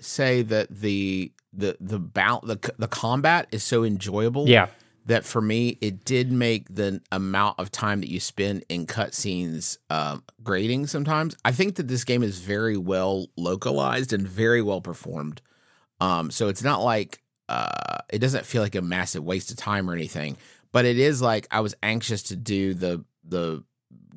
say 0.00 0.42
that 0.42 0.68
the 0.70 1.32
the 1.52 1.76
the 1.80 1.98
bout 1.98 2.46
the 2.46 2.58
the 2.78 2.88
combat 2.88 3.48
is 3.52 3.62
so 3.62 3.84
enjoyable. 3.84 4.48
Yeah. 4.48 4.68
That 5.06 5.24
for 5.24 5.40
me, 5.40 5.78
it 5.80 6.04
did 6.04 6.30
make 6.30 6.74
the 6.74 7.00
amount 7.10 7.58
of 7.58 7.72
time 7.72 8.02
that 8.02 8.10
you 8.10 8.20
spend 8.20 8.66
in 8.68 8.86
cutscenes 8.86 9.78
um, 9.88 10.22
grading. 10.42 10.86
Sometimes 10.86 11.34
I 11.46 11.52
think 11.52 11.76
that 11.76 11.88
this 11.88 12.04
game 12.04 12.22
is 12.22 12.40
very 12.40 12.76
well 12.76 13.28
localized 13.34 14.12
and 14.12 14.28
very 14.28 14.60
well 14.60 14.82
performed. 14.82 15.40
Um, 15.98 16.30
so 16.30 16.48
it's 16.48 16.62
not 16.62 16.82
like 16.82 17.22
uh, 17.48 17.98
it 18.12 18.18
doesn't 18.18 18.44
feel 18.44 18.60
like 18.60 18.74
a 18.74 18.82
massive 18.82 19.24
waste 19.24 19.50
of 19.50 19.56
time 19.56 19.88
or 19.88 19.94
anything. 19.94 20.36
But 20.72 20.84
it 20.84 20.98
is 20.98 21.22
like 21.22 21.46
I 21.50 21.60
was 21.60 21.74
anxious 21.82 22.24
to 22.24 22.36
do 22.36 22.74
the 22.74 23.02
the 23.24 23.64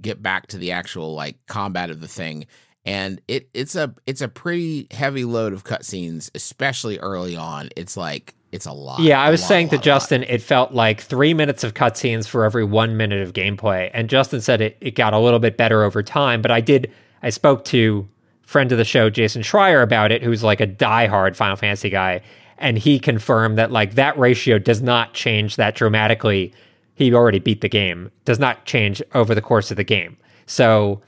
get 0.01 0.21
back 0.21 0.47
to 0.47 0.57
the 0.57 0.71
actual 0.71 1.13
like 1.13 1.37
combat 1.47 1.89
of 1.89 2.01
the 2.01 2.07
thing 2.07 2.47
and 2.85 3.21
it 3.27 3.49
it's 3.53 3.75
a 3.75 3.93
it's 4.05 4.21
a 4.21 4.27
pretty 4.27 4.87
heavy 4.91 5.23
load 5.23 5.53
of 5.53 5.63
cutscenes 5.63 6.29
especially 6.35 6.97
early 6.99 7.35
on 7.35 7.69
it's 7.75 7.95
like 7.95 8.33
it's 8.51 8.65
a 8.65 8.73
lot 8.73 8.99
Yeah, 8.99 9.21
I 9.21 9.29
was 9.29 9.41
lot, 9.41 9.47
saying 9.47 9.69
to 9.69 9.75
lot, 9.75 9.85
a 9.85 9.89
lot. 9.89 9.95
Justin, 9.99 10.23
it 10.23 10.41
felt 10.41 10.73
like 10.73 11.01
three 11.01 11.33
minutes 11.33 11.63
of 11.63 11.73
cutscenes 11.73 12.27
for 12.27 12.43
every 12.43 12.63
one 12.63 12.97
minute 12.97 13.21
of 13.21 13.33
gameplay. 13.33 13.89
And 13.93 14.09
Justin 14.09 14.41
said 14.41 14.61
it, 14.61 14.77
it 14.81 14.95
got 14.95 15.13
a 15.13 15.19
little 15.19 15.39
bit 15.39 15.57
better 15.57 15.83
over 15.83 16.03
time. 16.03 16.41
But 16.41 16.51
I 16.51 16.59
did, 16.59 16.91
I 17.23 17.29
spoke 17.29 17.63
to 17.65 18.07
friend 18.41 18.71
of 18.71 18.77
the 18.77 18.83
show, 18.83 19.09
Jason 19.09 19.41
Schreier, 19.41 19.81
about 19.81 20.11
it, 20.11 20.21
who's 20.21 20.43
like 20.43 20.59
a 20.59 20.67
diehard 20.67 21.35
Final 21.35 21.55
Fantasy 21.55 21.89
guy. 21.89 22.21
And 22.57 22.77
he 22.77 22.99
confirmed 22.99 23.57
that 23.57 23.71
like 23.71 23.95
that 23.95 24.17
ratio 24.19 24.59
does 24.59 24.81
not 24.81 25.13
change 25.13 25.55
that 25.55 25.73
dramatically. 25.75 26.53
He 26.93 27.13
already 27.13 27.39
beat 27.39 27.61
the 27.61 27.69
game, 27.69 28.11
does 28.25 28.37
not 28.37 28.65
change 28.65 29.01
over 29.13 29.33
the 29.33 29.41
course 29.41 29.71
of 29.71 29.77
the 29.77 29.83
game. 29.85 30.17
So 30.45 31.01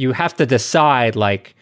you 0.00 0.12
have 0.12 0.34
to 0.36 0.46
decide 0.46 1.14
like, 1.14 1.54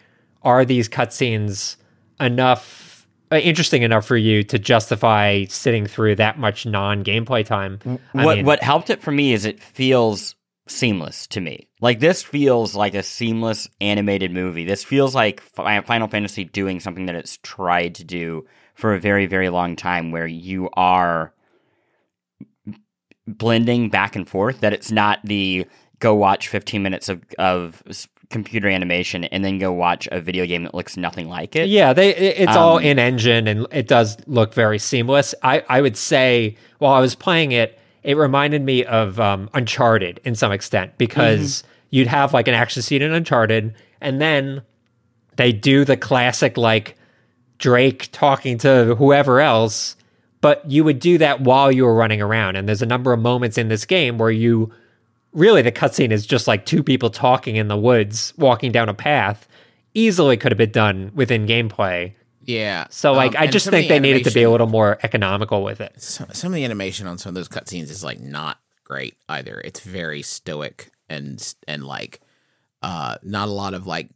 are 0.43 0.65
these 0.65 0.89
cutscenes 0.89 1.77
enough 2.21 3.07
uh, 3.31 3.37
interesting 3.37 3.83
enough 3.83 4.07
for 4.07 4.17
you 4.17 4.43
to 4.43 4.59
justify 4.59 5.45
sitting 5.47 5.87
through 5.87 6.15
that 6.15 6.39
much 6.39 6.65
non-gameplay 6.65 7.45
time. 7.45 7.79
I 8.15 8.25
what 8.25 8.37
mean, 8.39 8.47
what 8.47 8.63
helped 8.63 8.89
it 8.89 9.03
for 9.03 9.11
me 9.11 9.35
is 9.35 9.45
it 9.45 9.61
feels 9.61 10.35
seamless 10.67 11.27
to 11.27 11.41
me. 11.41 11.69
Like 11.81 12.01
this 12.01 12.23
feels 12.23 12.75
like 12.75 12.95
a 12.95 13.03
seamless 13.03 13.69
animated 13.81 14.33
movie. 14.33 14.65
This 14.65 14.83
feels 14.83 15.15
like 15.15 15.41
Final 15.41 16.09
Fantasy 16.09 16.45
doing 16.45 16.81
something 16.81 17.07
that 17.07 17.15
it's 17.15 17.39
tried 17.43 17.95
to 17.97 18.05
do 18.05 18.47
for 18.75 18.95
a 18.95 19.01
very 19.01 19.27
very 19.27 19.51
long 19.51 19.77
time 19.77 20.11
where 20.11 20.27
you 20.27 20.71
are 20.75 21.35
blending 23.27 23.91
back 23.91 24.17
and 24.17 24.27
forth 24.27 24.61
that 24.61 24.73
it's 24.73 24.91
not 24.91 25.19
the 25.25 25.67
go 25.99 26.15
watch 26.15 26.49
15 26.49 26.83
minutes 26.83 27.09
of 27.09 27.23
of 27.39 27.83
computer 28.31 28.69
animation 28.69 29.25
and 29.25 29.43
then 29.45 29.59
go 29.59 29.73
watch 29.73 30.07
a 30.13 30.21
video 30.21 30.45
game 30.45 30.63
that 30.65 30.75
looks 30.75 30.97
nothing 30.97 31.29
like 31.29 31.57
it. 31.57 31.69
Yeah, 31.69 31.93
they 31.95 32.11
it- 32.15 32.41
it's 32.41 32.57
all 32.57 32.77
Um, 32.77 32.85
in 32.85 32.99
engine 32.99 33.47
and 33.49 33.67
it 33.73 33.89
does 33.89 34.19
look 34.27 34.53
very 34.55 34.79
seamless. 34.79 35.35
I 35.43 35.63
I 35.69 35.81
would 35.81 35.97
say 35.97 36.57
while 36.79 36.93
I 36.93 37.01
was 37.01 37.15
playing 37.15 37.53
it, 37.53 37.79
it 38.03 38.17
reminded 38.17 38.63
me 38.63 38.85
of 38.85 39.19
um, 39.19 39.49
Uncharted 39.55 40.21
in 40.25 40.35
some 40.35 40.53
extent 40.53 40.93
because 40.99 41.63
you'd 41.91 42.07
have 42.07 42.35
like 42.35 42.49
an 42.49 42.55
action 42.55 42.83
scene 42.83 43.01
in 43.03 43.13
Uncharted, 43.13 43.75
and 44.01 44.21
then 44.21 44.61
they 45.37 45.53
do 45.53 45.85
the 45.87 45.97
classic 45.97 46.57
like 46.59 46.97
Drake 47.59 48.09
talking 48.13 48.59
to 48.59 48.95
whoever 48.97 49.41
else, 49.41 49.97
but 50.41 50.63
you 50.71 50.85
would 50.85 51.01
do 51.01 51.19
that 51.19 51.41
while 51.41 51.73
you 51.73 51.85
were 51.85 51.95
running 51.95 52.21
around. 52.23 52.57
And 52.57 52.69
there's 52.69 52.83
a 52.83 52.87
number 52.87 53.13
of 53.13 53.21
moments 53.21 53.57
in 53.59 53.69
this 53.69 53.85
game 53.85 54.19
where 54.19 54.31
you 54.31 54.71
really 55.39 55.63
the 55.63 55.73
cutscene 55.73 56.11
is 56.11 56.27
just 56.27 56.47
like 56.47 56.67
two 56.67 56.83
people 56.83 57.11
talking 57.11 57.57
in 57.57 57.69
the 57.69 57.77
woods, 57.77 58.35
walking 58.37 58.73
down 58.73 58.89
a 58.89 58.95
path. 58.95 59.49
Easily 59.95 60.37
could 60.37 60.53
have 60.53 60.59
been 60.59 60.71
done 60.73 61.11
within 61.15 61.47
gameplay. 61.47 62.15
yeah 62.43 62.87
So 62.91 63.13
like 63.13 63.35
Um, 63.37 63.43
I 63.43 63.47
just 63.47 63.69
think 63.69 63.89
the 63.89 63.95
they 63.95 64.01
needed 64.01 64.25
to 64.25 64.31
be 64.33 64.43
a 64.43 64.51
little 64.51 64.67
more 64.67 64.99
economical 65.03 65.63
with 65.63 65.81
it. 65.81 66.01
some, 66.01 66.29
some 66.33 66.53
of 66.53 66.55
the 66.55 66.65
animation 66.65 67.07
on 67.07 67.19
some 67.19 67.31
of 67.31 67.35
those 67.35 67.49
cutscenes 67.49 67.91
is 67.91 68.05
like 68.05 68.21
not 68.21 68.59
great 68.85 69.17
either 69.29 69.61
it's 69.65 69.81
very 69.81 70.23
stoic 70.23 70.91
and 71.11 71.55
and 71.67 71.85
like 71.85 72.21
uh 72.83 73.17
not 73.23 73.49
a 73.49 73.51
lot 73.53 73.75
of 73.75 73.87
like 73.87 74.09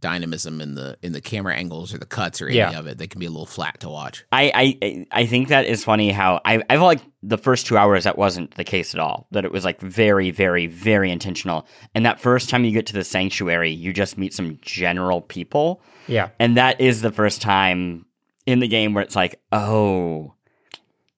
dynamism 0.00 0.60
in 0.60 0.74
the 0.74 0.96
in 1.02 1.12
the 1.12 1.20
camera 1.20 1.54
angles 1.54 1.92
or 1.94 1.98
the 1.98 2.06
cuts 2.06 2.40
or 2.42 2.48
any 2.48 2.56
Yeah. 2.58 2.78
of 2.78 2.86
it 2.86 2.98
they 2.98 3.06
can 3.06 3.18
be 3.18 3.26
a 3.26 3.30
little 3.30 3.46
flat 3.46 3.80
to 3.80 3.88
watch 3.88 4.24
I, 4.32 4.76
I 4.82 5.06
I 5.22 5.26
think 5.26 5.48
that 5.48 5.64
is 5.66 5.84
funny 5.84 6.10
how 6.10 6.40
I 6.44 6.56
I 6.70 6.74
felt 6.76 6.82
like 6.86 7.00
the 7.22 7.38
first 7.38 7.66
two 7.66 7.76
hours 7.76 8.04
that 8.04 8.16
wasn't 8.16 8.54
the 8.54 8.62
case 8.62 8.94
at 8.94 9.00
all. 9.00 9.26
That 9.32 9.44
it 9.44 9.50
was 9.50 9.64
like 9.64 9.80
very 9.80 10.30
very 10.30 10.66
very 10.68 11.10
intentional. 11.10 11.66
And 11.94 12.06
that 12.06 12.20
first 12.20 12.48
time 12.50 12.64
you 12.64 12.70
get 12.72 12.86
to 12.86 12.92
the 12.92 13.02
sanctuary, 13.02 13.70
you 13.72 13.92
just 13.92 14.16
meet 14.16 14.32
some 14.32 14.58
general 14.62 15.22
people, 15.22 15.82
Yeah. 16.06 16.28
and 16.38 16.56
that 16.56 16.80
is 16.80 17.00
the 17.02 17.10
first 17.10 17.42
time 17.42 18.06
in 18.46 18.60
the 18.60 18.68
game 18.68 18.94
where 18.94 19.02
it's 19.02 19.16
like, 19.16 19.40
oh, 19.50 20.34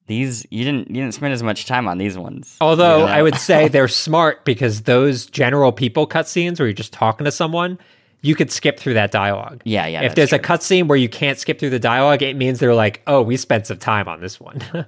These 0.07 0.47
you 0.51 0.65
didn't 0.65 0.89
you 0.89 0.95
didn't 1.03 1.13
spend 1.13 1.35
as 1.35 1.43
much 1.43 1.67
time 1.67 1.87
on 1.89 1.99
these 1.99 2.17
ones. 2.17 2.57
Although 2.63 3.01
Yeah. 3.01 3.15
I 3.17 3.23
would 3.23 3.37
say 3.37 3.69
they're 3.75 3.89
smart 3.89 4.47
because 4.47 4.83
those 4.83 5.27
general 5.27 5.73
people 5.73 6.07
cutscenes 6.09 6.59
where 6.59 6.69
you're 6.69 6.73
just 6.73 6.95
talking 6.95 7.27
to 7.27 7.31
someone, 7.33 7.79
you 8.21 8.35
could 8.35 8.51
skip 8.51 8.79
through 8.79 8.95
that 8.95 9.11
dialogue. 9.11 9.63
Yeah, 9.65 9.87
yeah, 9.87 10.03
If 10.03 10.15
that's 10.15 10.31
there's 10.31 10.33
a 10.33 10.39
cutscene 10.43 10.89
where 10.89 10.99
you 10.99 11.09
can't 11.09 11.39
skip 11.39 11.59
through 11.59 11.71
the 11.71 11.79
dialogue, 11.79 12.23
it 12.23 12.37
means 12.37 12.59
they're 12.59 12.75
like, 12.75 13.03
oh, 13.07 13.23
we 13.23 13.37
spent 13.37 13.67
some 13.67 13.79
time 13.79 14.09
on 14.09 14.21
this 14.21 14.41
one. 14.41 14.61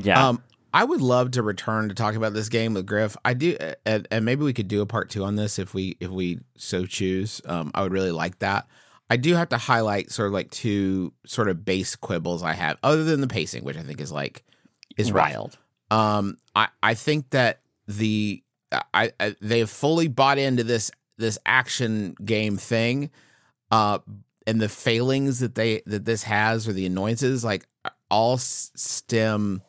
yeah. 0.00 0.28
Um, 0.28 0.42
I 0.72 0.82
would 0.82 1.00
love 1.00 1.30
to 1.32 1.42
return 1.42 1.88
to 1.88 1.94
talking 1.94 2.16
about 2.16 2.32
this 2.32 2.48
game 2.48 2.74
with 2.74 2.84
Griff. 2.84 3.16
I 3.24 3.34
do, 3.34 3.56
and, 3.86 4.08
and 4.10 4.24
maybe 4.24 4.44
we 4.44 4.52
could 4.52 4.66
do 4.66 4.82
a 4.82 4.86
part 4.86 5.08
two 5.08 5.22
on 5.22 5.36
this 5.36 5.60
if 5.60 5.72
we 5.72 5.96
if 6.00 6.10
we 6.10 6.40
so 6.56 6.84
choose. 6.84 7.40
Um, 7.46 7.70
I 7.74 7.82
would 7.84 7.92
really 7.92 8.10
like 8.10 8.40
that. 8.40 8.66
I 9.08 9.16
do 9.16 9.34
have 9.34 9.50
to 9.50 9.58
highlight 9.58 10.10
sort 10.10 10.26
of 10.26 10.32
like 10.32 10.50
two 10.50 11.12
sort 11.26 11.48
of 11.48 11.64
base 11.64 11.94
quibbles 11.94 12.42
I 12.42 12.54
have, 12.54 12.78
other 12.82 13.04
than 13.04 13.20
the 13.20 13.28
pacing, 13.28 13.62
which 13.62 13.76
I 13.76 13.82
think 13.82 14.00
is 14.00 14.10
like 14.10 14.42
is 14.96 15.12
wild. 15.12 15.56
Um, 15.92 16.38
I 16.56 16.68
I 16.82 16.94
think 16.94 17.30
that 17.30 17.60
the 17.86 18.42
I, 18.92 19.12
I 19.20 19.36
they've 19.40 19.70
fully 19.70 20.08
bought 20.08 20.38
into 20.38 20.64
this 20.64 20.90
this 21.16 21.38
action 21.46 22.14
game 22.24 22.56
thing, 22.56 23.10
uh, 23.70 23.98
and 24.46 24.60
the 24.60 24.68
failings 24.68 25.40
that 25.40 25.54
they 25.54 25.82
that 25.86 26.04
this 26.04 26.22
has 26.24 26.68
or 26.68 26.72
the 26.72 26.86
annoyances 26.86 27.44
like 27.44 27.66
all 28.10 28.38
stem. 28.38 29.62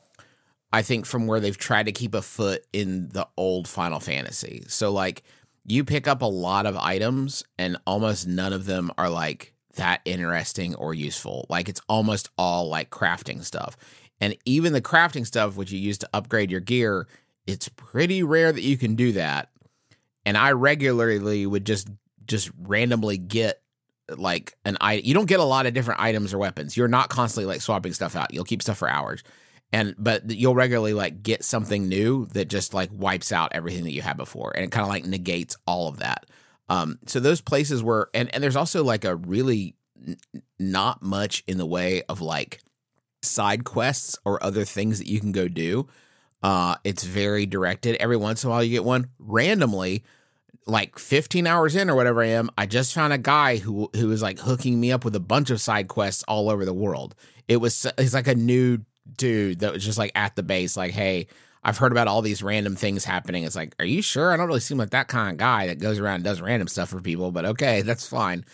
I 0.73 0.81
think 0.81 1.05
from 1.05 1.25
where 1.25 1.39
they've 1.39 1.57
tried 1.57 1.85
to 1.85 1.93
keep 1.93 2.13
a 2.13 2.21
foot 2.21 2.65
in 2.73 3.07
the 3.09 3.25
old 3.37 3.65
Final 3.65 4.01
Fantasy. 4.01 4.65
So 4.67 4.91
like 4.91 5.23
you 5.65 5.85
pick 5.85 6.07
up 6.07 6.21
a 6.21 6.25
lot 6.25 6.65
of 6.65 6.75
items 6.75 7.43
and 7.57 7.77
almost 7.87 8.27
none 8.27 8.51
of 8.51 8.65
them 8.65 8.91
are 8.97 9.09
like 9.09 9.53
that 9.75 10.01
interesting 10.05 10.75
or 10.75 10.93
useful. 10.93 11.45
Like 11.49 11.69
it's 11.69 11.81
almost 11.87 12.29
all 12.37 12.67
like 12.67 12.89
crafting 12.89 13.43
stuff. 13.43 13.77
And 14.21 14.37
even 14.45 14.73
the 14.73 14.81
crafting 14.81 15.25
stuff 15.25 15.55
which 15.55 15.71
you 15.71 15.79
use 15.79 15.97
to 15.99 16.09
upgrade 16.13 16.51
your 16.51 16.61
gear, 16.61 17.07
it's 17.47 17.69
pretty 17.69 18.23
rare 18.23 18.51
that 18.51 18.61
you 18.61 18.77
can 18.77 18.95
do 18.95 19.11
that. 19.13 19.49
And 20.25 20.37
I 20.37 20.51
regularly 20.51 21.45
would 21.45 21.65
just 21.65 21.89
just 22.25 22.49
randomly 22.57 23.17
get 23.17 23.61
like 24.09 24.55
an 24.65 24.77
item. 24.81 25.05
You 25.05 25.13
don't 25.13 25.27
get 25.27 25.39
a 25.39 25.43
lot 25.43 25.65
of 25.65 25.73
different 25.73 25.99
items 25.99 26.33
or 26.33 26.37
weapons. 26.37 26.75
You're 26.75 26.87
not 26.87 27.09
constantly 27.09 27.51
like 27.51 27.61
swapping 27.61 27.93
stuff 27.93 28.15
out. 28.15 28.33
You'll 28.33 28.43
keep 28.43 28.61
stuff 28.61 28.77
for 28.77 28.89
hours 28.89 29.23
and 29.71 29.95
but 29.97 30.29
you'll 30.31 30.55
regularly 30.55 30.93
like 30.93 31.23
get 31.23 31.43
something 31.43 31.87
new 31.87 32.27
that 32.27 32.45
just 32.45 32.73
like 32.73 32.89
wipes 32.93 33.31
out 33.31 33.51
everything 33.53 33.83
that 33.83 33.91
you 33.91 34.01
had 34.01 34.17
before 34.17 34.51
and 34.55 34.63
it 34.63 34.71
kind 34.71 34.83
of 34.83 34.89
like 34.89 35.05
negates 35.05 35.57
all 35.65 35.87
of 35.87 35.97
that 35.97 36.25
um 36.69 36.99
so 37.07 37.19
those 37.19 37.41
places 37.41 37.83
were 37.83 38.09
and 38.13 38.33
and 38.33 38.43
there's 38.43 38.55
also 38.55 38.83
like 38.83 39.03
a 39.03 39.15
really 39.15 39.75
n- 40.07 40.17
not 40.59 41.01
much 41.01 41.43
in 41.47 41.57
the 41.57 41.65
way 41.65 42.03
of 42.03 42.21
like 42.21 42.61
side 43.21 43.63
quests 43.63 44.17
or 44.23 44.41
other 44.43 44.63
things 44.63 44.99
that 44.99 45.07
you 45.07 45.19
can 45.19 45.31
go 45.31 45.47
do 45.47 45.87
uh 46.45 46.75
it's 46.83 47.03
very 47.03 47.45
directed 47.45 47.95
every 47.95 48.17
once 48.17 48.43
in 48.43 48.49
a 48.49 48.51
while 48.51 48.63
you 48.63 48.69
get 48.69 48.83
one 48.83 49.09
randomly 49.19 50.03
like 50.67 50.97
15 50.97 51.45
hours 51.47 51.75
in 51.75 51.89
or 51.89 51.95
whatever 51.95 52.23
I 52.23 52.27
am, 52.27 52.49
I 52.57 52.65
just 52.65 52.93
found 52.93 53.13
a 53.13 53.17
guy 53.17 53.57
who 53.57 53.89
who 53.95 54.07
was 54.07 54.21
like 54.21 54.39
hooking 54.39 54.79
me 54.79 54.91
up 54.91 55.05
with 55.05 55.15
a 55.15 55.19
bunch 55.19 55.49
of 55.49 55.61
side 55.61 55.87
quests 55.87 56.23
all 56.27 56.49
over 56.49 56.65
the 56.65 56.73
world. 56.73 57.15
It 57.47 57.57
was 57.57 57.85
it's 57.97 58.13
like 58.13 58.27
a 58.27 58.35
new 58.35 58.79
dude 59.17 59.59
that 59.59 59.73
was 59.73 59.85
just 59.85 59.97
like 59.97 60.11
at 60.15 60.35
the 60.35 60.43
base, 60.43 60.75
like, 60.75 60.91
hey, 60.91 61.27
I've 61.63 61.77
heard 61.77 61.91
about 61.91 62.07
all 62.07 62.21
these 62.21 62.43
random 62.43 62.75
things 62.75 63.05
happening. 63.05 63.43
It's 63.43 63.55
like, 63.55 63.75
are 63.79 63.85
you 63.85 64.01
sure? 64.01 64.31
I 64.31 64.37
don't 64.37 64.47
really 64.47 64.59
seem 64.59 64.77
like 64.77 64.91
that 64.91 65.07
kind 65.07 65.31
of 65.31 65.37
guy 65.37 65.67
that 65.67 65.79
goes 65.79 65.99
around 65.99 66.15
and 66.15 66.23
does 66.23 66.41
random 66.41 66.67
stuff 66.67 66.89
for 66.89 67.01
people, 67.01 67.31
but 67.31 67.45
okay, 67.45 67.81
that's 67.81 68.07
fine. 68.07 68.45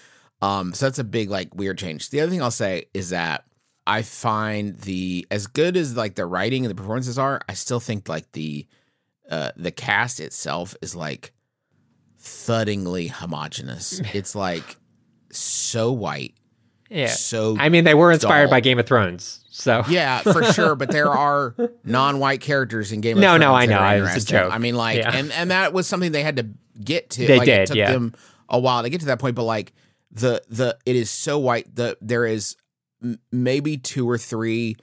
Um, 0.42 0.74
so 0.74 0.88
that's 0.88 1.00
a 1.00 1.04
big 1.04 1.30
like 1.30 1.54
weird 1.56 1.78
change. 1.78 2.10
The 2.10 2.22
other 2.22 2.32
thing 2.32 2.42
I'll 2.42 2.52
say 2.52 2.86
is 2.94 3.10
that 3.10 3.46
I 3.88 4.02
find 4.04 4.78
the 4.80 5.26
as 5.32 5.48
good 5.48 5.76
as 5.76 5.96
like 5.98 6.16
the 6.16 6.26
writing 6.26 6.66
and 6.66 6.70
the 6.72 6.76
performances 6.76 7.18
are, 7.18 7.42
I 7.50 7.54
still 7.54 7.80
think 7.80 8.08
like 8.08 8.32
the 8.34 8.68
uh 9.30 9.52
the 9.56 9.72
cast 9.72 10.20
itself 10.20 10.76
is 10.82 10.96
like 10.96 11.32
thuddingly 12.20 13.10
homogenous. 13.10 14.02
It's 14.14 14.36
like 14.36 14.78
so 15.32 15.92
white, 15.92 16.36
yeah. 16.90 17.08
so 17.08 17.56
I 17.60 17.70
mean, 17.70 17.84
they 17.86 17.94
were 17.94 18.12
inspired 18.12 18.46
dull. 18.46 18.52
by 18.52 18.60
Game 18.60 18.80
of 18.80 18.86
Thrones. 18.86 19.44
So 19.50 19.84
yeah, 19.90 20.20
for 20.22 20.44
sure. 20.54 20.76
But 20.76 20.92
there 20.92 21.10
are 21.10 21.56
non-white 21.84 22.42
characters 22.42 22.92
in 22.92 23.02
Game 23.02 23.18
of 23.18 23.22
No, 23.22 23.30
Thrones. 23.32 23.42
no, 23.42 23.48
no, 23.48 23.54
I 23.54 23.66
know. 23.66 23.78
are 23.78 23.98
It 23.98 24.02
was 24.02 24.24
a 24.24 24.28
joke. 24.28 24.54
I 24.54 24.58
mean, 24.58 24.76
like, 24.76 24.98
Yeah. 24.98 25.12
and 25.16 25.32
and 25.32 25.52
that 25.52 25.74
was 25.74 25.88
something 25.88 26.12
they 26.12 26.24
had 26.24 26.36
to 26.38 26.48
get 26.84 27.10
to. 27.12 27.26
They 27.28 27.38
like, 27.38 27.46
did, 27.46 27.60
It 27.62 27.68
took 27.68 27.78
yeah. 27.78 27.92
them 27.92 28.14
a 28.50 28.60
while 28.60 28.84
to 28.84 28.90
get 28.90 29.00
to 29.02 29.08
that 29.08 29.20
point, 29.20 29.36
but 29.36 29.44
like 29.44 29.74
the 30.12 30.42
the 30.50 30.78
it 30.86 30.96
is 30.96 31.10
so 31.10 31.40
white. 31.40 31.74
The 31.74 31.98
there 32.02 32.26
is 32.26 32.56
m- 33.04 33.20
maybe 33.32 33.78
two 33.78 34.10
or 34.10 34.18
three 34.18 34.76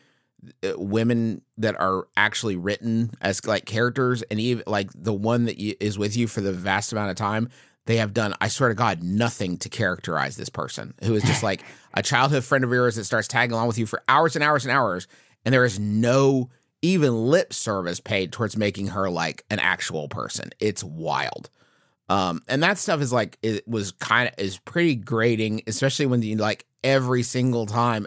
uh, 0.63 0.73
women 0.77 1.43
that 1.57 1.79
are 1.81 2.07
actually 2.17 2.57
written 2.57 3.11
as 3.21 3.45
like 3.47 3.65
characters, 3.65 4.23
and 4.23 4.39
even 4.39 4.65
like 4.67 4.91
the 4.95 5.13
one 5.13 5.47
that 5.47 5.59
you, 5.59 5.75
is 5.81 5.99
with 5.99 6.17
you 6.17 6.27
for 6.27 6.41
the 6.41 6.53
vast 6.53 6.93
amount 6.93 7.11
of 7.11 7.17
time. 7.17 7.49
They 7.87 7.97
have 7.97 8.13
done, 8.13 8.35
I 8.39 8.49
swear 8.49 8.69
to 8.69 8.75
God, 8.75 9.03
nothing 9.03 9.57
to 9.59 9.71
characterize 9.71 10.37
this 10.37 10.51
person 10.51 10.93
who 11.03 11.15
is 11.15 11.23
just 11.23 11.43
like 11.43 11.65
a 11.95 12.03
childhood 12.03 12.45
friend 12.45 12.63
of 12.63 12.71
yours 12.71 12.97
that 12.97 13.05
starts 13.05 13.29
tagging 13.29 13.55
along 13.55 13.67
with 13.67 13.79
you 13.79 13.87
for 13.87 14.03
hours 14.07 14.37
and 14.37 14.45
hours 14.45 14.67
and 14.67 14.73
hours. 14.73 15.09
And 15.45 15.55
there 15.55 15.65
is 15.65 15.79
no 15.79 16.51
even 16.83 17.15
lip 17.15 17.53
service 17.53 17.99
paid 17.99 18.31
towards 18.31 18.57
making 18.57 18.89
her 18.89 19.09
like 19.09 19.45
an 19.51 19.59
actual 19.59 20.07
person. 20.07 20.51
It's 20.61 20.85
wild. 20.85 21.49
Um, 22.09 22.43
and 22.49 22.63
that 22.63 22.79
stuff 22.79 23.01
is 23.01 23.13
like 23.13 23.39
it 23.43 23.67
was 23.67 23.93
kind 23.93 24.29
of 24.29 24.35
is 24.39 24.59
pretty 24.59 24.95
grating, 24.95 25.63
especially 25.67 26.07
when 26.07 26.23
you 26.23 26.37
like 26.37 26.65
every 26.83 27.23
single 27.23 27.67
time. 27.67 28.07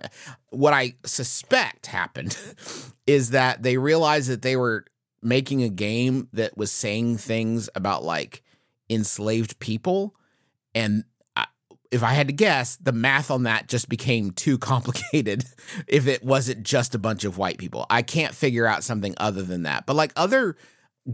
What 0.49 0.73
I 0.73 0.95
suspect 1.05 1.87
happened 1.87 2.37
is 3.07 3.31
that 3.31 3.63
they 3.63 3.77
realized 3.77 4.29
that 4.29 4.41
they 4.41 4.55
were 4.55 4.85
making 5.21 5.63
a 5.63 5.69
game 5.69 6.27
that 6.33 6.57
was 6.57 6.71
saying 6.71 7.17
things 7.17 7.69
about 7.75 8.03
like 8.03 8.43
enslaved 8.89 9.59
people, 9.59 10.15
and 10.73 11.03
I, 11.35 11.45
if 11.91 12.03
I 12.03 12.13
had 12.13 12.27
to 12.27 12.33
guess, 12.33 12.77
the 12.77 12.91
math 12.91 13.29
on 13.29 13.43
that 13.43 13.67
just 13.67 13.89
became 13.89 14.31
too 14.31 14.57
complicated. 14.59 15.45
if 15.87 16.07
it 16.07 16.23
wasn't 16.23 16.63
just 16.63 16.95
a 16.95 16.99
bunch 16.99 17.23
of 17.23 17.37
white 17.37 17.57
people, 17.57 17.85
I 17.89 18.01
can't 18.01 18.33
figure 18.33 18.65
out 18.65 18.83
something 18.83 19.13
other 19.17 19.43
than 19.43 19.63
that. 19.63 19.85
But 19.85 19.95
like 19.95 20.11
other 20.15 20.55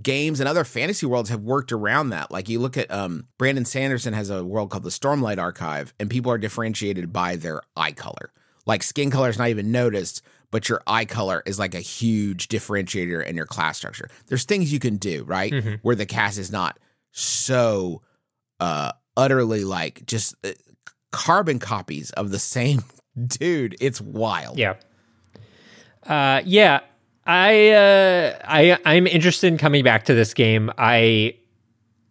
games 0.01 0.39
and 0.39 0.49
other 0.49 0.63
fantasy 0.63 1.05
worlds 1.05 1.29
have 1.29 1.41
worked 1.41 1.71
around 1.71 2.09
that. 2.09 2.29
Like 2.31 2.49
you 2.49 2.59
look 2.59 2.77
at 2.77 2.91
um 2.91 3.27
Brandon 3.37 3.65
Sanderson 3.65 4.13
has 4.13 4.29
a 4.29 4.43
world 4.43 4.69
called 4.69 4.83
the 4.83 4.89
Stormlight 4.89 5.37
Archive, 5.39 5.93
and 5.99 6.09
people 6.09 6.31
are 6.31 6.37
differentiated 6.37 7.13
by 7.13 7.35
their 7.35 7.61
eye 7.75 7.93
color. 7.93 8.31
Like 8.65 8.83
skin 8.83 9.09
color 9.11 9.29
is 9.29 9.37
not 9.37 9.47
even 9.49 9.71
noticed, 9.71 10.21
but 10.51 10.67
your 10.67 10.81
eye 10.87 11.05
color 11.05 11.41
is 11.45 11.57
like 11.57 11.73
a 11.73 11.79
huge 11.79 12.49
differentiator 12.49 13.25
in 13.25 13.35
your 13.37 13.45
class 13.45 13.77
structure. 13.77 14.09
There's 14.27 14.43
things 14.43 14.73
you 14.73 14.79
can 14.79 14.97
do, 14.97 15.23
right? 15.23 15.53
Mhm. 15.53 15.79
Where 15.83 15.95
the 15.95 16.05
cast 16.05 16.37
is 16.37 16.51
not 16.51 16.77
so 17.11 18.01
uh 18.59 18.91
utterly 19.15 19.63
like 19.63 20.05
just 20.05 20.35
uh, 20.45 20.51
carbon 21.11 21.59
copies 21.59 22.11
of 22.11 22.31
the 22.31 22.39
same 22.57 22.83
dude. 23.25 23.75
It's 23.79 24.01
wild. 24.01 24.57
Yeah. 24.59 24.75
Uh, 26.05 26.41
yeah. 26.45 26.81
I 27.27 27.69
uh, 27.71 28.39
I 28.45 28.77
I'm 28.85 29.05
interested 29.05 29.47
in 29.47 29.57
coming 29.57 29.83
back 29.83 30.05
to 30.05 30.13
this 30.13 30.33
game. 30.33 30.71
I 30.77 31.35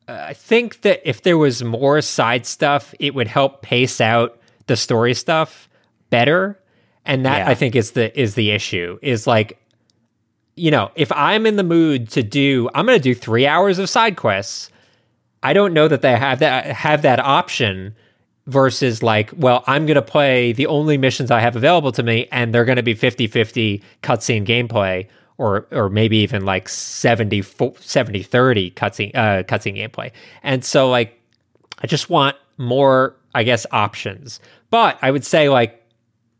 I 0.06 0.34
think 0.34 0.82
that 0.82 1.00
if 1.08 1.22
there 1.22 1.38
was 1.38 1.64
more 1.64 2.00
side 2.02 2.46
stuff, 2.46 2.94
it 3.00 3.14
would 3.14 3.26
help 3.26 3.62
pace 3.62 4.00
out 4.00 4.38
the 4.66 4.76
story 4.76 5.14
stuff 5.14 5.68
better. 6.10 6.60
And 7.04 7.24
that 7.24 7.38
Yeah. 7.38 7.48
I 7.48 7.54
think 7.54 7.74
is 7.74 7.92
the 7.92 8.16
is 8.18 8.34
the 8.34 8.50
issue. 8.50 8.98
Is 9.02 9.26
like 9.26 9.58
you 10.54 10.70
know, 10.70 10.90
if 10.94 11.12
I'm 11.12 11.46
in 11.46 11.56
the 11.56 11.64
mood 11.64 12.08
to 12.10 12.22
do 12.22 12.68
I'm 12.74 12.86
going 12.86 12.98
to 12.98 13.02
do 13.02 13.14
3 13.14 13.46
hours 13.46 13.78
of 13.78 13.88
side 13.90 14.16
quests, 14.16 14.70
I 15.42 15.52
don't 15.52 15.72
know 15.74 15.88
that 15.88 16.02
they 16.02 16.16
have 16.16 16.40
that 16.40 16.66
have 16.66 17.02
that 17.02 17.20
option 17.20 17.94
versus 18.46 19.02
like, 19.02 19.30
well, 19.36 19.64
I'm 19.66 19.86
going 19.86 19.96
to 19.96 20.02
play 20.02 20.52
the 20.52 20.66
only 20.66 20.98
missions 20.98 21.30
I 21.30 21.40
have 21.40 21.56
available 21.56 21.92
to 21.92 22.02
me 22.02 22.28
and 22.30 22.54
they're 22.54 22.64
going 22.64 22.76
to 22.76 22.82
be 22.82 22.94
50-50 22.94 23.82
cutscene 24.02 24.46
gameplay 24.46 25.08
or 25.38 25.66
or 25.70 25.90
maybe 25.90 26.16
even 26.16 26.46
like 26.46 26.66
70 26.66 27.42
70 27.42 28.22
30 28.22 28.70
cutscene 28.70 29.14
uh 29.14 29.42
cutscene 29.42 29.76
gameplay. 29.76 30.10
And 30.42 30.64
so 30.64 30.88
like 30.88 31.20
I 31.82 31.86
just 31.86 32.08
want 32.08 32.36
more 32.56 33.16
I 33.34 33.42
guess 33.42 33.66
options. 33.70 34.40
But 34.70 34.98
I 35.02 35.10
would 35.10 35.24
say 35.24 35.50
like 35.50 35.82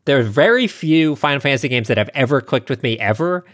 there 0.06 0.18
are 0.18 0.22
very 0.22 0.66
few 0.66 1.14
Final 1.16 1.40
Fantasy 1.40 1.68
games 1.68 1.88
that 1.88 1.98
have 1.98 2.10
ever 2.14 2.40
clicked 2.40 2.70
with 2.70 2.82
me 2.82 2.98
ever. 2.98 3.44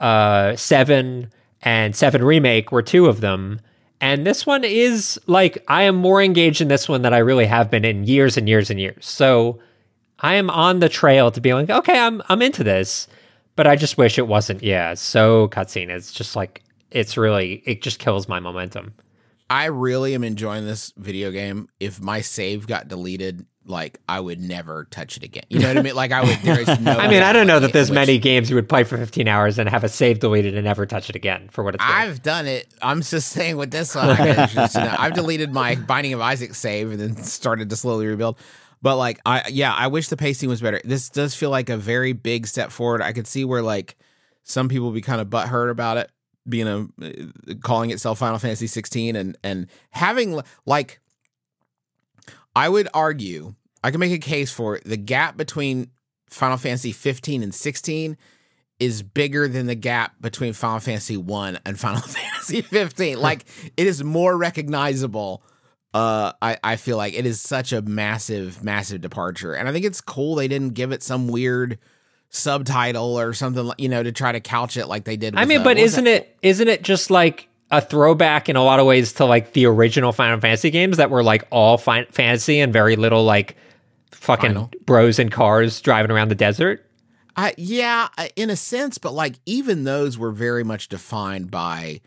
Uh, 0.00 0.56
seven 0.56 1.30
and 1.62 1.94
seven 1.94 2.24
remake 2.24 2.70
were 2.72 2.82
two 2.82 3.06
of 3.06 3.20
them, 3.20 3.60
and 4.00 4.26
this 4.26 4.46
one 4.46 4.64
is 4.64 5.20
like 5.26 5.64
I 5.68 5.82
am 5.82 5.96
more 5.96 6.22
engaged 6.22 6.60
in 6.60 6.68
this 6.68 6.88
one 6.88 7.02
than 7.02 7.14
I 7.14 7.18
really 7.18 7.46
have 7.46 7.70
been 7.70 7.84
in 7.84 8.04
years 8.04 8.36
and 8.36 8.48
years 8.48 8.70
and 8.70 8.78
years. 8.78 9.06
So 9.06 9.60
I 10.20 10.34
am 10.34 10.50
on 10.50 10.80
the 10.80 10.88
trail 10.88 11.30
to 11.30 11.40
be 11.40 11.54
like, 11.54 11.70
okay, 11.70 11.98
I'm 11.98 12.22
I'm 12.28 12.42
into 12.42 12.64
this, 12.64 13.08
but 13.54 13.66
I 13.66 13.76
just 13.76 13.98
wish 13.98 14.18
it 14.18 14.26
wasn't. 14.26 14.62
Yeah, 14.62 14.94
so 14.94 15.48
cutscene. 15.48 15.88
It's 15.88 16.12
just 16.12 16.36
like 16.36 16.62
it's 16.90 17.16
really 17.16 17.62
it 17.66 17.82
just 17.82 17.98
kills 17.98 18.28
my 18.28 18.40
momentum. 18.40 18.94
I 19.48 19.66
really 19.66 20.14
am 20.14 20.24
enjoying 20.24 20.66
this 20.66 20.92
video 20.96 21.30
game. 21.30 21.68
If 21.78 22.00
my 22.00 22.20
save 22.20 22.66
got 22.66 22.88
deleted 22.88 23.46
like 23.68 23.98
I 24.08 24.20
would 24.20 24.40
never 24.40 24.84
touch 24.90 25.16
it 25.16 25.22
again. 25.22 25.44
You 25.48 25.58
know 25.60 25.68
what 25.68 25.78
I 25.78 25.82
mean? 25.82 25.94
Like 25.94 26.12
I 26.12 26.22
would. 26.22 26.38
There 26.38 26.60
is 26.60 26.80
no. 26.80 26.92
I 26.92 27.08
mean, 27.08 27.22
I 27.22 27.32
don't 27.32 27.46
know 27.46 27.60
that 27.60 27.72
there's 27.72 27.90
which- 27.90 27.94
many 27.94 28.18
games 28.18 28.48
you 28.50 28.56
would 28.56 28.68
play 28.68 28.84
for 28.84 28.96
15 28.96 29.28
hours 29.28 29.58
and 29.58 29.68
have 29.68 29.84
a 29.84 29.88
save 29.88 30.20
deleted 30.20 30.54
and 30.54 30.64
never 30.64 30.86
touch 30.86 31.10
it 31.10 31.16
again. 31.16 31.48
For 31.50 31.64
what 31.64 31.74
it's. 31.74 31.84
I've 31.84 32.22
done 32.22 32.46
it. 32.46 32.66
I'm 32.82 33.02
just 33.02 33.28
saying 33.28 33.56
with 33.56 33.70
this 33.70 33.94
one, 33.94 34.16
just, 34.16 34.74
you 34.74 34.80
know, 34.80 34.94
I've 34.98 35.14
deleted 35.14 35.52
my 35.52 35.74
Binding 35.74 36.12
of 36.14 36.20
Isaac 36.20 36.54
save 36.54 36.90
and 36.92 37.00
then 37.00 37.16
started 37.16 37.70
to 37.70 37.76
slowly 37.76 38.06
rebuild. 38.06 38.38
But 38.82 38.96
like, 38.96 39.20
I 39.26 39.48
yeah, 39.48 39.72
I 39.72 39.88
wish 39.88 40.08
the 40.08 40.16
pacing 40.16 40.48
was 40.48 40.60
better. 40.60 40.80
This 40.84 41.08
does 41.08 41.34
feel 41.34 41.50
like 41.50 41.68
a 41.70 41.76
very 41.76 42.12
big 42.12 42.46
step 42.46 42.70
forward. 42.70 43.02
I 43.02 43.12
could 43.12 43.26
see 43.26 43.44
where 43.44 43.62
like 43.62 43.96
some 44.42 44.68
people 44.68 44.90
be 44.92 45.00
kind 45.00 45.20
of 45.20 45.28
butthurt 45.28 45.70
about 45.70 45.96
it 45.96 46.10
being 46.48 46.68
a 46.68 46.86
uh, 47.04 47.54
calling 47.62 47.90
itself 47.90 48.18
Final 48.18 48.38
Fantasy 48.38 48.68
16 48.68 49.16
and 49.16 49.36
and 49.42 49.66
having 49.90 50.40
like, 50.64 51.00
I 52.56 52.68
would 52.70 52.88
argue 52.94 53.54
I 53.84 53.90
can 53.90 54.00
make 54.00 54.12
a 54.12 54.18
case 54.18 54.50
for 54.50 54.76
it. 54.76 54.84
the 54.84 54.96
gap 54.96 55.36
between 55.36 55.90
Final 56.30 56.56
Fantasy 56.56 56.90
15 56.90 57.42
and 57.42 57.54
16 57.54 58.16
is 58.80 59.02
bigger 59.02 59.46
than 59.46 59.66
the 59.66 59.74
gap 59.74 60.14
between 60.20 60.54
Final 60.54 60.80
Fantasy 60.80 61.16
1 61.16 61.60
and 61.64 61.78
Final 61.86 62.00
Fantasy 62.00 62.62
15. 62.62 63.20
Like 63.20 63.44
it 63.76 63.86
is 63.86 64.02
more 64.02 64.36
recognizable. 64.36 65.42
Uh 65.94 66.32
I, 66.40 66.56
I 66.64 66.76
feel 66.76 66.96
like 66.96 67.14
it 67.14 67.26
is 67.26 67.40
such 67.40 67.72
a 67.72 67.82
massive, 67.82 68.64
massive 68.64 69.02
departure. 69.02 69.52
And 69.52 69.68
I 69.68 69.72
think 69.72 69.84
it's 69.84 70.00
cool 70.00 70.34
they 70.34 70.48
didn't 70.48 70.74
give 70.74 70.92
it 70.92 71.02
some 71.02 71.28
weird 71.28 71.78
subtitle 72.28 73.18
or 73.18 73.32
something 73.32 73.70
you 73.78 73.88
know 73.88 74.02
to 74.02 74.12
try 74.12 74.32
to 74.32 74.40
couch 74.40 74.76
it 74.76 74.86
like 74.86 75.04
they 75.04 75.16
did 75.16 75.36
I 75.36 75.44
mean, 75.44 75.60
uh, 75.60 75.64
but 75.64 75.78
isn't 75.78 76.04
that? 76.04 76.22
it 76.22 76.38
isn't 76.42 76.68
it 76.68 76.82
just 76.82 77.10
like 77.10 77.48
a 77.70 77.80
throwback 77.80 78.48
in 78.48 78.56
a 78.56 78.62
lot 78.62 78.78
of 78.80 78.86
ways 78.86 79.12
to 79.14 79.24
like 79.24 79.52
the 79.52 79.66
original 79.66 80.12
Final 80.12 80.40
Fantasy 80.40 80.70
games 80.70 80.96
that 80.98 81.10
were 81.10 81.22
like 81.22 81.46
all 81.50 81.78
fin- 81.78 82.06
fantasy 82.10 82.60
and 82.60 82.72
very 82.72 82.96
little 82.96 83.24
like 83.24 83.56
fucking 84.12 84.50
Final. 84.54 84.70
bros 84.84 85.18
and 85.18 85.30
cars 85.32 85.80
driving 85.80 86.10
around 86.10 86.28
the 86.28 86.34
desert? 86.36 86.82
I, 87.36 87.54
yeah, 87.58 88.08
in 88.36 88.48
a 88.50 88.56
sense, 88.56 88.98
but 88.98 89.12
like 89.12 89.34
even 89.46 89.84
those 89.84 90.16
were 90.16 90.30
very 90.32 90.64
much 90.64 90.88
defined 90.88 91.50
by 91.50 92.00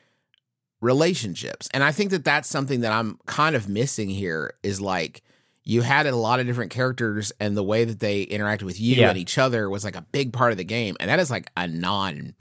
relationships. 0.82 1.68
And 1.74 1.84
I 1.84 1.92
think 1.92 2.12
that 2.12 2.24
that's 2.24 2.50
something 2.50 2.82
that 2.82 2.92
I'm 2.92 3.20
kind 3.26 3.56
of 3.56 3.68
missing 3.70 4.10
here 4.10 4.54
is 4.64 4.80
like 4.80 5.22
you 5.64 5.82
had 5.82 6.08
a 6.08 6.16
lot 6.16 6.40
of 6.40 6.48
different 6.48 6.72
characters 6.72 7.32
and 7.40 7.56
the 7.56 7.64
way 7.64 7.84
that 7.86 8.00
they 8.00 8.26
interacted 8.26 8.64
with 8.64 8.80
you 8.80 8.96
Yeah. 8.96 9.10
and 9.10 9.18
each 9.18 9.38
other 9.38 9.70
was 9.70 9.84
like 9.84 9.96
a 9.96 10.02
big 10.02 10.32
part 10.34 10.52
of 10.52 10.58
the 10.58 10.64
game. 10.64 10.96
And 11.00 11.10
that 11.10 11.20
is 11.20 11.30
like 11.30 11.52
a 11.58 11.68
non 11.68 12.34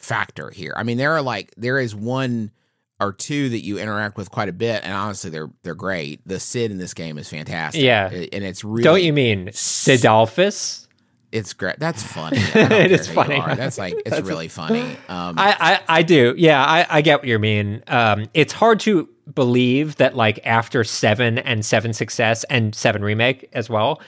factor 0.00 0.50
here. 0.50 0.72
I 0.76 0.82
mean, 0.82 0.98
there 0.98 1.12
are 1.12 1.22
like, 1.22 1.54
there 1.56 1.78
is 1.78 1.94
one 1.94 2.50
or 2.98 3.12
two 3.12 3.48
that 3.50 3.64
you 3.64 3.78
interact 3.78 4.16
with 4.16 4.30
quite 4.30 4.48
a 4.48 4.52
bit. 4.52 4.82
And 4.84 4.92
honestly, 4.92 5.30
they're, 5.30 5.50
they're 5.62 5.74
great. 5.74 6.20
The 6.26 6.40
Cid 6.40 6.70
in 6.70 6.78
this 6.78 6.92
game 6.92 7.16
is 7.16 7.28
fantastic. 7.28 7.82
Yeah. 7.82 8.08
And 8.08 8.44
it's 8.44 8.62
really, 8.64 8.82
Don't 8.82 9.02
you 9.02 9.12
mean 9.12 9.48
Cidolfus? 9.48 10.86
it's 11.32 11.52
great. 11.52 11.78
That's 11.78 12.02
funny. 12.02 12.38
It 12.54 12.92
is 12.92 13.08
care 13.08 13.24
who 13.24 13.32
you 13.34 13.42
funny. 13.42 13.56
That's 13.56 13.78
like 13.78 13.94
it's 14.06 14.20
really 14.20 14.48
funny. 14.48 14.82
Um, 15.08 15.38
I, 15.38 15.56
I, 15.88 15.98
I 15.98 16.02
do. 16.02 16.34
Yeah, 16.36 16.64
I, 16.64 16.86
I 16.88 17.02
get 17.02 17.20
what 17.20 17.28
you 17.28 17.38
mean. 17.38 17.82
Um, 17.86 18.26
it's 18.34 18.52
hard 18.52 18.80
to 18.80 19.08
believe 19.32 19.96
that 19.96 20.16
like 20.16 20.40
after 20.44 20.82
seven 20.82 21.38
and 21.38 21.64
seven 21.64 21.92
success 21.92 22.44
and 22.44 22.74
seven 22.74 23.02
remake 23.02 23.48
as 23.52 23.70
well, 23.70 24.00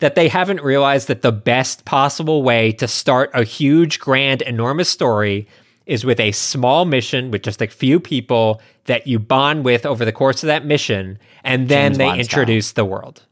that 0.00 0.14
they 0.14 0.28
haven't 0.28 0.62
realized 0.62 1.08
that 1.08 1.22
the 1.22 1.32
best 1.32 1.84
possible 1.84 2.42
way 2.42 2.72
to 2.72 2.88
start 2.88 3.30
a 3.34 3.44
huge, 3.44 3.98
grand, 4.00 4.42
enormous 4.42 4.88
story 4.88 5.46
is 5.86 6.04
with 6.04 6.20
a 6.20 6.32
small 6.32 6.84
mission 6.84 7.30
with 7.30 7.42
just 7.42 7.60
a 7.62 7.66
few 7.66 7.98
people 8.00 8.60
that 8.84 9.06
you 9.06 9.18
bond 9.18 9.64
with 9.64 9.84
over 9.86 10.04
the 10.04 10.12
course 10.12 10.42
of 10.42 10.46
that 10.48 10.64
mission, 10.64 11.18
and 11.44 11.68
then 11.68 11.90
James 11.92 11.98
they 11.98 12.04
Bond 12.06 12.24
style. 12.24 12.40
introduce 12.40 12.72
the 12.72 12.84
world. 12.84 13.22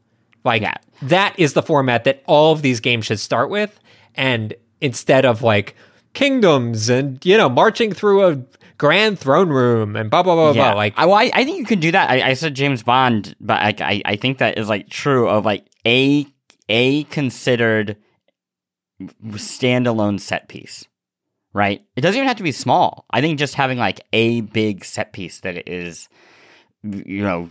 Like 0.43 0.61
Yeah. 0.61 0.75
that 1.03 1.33
is 1.37 1.53
the 1.53 1.61
format 1.63 2.03
that 2.05 2.23
all 2.25 2.51
of 2.53 2.61
these 2.61 2.79
games 2.79 3.05
should 3.05 3.19
start 3.19 3.49
with. 3.49 3.79
And 4.15 4.53
instead 4.81 5.25
of 5.25 5.41
like 5.41 5.75
kingdoms 6.13 6.89
and, 6.89 7.23
you 7.25 7.37
know, 7.37 7.49
marching 7.49 7.91
through 7.93 8.25
a 8.25 8.41
grand 8.77 9.19
throne 9.19 9.49
room 9.49 9.95
and 9.95 10.09
blah, 10.09 10.23
blah, 10.23 10.35
blah, 10.35 10.53
blah. 10.53 10.73
Like, 10.73 10.93
I, 10.97 11.05
well, 11.05 11.15
I, 11.15 11.31
I 11.33 11.43
think 11.43 11.57
you 11.59 11.65
can 11.65 11.79
do 11.79 11.91
that. 11.91 12.09
I, 12.09 12.29
I 12.29 12.33
said 12.33 12.55
James 12.55 12.83
Bond, 12.83 13.35
but 13.39 13.59
I, 13.61 13.75
I, 13.79 14.01
I 14.05 14.15
think 14.15 14.37
that 14.39 14.57
is 14.57 14.67
like 14.69 14.89
true 14.89 15.27
of 15.29 15.45
like 15.45 15.65
a 15.85 16.25
a 16.69 17.03
considered 17.05 17.97
standalone 19.01 20.19
set 20.19 20.47
piece, 20.47 20.85
right? 21.53 21.83
It 21.95 22.01
doesn't 22.01 22.17
even 22.17 22.27
have 22.27 22.37
to 22.37 22.43
be 22.43 22.51
small. 22.51 23.05
I 23.11 23.21
think 23.21 23.39
just 23.39 23.55
having 23.55 23.77
like 23.77 24.01
a 24.13 24.41
big 24.41 24.85
set 24.85 25.13
piece 25.13 25.41
that 25.41 25.69
is, 25.69 26.07
you 26.83 27.23
know, 27.23 27.49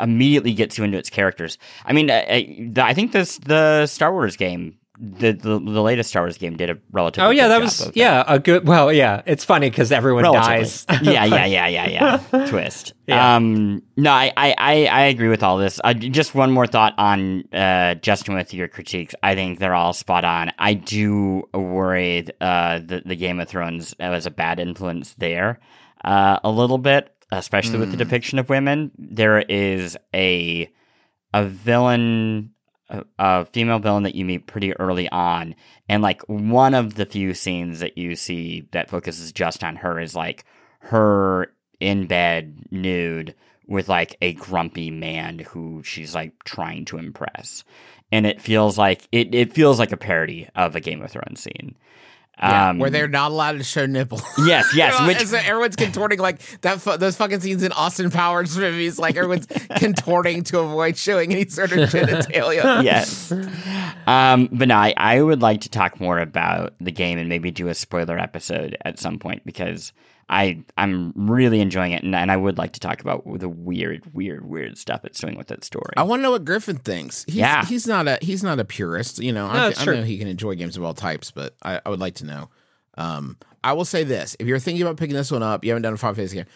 immediately 0.00 0.52
gets 0.52 0.78
you 0.78 0.84
into 0.84 0.98
its 0.98 1.10
characters. 1.10 1.58
I 1.84 1.92
mean, 1.92 2.10
I, 2.10 2.72
I, 2.76 2.94
think 2.94 3.12
this 3.12 3.38
the 3.38 3.86
Star 3.86 4.12
Wars 4.12 4.36
game. 4.36 4.78
The, 4.98 5.32
the 5.32 5.58
the 5.58 5.82
latest 5.82 6.10
Star 6.10 6.22
Wars 6.22 6.38
game 6.38 6.56
did 6.56 6.70
a 6.70 6.78
relatively 6.90 7.26
oh, 7.26 7.30
yeah, 7.30 7.48
that 7.48 7.60
was, 7.60 7.90
yeah, 7.94 8.24
a 8.26 8.38
good, 8.38 8.66
well, 8.66 8.90
yeah, 8.92 9.22
it's 9.26 9.44
funny 9.44 9.68
because 9.68 9.92
everyone 9.92 10.22
Relatively. 10.22 10.56
dies. 10.56 10.86
yeah, 11.02 11.24
yeah, 11.24 11.44
yeah, 11.66 11.66
yeah, 11.66 12.20
yeah. 12.32 12.46
Twist. 12.46 12.92
Yeah. 13.06 13.36
Um, 13.36 13.84
no, 13.96 14.10
I, 14.10 14.32
I, 14.36 14.86
I, 14.86 15.02
agree 15.02 15.28
with 15.28 15.44
all 15.44 15.58
this. 15.58 15.80
Uh, 15.84 15.94
just 15.94 16.34
one 16.34 16.50
more 16.50 16.66
thought 16.66 16.92
on 16.98 17.44
uh, 17.52 17.94
Justin 17.94 18.34
with 18.34 18.52
your 18.52 18.66
critiques. 18.66 19.14
I 19.22 19.36
think 19.36 19.60
they're 19.60 19.76
all 19.76 19.92
spot 19.92 20.24
on. 20.24 20.50
I 20.58 20.74
do 20.74 21.48
worry 21.54 22.26
uh, 22.40 22.80
the 22.80 23.02
the 23.06 23.14
Game 23.14 23.38
of 23.38 23.48
Thrones 23.48 23.94
was 24.00 24.26
a 24.26 24.32
bad 24.32 24.58
influence 24.58 25.14
there 25.18 25.60
uh, 26.04 26.40
a 26.42 26.50
little 26.50 26.78
bit, 26.78 27.14
especially 27.30 27.78
with 27.78 27.90
the 27.90 27.96
depiction 27.96 28.38
of 28.38 28.48
women. 28.48 28.90
There 28.98 29.40
is 29.40 29.96
a 30.14 30.68
a 31.34 31.44
villain 31.44 32.50
a, 33.18 33.44
female 33.46 33.78
villain 33.78 34.04
that 34.04 34.14
you 34.14 34.24
meet 34.24 34.46
pretty 34.46 34.74
early 34.76 35.08
on. 35.10 35.54
And 35.88 36.02
like 36.02 36.22
one 36.28 36.74
of 36.74 36.94
the 36.94 37.06
few 37.06 37.34
scenes 37.34 37.80
that 37.80 37.98
you 37.98 38.16
see 38.16 38.68
that 38.72 38.90
focuses 38.90 39.32
just 39.32 39.64
on 39.64 39.76
her 39.76 40.00
is 40.00 40.14
like 40.14 40.44
her 40.80 41.52
in 41.80 42.06
bed 42.06 42.66
nude 42.70 43.34
with 43.66 43.88
like 43.88 44.16
a 44.22 44.34
grumpy 44.34 44.90
man 44.90 45.40
who 45.40 45.82
she's 45.82 46.14
like 46.14 46.32
trying 46.44 46.84
to 46.86 46.98
impress. 46.98 47.64
And 48.12 48.26
it 48.26 48.40
feels 48.40 48.78
like 48.78 49.08
it, 49.10 49.34
it 49.34 49.52
feels 49.52 49.78
like 49.78 49.92
a 49.92 49.96
parody 49.96 50.48
of 50.54 50.76
a 50.76 50.80
game 50.80 51.02
of 51.02 51.10
thrones 51.10 51.42
scene 51.42 51.76
yeah, 52.38 52.70
um, 52.70 52.78
where 52.78 52.90
they're 52.90 53.08
not 53.08 53.30
allowed 53.30 53.52
to 53.52 53.64
show 53.64 53.86
nipples. 53.86 54.22
yes 54.38 54.74
yes 54.74 54.92
You 54.98 55.00
know, 55.00 55.06
which 55.08 55.26
so 55.26 55.36
everyone's 55.38 55.76
contorting 55.76 56.18
like 56.18 56.40
that. 56.60 56.80
Fu- 56.80 56.96
those 56.96 57.16
fucking 57.16 57.40
scenes 57.40 57.62
in 57.62 57.72
Austin 57.72 58.10
Powers 58.10 58.56
movies, 58.56 58.98
like 58.98 59.16
everyone's 59.16 59.46
contorting 59.76 60.42
to 60.44 60.58
avoid 60.60 60.96
showing 60.96 61.32
any 61.32 61.46
sort 61.48 61.72
of 61.72 61.88
genitalia. 61.88 62.82
yes. 62.84 63.32
Um, 64.06 64.48
but 64.52 64.68
no, 64.68 64.76
I, 64.76 64.92
I 64.96 65.22
would 65.22 65.40
like 65.42 65.62
to 65.62 65.70
talk 65.70 66.00
more 66.00 66.18
about 66.18 66.74
the 66.80 66.92
game 66.92 67.18
and 67.18 67.28
maybe 67.28 67.50
do 67.50 67.68
a 67.68 67.74
spoiler 67.74 68.18
episode 68.18 68.76
at 68.84 68.98
some 68.98 69.18
point 69.18 69.44
because 69.44 69.92
I 70.28 70.64
I'm 70.76 71.12
really 71.14 71.60
enjoying 71.60 71.92
it 71.92 72.02
and, 72.02 72.14
and 72.14 72.32
I 72.32 72.36
would 72.36 72.58
like 72.58 72.72
to 72.72 72.80
talk 72.80 73.00
about 73.00 73.22
the 73.38 73.48
weird, 73.48 74.12
weird, 74.12 74.44
weird 74.48 74.76
stuff 74.76 75.04
it's 75.04 75.20
doing 75.20 75.36
with 75.36 75.46
that 75.48 75.62
story. 75.62 75.92
I 75.96 76.02
want 76.02 76.18
to 76.18 76.22
know 76.24 76.32
what 76.32 76.44
Griffin 76.44 76.78
thinks. 76.78 77.24
He's, 77.26 77.36
Yeah. 77.36 77.64
he's 77.64 77.86
not 77.86 78.08
a 78.08 78.18
he's 78.20 78.42
not 78.42 78.58
a 78.58 78.64
purist. 78.64 79.18
You 79.20 79.32
know, 79.32 79.46
No, 79.46 79.68
I, 79.68 79.74
I 79.76 79.84
know 79.84 80.02
he 80.02 80.18
can 80.18 80.26
enjoy 80.28 80.56
games 80.56 80.76
of 80.76 80.82
all 80.82 80.94
types, 80.94 81.30
but 81.30 81.54
I, 81.62 81.80
I 81.86 81.90
would 81.90 82.00
like 82.00 82.16
to 82.16 82.26
know. 82.26 82.50
Um, 82.98 83.36
I 83.62 83.74
will 83.74 83.84
say 83.84 84.02
this: 84.04 84.36
if 84.40 84.46
you're 84.46 84.58
thinking 84.58 84.82
about 84.82 84.96
picking 84.96 85.14
this 85.14 85.30
one 85.30 85.42
up, 85.42 85.64
you 85.64 85.70
haven't 85.70 85.82
done 85.82 85.92
a 85.92 85.96
five 85.98 86.16
phase 86.16 86.32
game, 86.32 86.46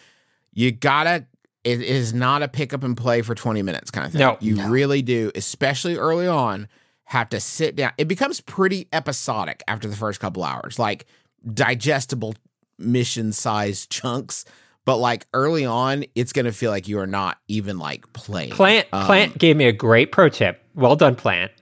you 0.53 0.71
gotta. 0.71 1.25
It 1.63 1.81
is 1.81 2.11
not 2.13 2.41
a 2.41 2.47
pick 2.47 2.73
up 2.73 2.83
and 2.83 2.97
play 2.97 3.21
for 3.21 3.35
20 3.35 3.61
minutes 3.61 3.91
kind 3.91 4.07
of 4.07 4.11
thing. 4.11 4.19
No. 4.19 4.35
you 4.41 4.67
really 4.67 5.03
do, 5.03 5.31
especially 5.35 5.95
early 5.95 6.25
on. 6.27 6.67
Have 7.03 7.29
to 7.29 7.39
sit 7.39 7.75
down. 7.75 7.91
It 7.99 8.07
becomes 8.07 8.41
pretty 8.41 8.87
episodic 8.91 9.61
after 9.67 9.87
the 9.87 9.95
first 9.95 10.19
couple 10.19 10.43
hours, 10.43 10.79
like 10.79 11.05
digestible 11.53 12.33
mission 12.81 13.31
sized 13.31 13.89
chunks. 13.89 14.45
But 14.83 14.97
like 14.97 15.27
early 15.33 15.65
on, 15.65 16.05
it's 16.15 16.33
gonna 16.33 16.51
feel 16.51 16.71
like 16.71 16.87
you 16.87 16.99
are 16.99 17.07
not 17.07 17.37
even 17.47 17.77
like 17.79 18.11
playing. 18.13 18.51
Plante 18.51 18.87
Um, 18.91 19.05
Plante 19.05 19.37
gave 19.37 19.55
me 19.55 19.65
a 19.65 19.71
great 19.71 20.11
pro 20.11 20.27
tip. 20.29 20.61
Well 20.73 20.95
done, 20.95 21.15
Plante. 21.15 21.53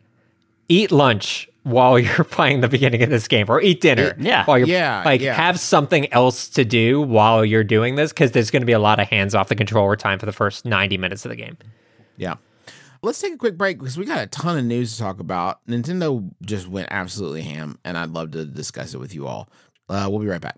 Eat 0.69 0.91
lunch 0.91 1.49
while 1.63 1.99
you're 1.99 2.23
playing 2.23 2.61
the 2.61 2.69
beginning 2.69 3.03
of 3.03 3.09
this 3.09 3.27
game, 3.27 3.47
or 3.49 3.61
eat 3.61 3.81
dinner. 3.81 4.15
Yeah. 4.17 4.45
while 4.45 4.57
you're 4.57 4.67
Yeah, 4.69 5.01
like 5.03 5.19
yeah. 5.19 5.33
have 5.33 5.59
something 5.59 6.11
else 6.13 6.47
to 6.49 6.63
do 6.63 7.01
while 7.01 7.43
you're 7.43 7.63
doing 7.65 7.95
this 7.95 8.11
because 8.13 8.31
there's 8.31 8.49
going 8.51 8.61
to 8.61 8.65
be 8.65 8.71
a 8.73 8.79
lot 8.79 8.99
of 8.99 9.07
hands 9.09 9.35
off 9.35 9.49
the 9.49 9.55
controller 9.55 9.95
time 9.97 10.17
for 10.19 10.25
the 10.25 10.31
first 10.31 10.63
90 10.65 10.97
minutes 10.97 11.25
of 11.25 11.29
the 11.29 11.35
game. 11.35 11.57
Yeah. 12.17 12.35
Let's 13.01 13.19
take 13.21 13.33
a 13.33 13.37
quick 13.37 13.57
break 13.57 13.77
because 13.79 13.97
we 13.97 14.05
got 14.05 14.19
a 14.21 14.27
ton 14.27 14.57
of 14.57 14.65
news 14.65 14.93
to 14.93 14.99
talk 14.99 15.19
about. 15.19 15.65
Nintendo 15.67 16.29
just 16.45 16.67
went 16.67 16.87
absolutely 16.91 17.41
ham, 17.43 17.77
and 17.85 17.97
I'd 17.97 18.09
love 18.11 18.31
to 18.31 18.45
discuss 18.45 18.93
it 18.93 18.97
with 18.99 19.13
you 19.15 19.25
all. 19.27 19.49
Uh, 19.89 20.07
we'll 20.09 20.19
be 20.19 20.27
right 20.27 20.41
back. 20.41 20.57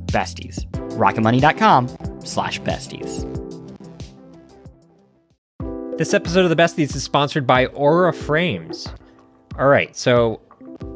besties 0.11 0.67
rocketmoney.com 1.01 1.87
slash 2.23 2.61
besties. 2.61 3.27
This 5.97 6.13
episode 6.13 6.43
of 6.45 6.49
the 6.49 6.55
Besties 6.55 6.95
is 6.95 7.03
sponsored 7.03 7.45
by 7.45 7.67
Aura 7.67 8.13
Frames. 8.13 8.87
All 9.59 9.67
right, 9.67 9.95
so 9.95 10.41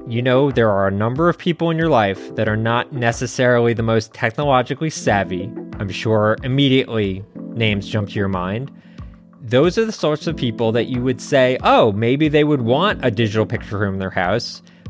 you 0.08 0.22
know 0.22 0.52
there 0.52 0.72
are 0.72 0.88
a 0.88 0.92
number 0.92 1.30
of 1.30 1.38
people 1.38 1.70
in 1.70 1.78
your 1.78 1.90
life 1.90 2.36
that 2.36 2.48
are 2.48 2.58
not 2.58 2.92
necessarily 2.94 3.74
the 3.74 3.84
most 3.84 4.14
technologically 4.14 4.90
savvy. 4.90 5.52
I'm 5.80 5.90
sure 5.90 6.38
immediately 6.44 7.24
names 7.36 7.88
jump 7.88 8.10
to 8.10 8.16
your 8.16 8.28
mind. 8.28 8.72
Those 9.42 9.78
are 9.78 9.86
the 9.86 9.92
sorts 9.92 10.26
of 10.26 10.36
people 10.36 10.72
that 10.72 10.86
you 10.86 11.04
would 11.04 11.22
say, 11.22 11.58
oh, 11.62 11.92
maybe 11.92 12.28
they 12.28 12.44
would 12.44 12.62
want 12.62 13.06
a 13.06 13.12
digital 13.12 13.46
picture 13.46 13.78
room 13.78 13.96
in 13.96 14.00
their 14.00 14.10
house 14.10 14.64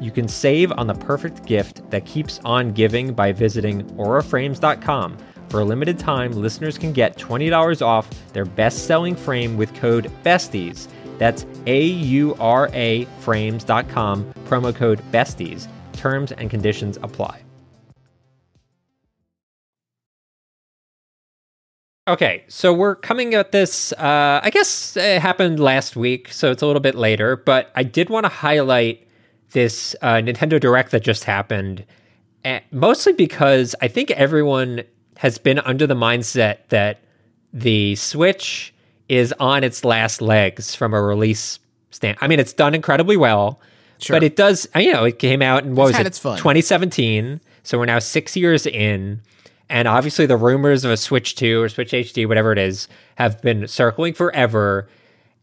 you 0.00 0.10
can 0.10 0.28
save 0.28 0.72
on 0.72 0.86
the 0.86 0.94
perfect 0.94 1.44
gift 1.44 1.88
that 1.90 2.04
keeps 2.04 2.40
on 2.44 2.72
giving 2.72 3.12
by 3.12 3.32
visiting 3.32 3.84
auraframes.com. 3.96 5.16
For 5.48 5.60
a 5.60 5.64
limited 5.64 5.98
time, 5.98 6.32
listeners 6.32 6.76
can 6.76 6.92
get 6.92 7.16
$20 7.16 7.80
off 7.80 8.08
their 8.32 8.44
best 8.44 8.86
selling 8.86 9.16
frame 9.16 9.56
with 9.56 9.74
code 9.74 10.10
BESTIES. 10.22 10.88
That's 11.18 11.46
A 11.66 11.82
U 11.82 12.36
R 12.38 12.70
A 12.74 13.06
frames.com, 13.20 14.34
promo 14.46 14.74
code 14.74 15.00
BESTIES. 15.10 15.68
Terms 15.92 16.32
and 16.32 16.50
conditions 16.50 16.98
apply. 17.02 17.42
Okay, 22.06 22.44
so 22.48 22.72
we're 22.72 22.94
coming 22.94 23.34
at 23.34 23.52
this. 23.52 23.92
Uh, 23.92 24.40
I 24.42 24.48
guess 24.50 24.96
it 24.96 25.20
happened 25.20 25.60
last 25.60 25.94
week, 25.94 26.32
so 26.32 26.50
it's 26.50 26.62
a 26.62 26.66
little 26.66 26.80
bit 26.80 26.94
later, 26.94 27.36
but 27.36 27.70
I 27.74 27.82
did 27.82 28.08
want 28.08 28.24
to 28.24 28.30
highlight 28.30 29.06
this 29.52 29.96
uh, 30.02 30.14
Nintendo 30.14 30.60
Direct 30.60 30.90
that 30.90 31.02
just 31.02 31.24
happened, 31.24 31.84
mostly 32.70 33.12
because 33.12 33.74
I 33.80 33.88
think 33.88 34.10
everyone 34.12 34.82
has 35.18 35.38
been 35.38 35.58
under 35.60 35.86
the 35.86 35.94
mindset 35.94 36.58
that 36.68 37.00
the 37.52 37.96
Switch 37.96 38.74
is 39.08 39.34
on 39.40 39.64
its 39.64 39.84
last 39.84 40.20
legs 40.20 40.74
from 40.74 40.94
a 40.94 41.02
release 41.02 41.58
stand. 41.90 42.18
I 42.20 42.28
mean, 42.28 42.38
it's 42.40 42.52
done 42.52 42.74
incredibly 42.74 43.16
well, 43.16 43.60
sure. 43.98 44.16
but 44.16 44.22
it 44.22 44.36
does. 44.36 44.68
You 44.76 44.92
know, 44.92 45.04
it 45.04 45.18
came 45.18 45.42
out 45.42 45.64
in 45.64 45.74
what 45.74 45.90
it's 45.90 46.22
was 46.22 46.36
it, 46.36 46.38
2017. 46.38 47.40
So 47.62 47.78
we're 47.78 47.86
now 47.86 47.98
six 47.98 48.36
years 48.36 48.66
in. 48.66 49.20
And 49.70 49.86
obviously, 49.86 50.24
the 50.24 50.36
rumors 50.36 50.84
of 50.84 50.90
a 50.90 50.96
Switch 50.96 51.34
2 51.34 51.60
or 51.60 51.68
Switch 51.68 51.90
HD, 51.90 52.26
whatever 52.26 52.52
it 52.52 52.58
is, 52.58 52.88
have 53.16 53.42
been 53.42 53.68
circling 53.68 54.14
forever. 54.14 54.88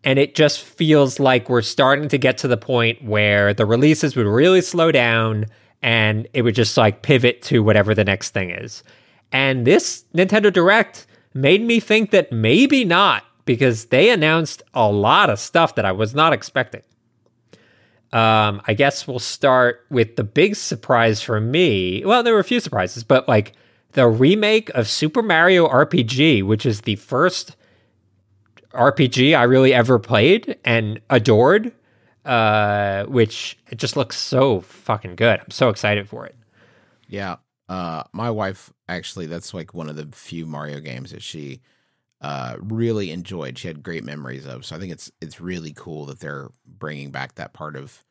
And 0.05 0.19
it 0.19 0.35
just 0.35 0.61
feels 0.61 1.19
like 1.19 1.49
we're 1.49 1.63
starting 1.63 2.07
to 2.09 2.17
get 2.17 2.37
to 2.37 2.47
the 2.47 2.57
point 2.57 3.03
where 3.03 3.53
the 3.53 3.65
releases 3.65 4.15
would 4.15 4.27
really 4.27 4.61
slow 4.61 4.91
down 4.91 5.47
and 5.81 6.27
it 6.33 6.43
would 6.43 6.55
just 6.55 6.77
like 6.77 7.01
pivot 7.01 7.41
to 7.43 7.63
whatever 7.63 7.93
the 7.95 8.03
next 8.03 8.29
thing 8.29 8.51
is. 8.51 8.83
And 9.31 9.65
this 9.65 10.05
Nintendo 10.13 10.53
Direct 10.53 11.07
made 11.33 11.61
me 11.61 11.79
think 11.79 12.11
that 12.11 12.31
maybe 12.31 12.85
not 12.85 13.23
because 13.45 13.85
they 13.85 14.09
announced 14.09 14.63
a 14.73 14.89
lot 14.89 15.29
of 15.29 15.39
stuff 15.39 15.75
that 15.75 15.85
I 15.85 15.91
was 15.91 16.15
not 16.15 16.33
expecting. 16.33 16.81
Um, 18.13 18.61
I 18.65 18.73
guess 18.73 19.07
we'll 19.07 19.19
start 19.19 19.85
with 19.89 20.15
the 20.15 20.23
big 20.23 20.55
surprise 20.55 21.21
for 21.21 21.41
me. 21.41 22.03
Well, 22.05 22.23
there 22.23 22.33
were 22.33 22.39
a 22.39 22.45
few 22.45 22.59
surprises, 22.59 23.03
but 23.03 23.27
like 23.27 23.53
the 23.91 24.07
remake 24.07 24.69
of 24.69 24.87
Super 24.87 25.21
Mario 25.21 25.67
RPG, 25.67 26.43
which 26.43 26.65
is 26.65 26.81
the 26.81 26.95
first 26.95 27.55
RPG 28.75 29.37
I 29.37 29.43
really 29.43 29.73
ever 29.73 29.99
played 29.99 30.57
and 30.65 30.99
adored, 31.09 31.71
uh, 32.23 33.05
which 33.05 33.57
it 33.69 33.77
just 33.77 33.95
looks 33.95 34.17
so 34.17 34.61
fucking 34.61 35.15
good. 35.15 35.39
I'm 35.39 35.51
so 35.51 35.69
excited 35.69 36.07
for 36.07 36.25
it. 36.25 36.35
Yeah. 37.07 37.37
Uh, 37.67 38.03
my 38.13 38.29
wife 38.29 38.71
actually, 38.87 39.25
that's 39.25 39.53
like 39.53 39.73
one 39.73 39.89
of 39.89 39.95
the 39.95 40.07
few 40.11 40.45
Mario 40.45 40.79
games 40.79 41.11
that 41.11 41.23
she 41.23 41.61
uh, 42.21 42.57
really 42.59 43.11
enjoyed. 43.11 43.57
She 43.57 43.67
had 43.67 43.83
great 43.83 44.03
memories 44.03 44.45
of. 44.45 44.65
So 44.65 44.75
I 44.75 44.79
think 44.79 44.91
it's 44.91 45.11
it's 45.21 45.39
really 45.41 45.73
cool 45.75 46.05
that 46.05 46.19
they're 46.19 46.49
bringing 46.65 47.11
back 47.11 47.35
that 47.35 47.53
part 47.53 47.75
of 47.75 48.03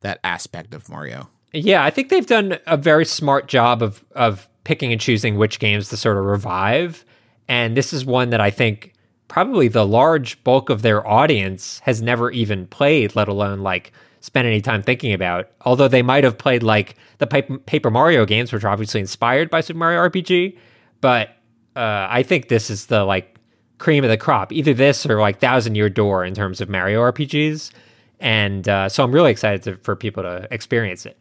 that 0.00 0.20
aspect 0.24 0.74
of 0.74 0.88
Mario. 0.88 1.28
Yeah, 1.52 1.84
I 1.84 1.90
think 1.90 2.08
they've 2.08 2.26
done 2.26 2.58
a 2.66 2.76
very 2.76 3.04
smart 3.04 3.48
job 3.48 3.82
of 3.82 4.04
of 4.12 4.48
picking 4.64 4.92
and 4.92 5.00
choosing 5.00 5.36
which 5.36 5.58
games 5.58 5.88
to 5.88 5.96
sort 5.96 6.16
of 6.16 6.24
revive. 6.24 7.04
And 7.48 7.76
this 7.76 7.92
is 7.92 8.04
one 8.04 8.30
that 8.30 8.40
I 8.40 8.50
think 8.50 8.94
probably 9.30 9.68
the 9.68 9.86
large 9.86 10.42
bulk 10.42 10.68
of 10.68 10.82
their 10.82 11.06
audience 11.06 11.78
has 11.84 12.02
never 12.02 12.32
even 12.32 12.66
played, 12.66 13.14
let 13.14 13.28
alone 13.28 13.60
like 13.60 13.92
spent 14.18 14.44
any 14.44 14.60
time 14.60 14.82
thinking 14.82 15.12
about. 15.12 15.48
Although 15.62 15.86
they 15.86 16.02
might 16.02 16.24
have 16.24 16.36
played 16.36 16.64
like 16.64 16.96
the 17.18 17.26
Paper 17.28 17.90
Mario 17.90 18.26
games, 18.26 18.52
which 18.52 18.64
are 18.64 18.68
obviously 18.68 19.00
inspired 19.00 19.48
by 19.48 19.60
Super 19.60 19.78
Mario 19.78 20.00
RPG. 20.00 20.58
But 21.00 21.28
uh, 21.76 22.08
I 22.10 22.24
think 22.24 22.48
this 22.48 22.70
is 22.70 22.86
the 22.86 23.04
like 23.04 23.38
cream 23.78 24.02
of 24.02 24.10
the 24.10 24.16
crop. 24.16 24.52
Either 24.52 24.74
this 24.74 25.06
or 25.06 25.20
like 25.20 25.38
Thousand 25.38 25.76
Year 25.76 25.88
Door 25.88 26.24
in 26.24 26.34
terms 26.34 26.60
of 26.60 26.68
Mario 26.68 27.00
RPGs. 27.00 27.70
And 28.18 28.68
uh, 28.68 28.88
so 28.88 29.04
I'm 29.04 29.12
really 29.12 29.30
excited 29.30 29.62
to, 29.62 29.76
for 29.76 29.94
people 29.94 30.24
to 30.24 30.48
experience 30.50 31.06
it. 31.06 31.16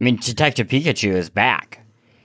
I 0.00 0.04
mean, 0.04 0.16
Detective 0.16 0.66
Pikachu 0.66 1.12
is 1.12 1.30
back. 1.30 1.80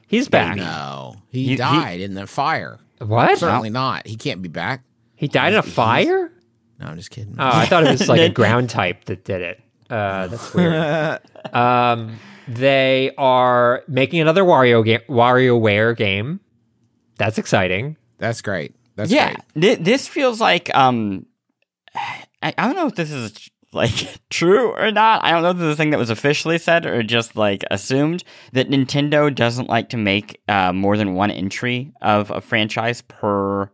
He's 0.07 0.27
back. 0.27 0.57
No, 0.57 1.15
he, 1.29 1.45
he 1.45 1.55
died 1.55 1.99
he, 1.99 2.03
in 2.03 2.15
the 2.15 2.25
fire. 2.25 2.79
What? 2.99 3.37
Certainly 3.37 3.71
not. 3.71 4.07
He 4.07 4.15
can't 4.15 4.41
be 4.41 4.49
back. 4.49 4.83
He 5.15 5.27
died 5.27 5.53
in 5.53 5.59
a 5.59 5.63
fire? 5.63 6.31
No, 6.79 6.87
I'm 6.87 6.97
just 6.97 7.11
kidding. 7.11 7.35
Oh, 7.37 7.49
I 7.51 7.65
thought 7.65 7.85
it 7.85 7.91
was 7.91 8.07
like 8.07 8.21
a 8.21 8.29
ground 8.33 8.69
type 8.69 9.05
that 9.05 9.23
did 9.23 9.41
it. 9.41 9.61
Uh, 9.89 10.27
that's 10.27 10.53
weird. 10.53 11.19
um, 11.53 12.17
they 12.47 13.11
are 13.17 13.83
making 13.87 14.19
another 14.21 14.43
Wario 14.43 14.83
game, 14.83 15.01
WarioWare 15.07 15.95
game. 15.95 16.39
That's 17.17 17.37
exciting. 17.37 17.97
That's 18.17 18.41
great. 18.41 18.75
That's 18.95 19.11
yeah, 19.11 19.35
great. 19.53 19.77
thi- 19.77 19.83
this 19.83 20.07
feels 20.07 20.41
like 20.41 20.73
um, 20.75 21.25
I, 21.95 22.25
I 22.57 22.65
don't 22.65 22.75
know 22.75 22.87
if 22.87 22.95
this 22.95 23.11
is 23.11 23.49
like 23.73 24.19
true 24.29 24.71
or 24.71 24.91
not. 24.91 25.23
I 25.23 25.31
don't 25.31 25.43
know 25.43 25.51
if 25.51 25.57
this 25.57 25.65
is 25.65 25.73
a 25.73 25.75
thing 25.75 25.91
that 25.91 25.99
was 25.99 26.09
officially 26.09 26.57
said 26.57 26.85
or 26.85 27.03
just 27.03 27.35
like 27.35 27.63
assumed 27.71 28.23
that 28.53 28.69
Nintendo 28.69 29.33
doesn't 29.33 29.69
like 29.69 29.89
to 29.89 29.97
make 29.97 30.41
uh, 30.47 30.73
more 30.73 30.97
than 30.97 31.13
one 31.15 31.31
entry 31.31 31.93
of 32.01 32.31
a 32.31 32.41
franchise 32.41 33.01
per 33.01 33.69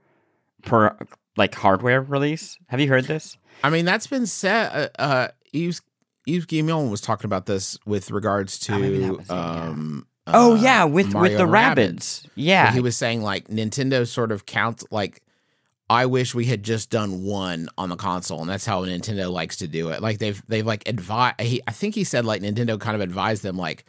per 0.63 0.97
like 1.37 1.55
hardware 1.55 2.01
release. 2.01 2.57
Have 2.67 2.79
you 2.79 2.87
heard 2.87 3.05
this? 3.05 3.37
I 3.63 3.69
mean, 3.69 3.85
that's 3.85 4.07
been 4.07 4.25
said. 4.25 4.91
Uh, 4.99 5.01
uh, 5.01 5.27
Yves, 5.53 5.81
Yves 6.27 6.45
Guillemot 6.45 6.89
was 6.89 7.01
talking 7.01 7.25
about 7.25 7.45
this 7.45 7.77
with 7.85 8.11
regards 8.11 8.59
to. 8.59 8.73
Oh, 8.73 8.79
maybe 8.79 8.99
that 8.99 9.13
it, 9.13 9.25
yeah. 9.29 9.61
um, 9.61 10.07
oh 10.27 10.53
uh, 10.53 10.61
yeah, 10.61 10.83
with 10.83 11.13
Mario 11.13 11.31
with 11.31 11.37
the 11.37 11.47
rabbits. 11.47 12.27
Yeah, 12.35 12.71
he 12.71 12.79
was 12.79 12.95
saying 12.95 13.21
like 13.21 13.47
Nintendo 13.47 14.07
sort 14.07 14.31
of 14.31 14.45
counts 14.45 14.85
like 14.91 15.23
I 15.89 16.05
wish 16.05 16.35
we 16.35 16.45
had 16.45 16.61
just 16.63 16.89
done 16.91 17.23
one 17.23 17.67
on 17.77 17.89
the 17.89 17.95
console, 17.95 18.41
and 18.41 18.49
that's 18.49 18.65
how 18.65 18.83
Nintendo 18.85 19.31
likes 19.31 19.57
to 19.57 19.67
do 19.67 19.89
it. 19.89 20.01
Like 20.01 20.19
they've 20.19 20.41
they've 20.47 20.65
like 20.65 20.87
advise. 20.87 21.33
He, 21.39 21.61
I 21.67 21.71
think 21.71 21.95
he 21.95 22.03
said 22.03 22.25
like 22.25 22.41
Nintendo 22.41 22.79
kind 22.79 22.95
of 22.95 23.01
advised 23.01 23.41
them 23.43 23.57
like, 23.57 23.85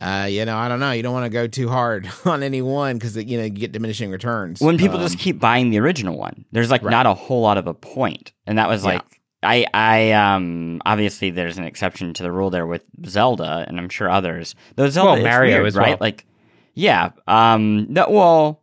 uh, 0.00 0.26
you 0.30 0.44
know, 0.44 0.56
I 0.56 0.68
don't 0.68 0.78
know, 0.80 0.92
you 0.92 1.02
don't 1.02 1.12
want 1.12 1.26
to 1.26 1.30
go 1.30 1.46
too 1.46 1.68
hard 1.68 2.08
on 2.24 2.42
any 2.42 2.62
one 2.62 2.96
because 2.96 3.16
you 3.16 3.38
know 3.38 3.44
you 3.44 3.50
get 3.50 3.72
diminishing 3.72 4.10
returns 4.10 4.60
when 4.60 4.78
people 4.78 4.96
Um, 4.98 5.02
just 5.02 5.18
keep 5.18 5.38
buying 5.40 5.70
the 5.70 5.78
original 5.78 6.16
one 6.16 6.44
there's 6.52 6.70
like 6.70 6.82
Right. 6.82 6.90
not 6.90 7.06
a 7.06 7.14
whole 7.14 7.40
lot 7.42 7.56
of 7.58 7.66
a 7.66 7.74
point 7.74 8.32
and 8.46 8.58
that 8.58 8.68
was 8.68 8.82
Yeah. 8.84 8.90
like 8.94 9.02
i 9.44 9.66
i 9.74 10.12
um 10.12 10.80
obviously 10.86 11.30
there's 11.30 11.58
an 11.58 11.64
exception 11.64 12.14
to 12.14 12.22
the 12.22 12.30
rule 12.32 12.50
there 12.50 12.66
with 12.66 12.84
zelda 13.06 13.64
and 13.68 13.78
i'm 13.78 13.88
sure 13.88 14.08
others 14.10 14.54
though 14.76 14.88
zelda 14.88 15.10
Well, 15.12 15.16
it's 15.20 15.24
Mario 15.24 15.56
weird, 15.56 15.66
as 15.66 15.76
right 15.76 15.88
well. 15.90 15.98
like 16.00 16.26
yeah 16.74 17.10
um 17.28 17.86
no 17.92 18.06
well 18.10 18.61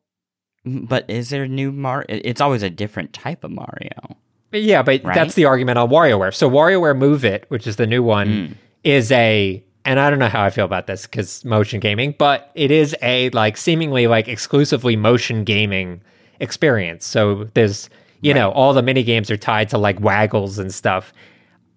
but 0.65 1.09
is 1.09 1.29
there 1.29 1.43
a 1.43 1.47
new 1.47 1.71
Mario? 1.71 2.05
It's 2.09 2.41
always 2.41 2.63
a 2.63 2.69
different 2.69 3.13
type 3.13 3.43
of 3.43 3.51
Mario. 3.51 4.17
Yeah, 4.51 4.81
but 4.81 5.03
Right? 5.03 5.13
that's 5.15 5.35
the 5.35 5.45
argument 5.45 5.77
on 5.77 5.89
WarioWare. 5.89 6.33
So 6.33 6.49
WarioWare 6.49 6.97
Move 6.97 7.23
It, 7.23 7.45
which 7.49 7.67
is 7.67 7.75
the 7.75 7.85
new 7.87 8.01
one, 8.03 8.27
Mm. 8.27 8.53
is 8.83 9.11
a 9.11 9.63
and 9.85 9.99
I 9.99 10.09
don't 10.09 10.19
know 10.19 10.27
how 10.27 10.43
I 10.43 10.49
feel 10.49 10.65
about 10.65 10.87
this 10.87 11.03
because 11.03 11.43
motion 11.45 11.79
gaming, 11.79 12.13
but 12.17 12.51
it 12.53 12.69
is 12.69 12.95
a 13.01 13.29
like 13.29 13.57
seemingly 13.57 14.07
like 14.07 14.27
exclusively 14.27 14.95
motion 14.95 15.43
gaming 15.43 16.01
experience. 16.39 17.05
So 17.05 17.45
there's 17.53 17.89
you 18.21 18.33
know 18.33 18.51
all 18.51 18.73
the 18.73 18.81
mini 18.81 19.03
games 19.03 19.31
are 19.31 19.37
tied 19.37 19.69
to 19.69 19.77
like 19.77 19.99
waggles 20.01 20.59
and 20.59 20.73
stuff. 20.73 21.13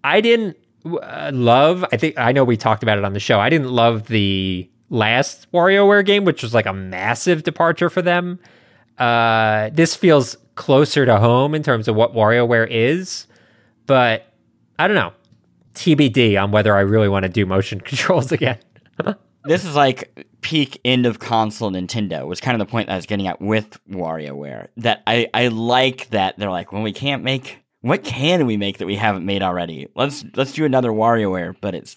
I 0.02 0.20
didn't 0.20 0.56
uh, 0.84 1.30
love. 1.32 1.84
I 1.92 1.96
think 1.96 2.18
I 2.18 2.32
know 2.32 2.42
we 2.42 2.56
talked 2.56 2.82
about 2.82 2.98
it 2.98 3.04
on 3.04 3.12
the 3.12 3.20
show. 3.20 3.38
I 3.38 3.48
didn't 3.50 3.70
love 3.70 4.08
the 4.08 4.68
last 4.90 5.46
WarioWare 5.52 6.04
game, 6.04 6.24
which 6.24 6.42
was 6.42 6.52
like 6.54 6.66
a 6.66 6.72
massive 6.72 7.44
departure 7.44 7.88
for 7.88 8.02
them. 8.02 8.38
Uh, 9.02 9.70
this 9.72 9.96
feels 9.96 10.36
closer 10.54 11.04
to 11.04 11.18
home 11.18 11.54
in 11.54 11.62
terms 11.62 11.88
of 11.88 11.96
what 11.96 12.14
WarioWare 12.14 12.68
is, 12.70 13.26
but 13.86 14.32
I 14.78 14.86
don't 14.86 14.94
know. 14.94 15.12
TBD 15.74 16.40
on 16.40 16.52
whether 16.52 16.76
I 16.76 16.80
really 16.80 17.08
want 17.08 17.24
to 17.24 17.28
do 17.28 17.44
motion 17.44 17.80
controls 17.90 18.30
again. 18.30 18.58
This 19.44 19.64
is 19.64 19.74
like 19.74 20.28
peak 20.40 20.80
end 20.84 21.04
of 21.06 21.18
console 21.18 21.72
Nintendo 21.72 22.26
was 22.26 22.40
kind 22.40 22.60
of 22.60 22.64
the 22.64 22.70
point 22.70 22.86
that 22.86 22.92
I 22.92 22.96
was 22.96 23.06
getting 23.06 23.26
at 23.26 23.40
with 23.40 23.80
WarioWare. 23.90 24.68
That 24.76 25.02
I, 25.06 25.28
I 25.34 25.48
like 25.48 26.10
that 26.10 26.38
they're 26.38 26.50
like, 26.50 26.72
well, 26.72 26.82
we 26.82 26.92
can't 26.92 27.24
make 27.24 27.58
what 27.80 28.04
can 28.04 28.46
we 28.46 28.56
make 28.56 28.78
that 28.78 28.86
we 28.86 28.94
haven't 28.94 29.26
made 29.26 29.42
already? 29.42 29.88
Let's 29.96 30.24
let's 30.36 30.52
do 30.52 30.64
another 30.64 30.90
WarioWare, 30.90 31.56
but 31.60 31.74
it's 31.74 31.96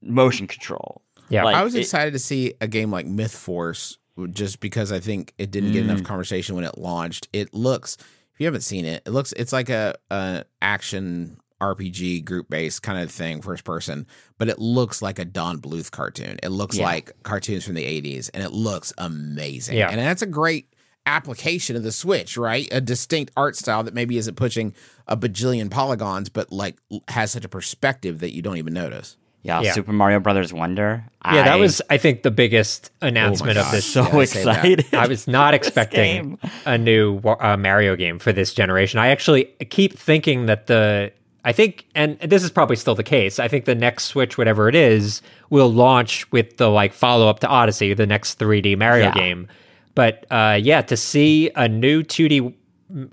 motion 0.00 0.46
control. 0.46 1.02
Yeah. 1.30 1.42
Like, 1.42 1.56
I 1.56 1.64
was 1.64 1.74
it- 1.74 1.80
excited 1.80 2.12
to 2.12 2.20
see 2.20 2.54
a 2.60 2.68
game 2.68 2.92
like 2.92 3.06
Mythforce 3.06 3.96
just 4.26 4.60
because 4.60 4.90
I 4.92 4.98
think 5.00 5.32
it 5.38 5.50
didn't 5.50 5.72
get 5.72 5.84
Mm. 5.84 5.90
enough 5.90 6.02
conversation 6.02 6.54
when 6.56 6.64
it 6.64 6.76
launched. 6.76 7.28
It 7.32 7.54
looks, 7.54 7.96
if 8.34 8.40
you 8.40 8.46
haven't 8.46 8.62
seen 8.62 8.84
it, 8.84 9.02
it 9.06 9.10
looks 9.10 9.32
it's 9.36 9.52
like 9.52 9.68
a, 9.68 9.94
a 10.10 10.44
action 10.60 11.38
RPG 11.60 12.24
group 12.24 12.48
based 12.48 12.82
kind 12.82 12.98
of 13.00 13.10
thing, 13.10 13.42
first 13.42 13.64
person, 13.64 14.06
but 14.38 14.48
it 14.48 14.58
looks 14.58 15.02
like 15.02 15.18
a 15.18 15.24
Don 15.24 15.58
Bluth 15.60 15.90
cartoon. 15.90 16.38
It 16.42 16.50
looks 16.50 16.76
Yeah. 16.76 16.84
like 16.84 17.12
cartoons 17.24 17.64
from 17.64 17.74
the 17.74 17.84
80s 17.84 18.30
and 18.32 18.42
it 18.42 18.52
looks 18.52 18.92
amazing. 18.98 19.76
Yeah. 19.76 19.90
And 19.90 19.98
that's 19.98 20.22
a 20.22 20.26
great 20.26 20.72
application 21.04 21.74
of 21.74 21.82
the 21.82 21.90
Switch, 21.90 22.36
right? 22.36 22.68
A 22.70 22.80
distinct 22.80 23.32
art 23.36 23.56
style 23.56 23.82
that 23.84 23.94
maybe 23.94 24.18
isn't 24.18 24.36
pushing 24.36 24.74
a 25.06 25.16
bajillion 25.16 25.70
polygons, 25.70 26.28
but 26.28 26.52
like 26.52 26.76
has 27.08 27.30
such 27.32 27.44
a 27.44 27.48
perspective 27.48 28.20
that 28.20 28.32
you 28.34 28.42
don't 28.42 28.58
even 28.58 28.74
notice. 28.74 29.16
Yeah, 29.42 29.60
Yeah. 29.62 29.72
Super 29.72 29.92
Mario 29.92 30.20
Brothers 30.20 30.52
Wonder. 30.52 31.04
yeah, 31.24 31.42
that 31.44 31.58
was 31.58 31.80
I 31.90 31.96
think 31.98 32.22
the 32.22 32.30
biggest 32.30 32.90
announcement 33.02 33.58
of 33.58 33.70
this. 33.70 33.84
so 33.86 34.02
Yeah, 34.02 34.16
I 34.16 34.22
excited. 34.22 34.86
I 34.92 35.06
was 35.06 35.26
not 35.28 35.54
expecting 35.58 36.38
a 36.66 36.76
new 36.78 37.18
uh, 37.20 37.56
Mario 37.56 37.96
game 37.96 38.18
for 38.18 38.32
this 38.32 38.52
generation. 38.54 38.98
I 38.98 39.08
actually 39.08 39.44
keep 39.70 39.98
thinking 39.98 40.46
that 40.46 40.66
the 40.66 41.12
I 41.44 41.52
think, 41.52 41.86
and 41.94 42.18
this 42.18 42.42
is 42.42 42.50
probably 42.50 42.76
still 42.76 42.94
the 42.96 43.02
case. 43.04 43.38
I 43.38 43.48
think 43.48 43.64
the 43.64 43.74
next 43.74 44.04
Switch, 44.06 44.36
whatever 44.36 44.68
it 44.68 44.74
is, 44.74 45.22
will 45.50 45.72
launch 45.72 46.30
with 46.32 46.56
the 46.58 46.68
like 46.68 46.92
follow 46.92 47.28
up 47.28 47.40
to 47.40 47.46
Odyssey, 47.46 47.94
the 47.94 48.06
next 48.06 48.38
3D 48.38 48.76
Mario 48.76 49.06
Yeah. 49.06 49.14
game. 49.14 49.48
But 49.94 50.26
uh, 50.30 50.58
yeah, 50.60 50.82
to 50.82 50.96
see 50.96 51.50
a 51.54 51.68
new 51.68 52.02
2D 52.02 52.54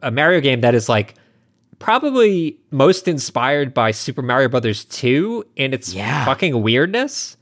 a 0.01 0.09
Mario 0.11 0.39
game 0.41 0.61
that 0.61 0.73
is 0.76 0.89
like 0.89 1.15
probably 1.80 2.57
most 2.71 3.07
inspired 3.07 3.73
by 3.73 3.91
Super 3.91 4.21
Mario 4.21 4.49
Brothers 4.49 4.86
2 4.86 5.43
and 5.57 5.73
its 5.73 5.93
Yeah. 5.93 6.26
fucking 6.26 6.61
weirdness. 6.61 7.38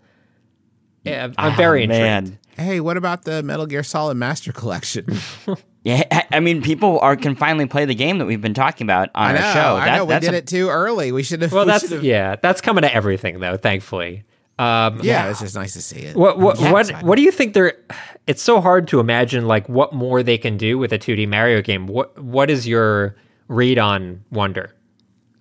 Yeah, 1.03 1.25
I'm 1.37 1.51
Ah, 1.51 1.55
very 1.57 1.83
intrigued. 1.83 2.01
man. 2.03 2.39
Hey, 2.57 2.79
what 2.79 2.97
about 2.97 3.23
the 3.25 3.41
Metal 3.43 3.65
Gear 3.65 3.83
Solid 3.83 4.15
Master 4.17 4.51
Collection? 4.51 5.05
Yeah, 5.85 6.03
I- 6.11 6.23
I 6.31 6.39
mean, 6.39 6.61
people 6.61 6.97
are 7.01 7.17
can 7.17 7.35
finally 7.35 7.65
play 7.65 7.83
the 7.83 7.93
game 7.93 8.17
that 8.19 8.25
we've 8.25 8.39
been 8.39 8.53
talking 8.53 8.85
about 8.85 9.09
on 9.15 9.31
I 9.35 9.37
know, 9.37 9.45
our 9.45 9.53
show. 9.53 9.75
I 9.75 9.85
That- 9.85 9.95
know. 9.97 10.05
We 10.05 10.09
that's 10.13 10.25
did 10.25 10.33
a- 10.33 10.37
it 10.37 10.47
too 10.47 10.69
early. 10.69 11.11
We 11.11 11.23
should 11.23 11.41
have. 11.41 11.51
Well, 11.51 11.65
we 11.65 11.71
that's 11.73 11.89
should've- 11.89 12.05
yeah, 12.05 12.37
that's 12.41 12.61
coming 12.61 12.83
to 12.83 12.95
everything 12.95 13.41
though, 13.41 13.57
thankfully. 13.57 14.23
Um, 14.57 15.01
yeah. 15.03 15.29
It's 15.29 15.41
just 15.41 15.55
nice 15.55 15.73
to 15.73 15.81
see 15.81 15.97
it. 15.97 16.15
What 16.15 16.39
what 16.39 16.57
what, 16.71 16.89
what 17.03 17.17
do 17.17 17.21
you 17.21 17.31
think 17.33 17.53
they're? 17.53 17.73
It's 18.27 18.41
so 18.41 18.61
hard 18.61 18.87
to 18.89 19.01
imagine 19.01 19.45
like 19.45 19.67
what 19.67 19.91
more 19.91 20.23
they 20.23 20.37
can 20.37 20.55
do 20.55 20.77
with 20.77 20.93
a 20.93 20.97
2D 20.97 21.27
Mario 21.27 21.61
game. 21.61 21.85
What 21.85 22.17
what 22.17 22.49
is 22.49 22.65
your 22.65 23.17
read 23.47 23.77
on 23.79 24.23
Wonder? 24.31 24.73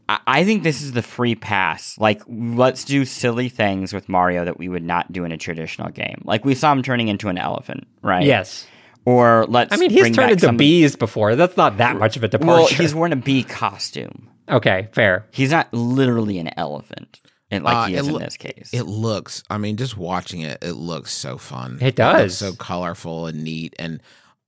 I- 0.09 0.19
I 0.27 0.45
think 0.45 0.63
this 0.63 0.83
is 0.83 0.93
the 0.93 1.03
free 1.03 1.35
pass. 1.35 1.97
Like, 1.99 2.23
let's 2.29 2.85
do 2.85 3.05
silly 3.05 3.49
things 3.49 3.93
with 3.93 4.09
Mario 4.09 4.45
that 4.45 4.59
we 4.59 4.69
would 4.69 4.83
not 4.83 5.13
do 5.13 5.25
in 5.25 5.33
a 5.33 5.37
traditional 5.39 5.91
game. 5.91 6.23
Like 6.25 6.45
we 6.45 6.55
saw 6.55 6.73
him 6.73 6.83
turning 6.83 7.09
into 7.09 7.29
an 7.29 7.39
elephant, 7.39 7.87
right? 8.03 8.25
Yes, 8.27 8.67
Or 9.05 9.47
let's. 9.49 9.73
I 9.73 9.77
mean 9.79 9.91
he's 9.91 10.01
bring 10.03 10.13
turned 10.15 10.31
into 10.33 10.47
some- 10.47 10.57
bees 10.57 10.97
before. 10.97 11.35
That's 11.37 11.57
not 11.57 11.79
that 11.79 11.97
much 11.97 12.17
of 12.17 12.25
a 12.25 12.29
departure. 12.29 12.53
Well, 12.53 12.67
he's 12.67 12.95
wearing 12.95 13.13
a 13.13 13.17
bee 13.17 13.43
costume. 13.45 14.29
okay, 14.49 14.89
fair. 14.93 15.27
He's 15.31 15.51
not 15.51 15.73
literally 15.73 16.39
an 16.39 16.51
elephant, 16.57 17.21
and 17.51 17.65
like 17.65 17.77
Uh, 17.77 17.85
he 17.87 17.95
it 17.95 18.01
is 18.01 18.09
in 18.09 18.19
this 18.19 18.37
case. 18.37 18.71
It 18.73 18.83
looks. 18.83 19.43
I 19.51 19.59
mean, 19.59 19.77
just 19.77 19.97
watching 19.97 20.41
it, 20.43 20.59
it 20.63 20.73
looks 20.75 21.13
so 21.13 21.39
fun. 21.39 21.79
It 21.81 21.85
looks 21.85 21.97
does. 21.97 22.39
so 22.39 22.53
colorful 22.55 23.27
and 23.27 23.43
neat. 23.45 23.75
And 23.79 24.01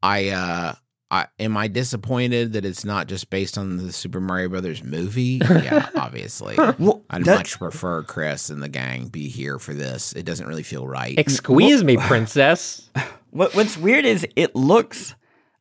I, 0.02 0.28
uh 0.30 0.74
I 1.10 1.26
am 1.38 1.56
I 1.56 1.68
disappointed 1.68 2.54
that 2.54 2.64
it's 2.64 2.84
not 2.84 3.06
just 3.08 3.30
based 3.30 3.56
on 3.58 3.76
the 3.76 3.92
Super 3.92 4.20
Mario 4.20 4.48
Brothers 4.48 4.82
movie? 4.82 5.40
Yeah, 5.48 5.88
obviously. 5.94 6.56
well, 6.56 7.02
I'd 7.10 7.24
that- 7.24 7.36
much 7.38 7.58
prefer 7.58 8.02
Chris 8.02 8.50
and 8.50 8.62
the 8.62 8.68
gang 8.68 9.08
be 9.08 9.28
here 9.28 9.58
for 9.58 9.74
this. 9.74 10.12
It 10.14 10.24
doesn't 10.24 10.46
really 10.46 10.62
feel 10.62 10.86
right. 10.86 11.18
Squeeze 11.30 11.84
me, 11.84 11.96
princess. 12.00 12.90
What, 13.30 13.54
what's 13.54 13.76
weird 13.76 14.04
is 14.04 14.26
it 14.36 14.54
looks 14.56 15.14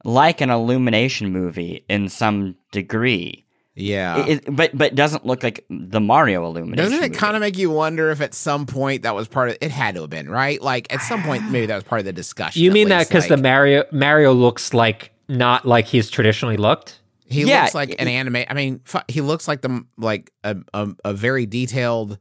like 0.04 0.42
an 0.42 0.50
Illumination 0.50 1.32
movie 1.32 1.86
in 1.90 2.10
some 2.10 2.56
degree. 2.72 3.46
yeah. 3.76 4.26
It, 4.26 4.30
it- 4.48 4.56
but 4.56 4.76
but 4.78 4.96
doesn't 4.96 5.26
look 5.26 5.44
like 5.44 5.66
the 5.70 6.00
Mario 6.02 6.46
Illumination. 6.46 6.92
Doesn't 6.92 7.04
it 7.14 7.18
kind 7.18 7.36
of 7.36 7.42
make 7.42 7.58
you 7.58 7.70
wonder 7.70 8.10
if 8.12 8.20
at 8.22 8.34
some 8.34 8.66
point 8.66 9.04
that 9.04 9.16
was 9.16 9.28
part 9.28 9.50
of 9.50 9.58
it? 9.62 9.72
Had 9.72 9.96
to 9.96 10.02
have 10.02 10.10
been 10.10 10.30
right. 10.30 10.62
Like 10.62 10.92
at 10.94 11.02
some 11.02 11.24
point, 11.24 11.50
maybe 11.52 11.68
that 11.68 11.76
was 11.76 11.84
part 11.84 12.00
of 12.00 12.06
the 12.06 12.14
discussion. 12.14 12.62
You 12.62 12.72
mean 12.72 12.90
that 12.90 13.00
least, 13.00 13.10
because 13.10 13.28
the 13.30 13.38
Mario 13.38 13.86
Mario 13.92 14.34
looks 14.34 14.74
like 14.74 15.12
not 15.28 15.66
like 15.66 15.86
he's 15.88 16.10
traditionally 16.10 16.58
looked? 16.58 17.00
he 17.26 17.44
Yeah, 17.44 17.62
looks 17.64 17.74
like 17.76 17.96
an 18.00 18.08
anime. 18.08 18.44
I 18.48 18.54
mean, 18.54 18.82
fu- 18.84 19.00
he 19.08 19.22
looks 19.22 19.48
like 19.48 19.62
the 19.62 19.84
like 19.98 20.32
a, 20.44 20.58
a 20.74 20.90
a 21.06 21.14
very 21.14 21.46
detailed 21.46 22.20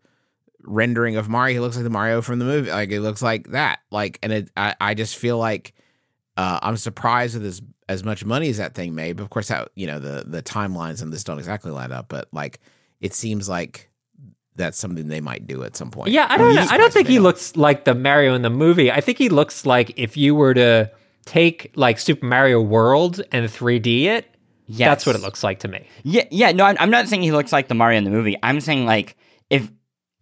rendering 0.65 1.17
of 1.17 1.29
Mario. 1.29 1.55
He 1.55 1.61
looks 1.61 1.77
like 1.77 1.85
the 1.85 1.91
Mario 1.91 2.23
from 2.23 2.39
the 2.39 2.45
movie. 2.45 2.71
Like 2.71 2.91
it 2.91 3.01
looks 3.01 3.21
like 3.23 3.51
that. 3.51 3.81
Like, 3.91 4.19
and 4.23 4.33
it, 4.33 4.51
I 4.57 4.75
I 4.81 4.95
just 4.95 5.17
feel 5.17 5.39
like 5.39 5.75
uh, 6.37 6.61
I'm 6.63 6.77
surprised 6.77 7.35
with 7.35 7.45
as 7.45 7.61
as 7.89 8.05
much 8.05 8.25
money 8.25 8.49
as 8.49 8.57
that 8.59 8.75
thing 8.75 8.95
made. 8.95 9.17
But 9.17 9.25
of 9.25 9.31
course, 9.31 9.49
that 9.49 9.71
you 9.75 9.87
know 9.87 9.99
the 9.99 10.25
the 10.27 10.43
timelines 10.43 11.03
on 11.03 11.11
this 11.11 11.25
don't 11.25 11.39
exactly 11.39 11.71
line 11.73 11.93
up. 11.93 12.07
But 12.09 12.29
like, 12.33 12.61
it 13.01 13.13
seems 13.13 13.49
like 13.49 13.91
that's 14.55 14.79
something 14.79 15.09
they 15.09 15.21
might 15.21 15.47
do 15.47 15.65
at 15.65 15.77
some 15.77 15.91
point. 15.91 16.11
Yeah, 16.11 16.27
I 16.29 16.37
don't 16.39 16.55
know. 16.55 16.67
I 16.71 16.77
don't 16.77 16.93
think 16.93 17.07
they 17.07 17.15
he 17.15 17.19
looks 17.19 17.57
like 17.57 17.85
the 17.85 17.95
Mario 17.95 18.35
in 18.35 18.43
the 18.43 18.51
movie. 18.51 18.91
I 18.93 19.01
think 19.01 19.19
he 19.19 19.29
looks 19.29 19.67
like 19.67 19.93
if 19.97 20.17
you 20.17 20.35
were 20.35 20.55
to 20.55 20.91
take 21.25 21.73
like 21.75 21.99
Super 21.99 22.27
Mario 22.27 22.61
World 22.61 23.23
and 23.33 23.47
3D 23.47 24.05
it. 24.05 24.29
Yes. 24.67 24.89
That's 24.89 25.07
what 25.07 25.17
it 25.17 25.23
looks 25.23 25.43
like 25.43 25.61
to 25.61 25.69
me. 25.69 25.87
Yeah, 26.03 26.25
yeah. 26.31 26.53
No, 26.53 26.65
I'm, 26.65 26.77
I'm 26.79 26.91
not 26.91 27.09
saying 27.09 27.23
he 27.23 27.33
looks 27.33 27.53
like 27.53 27.69
the 27.69 27.75
Mario 27.75 27.99
in 27.99 28.05
the 28.05 28.11
movie. 28.11 28.37
I'm 28.43 28.61
saying 28.61 28.87
like 28.87 29.17
if 29.51 29.71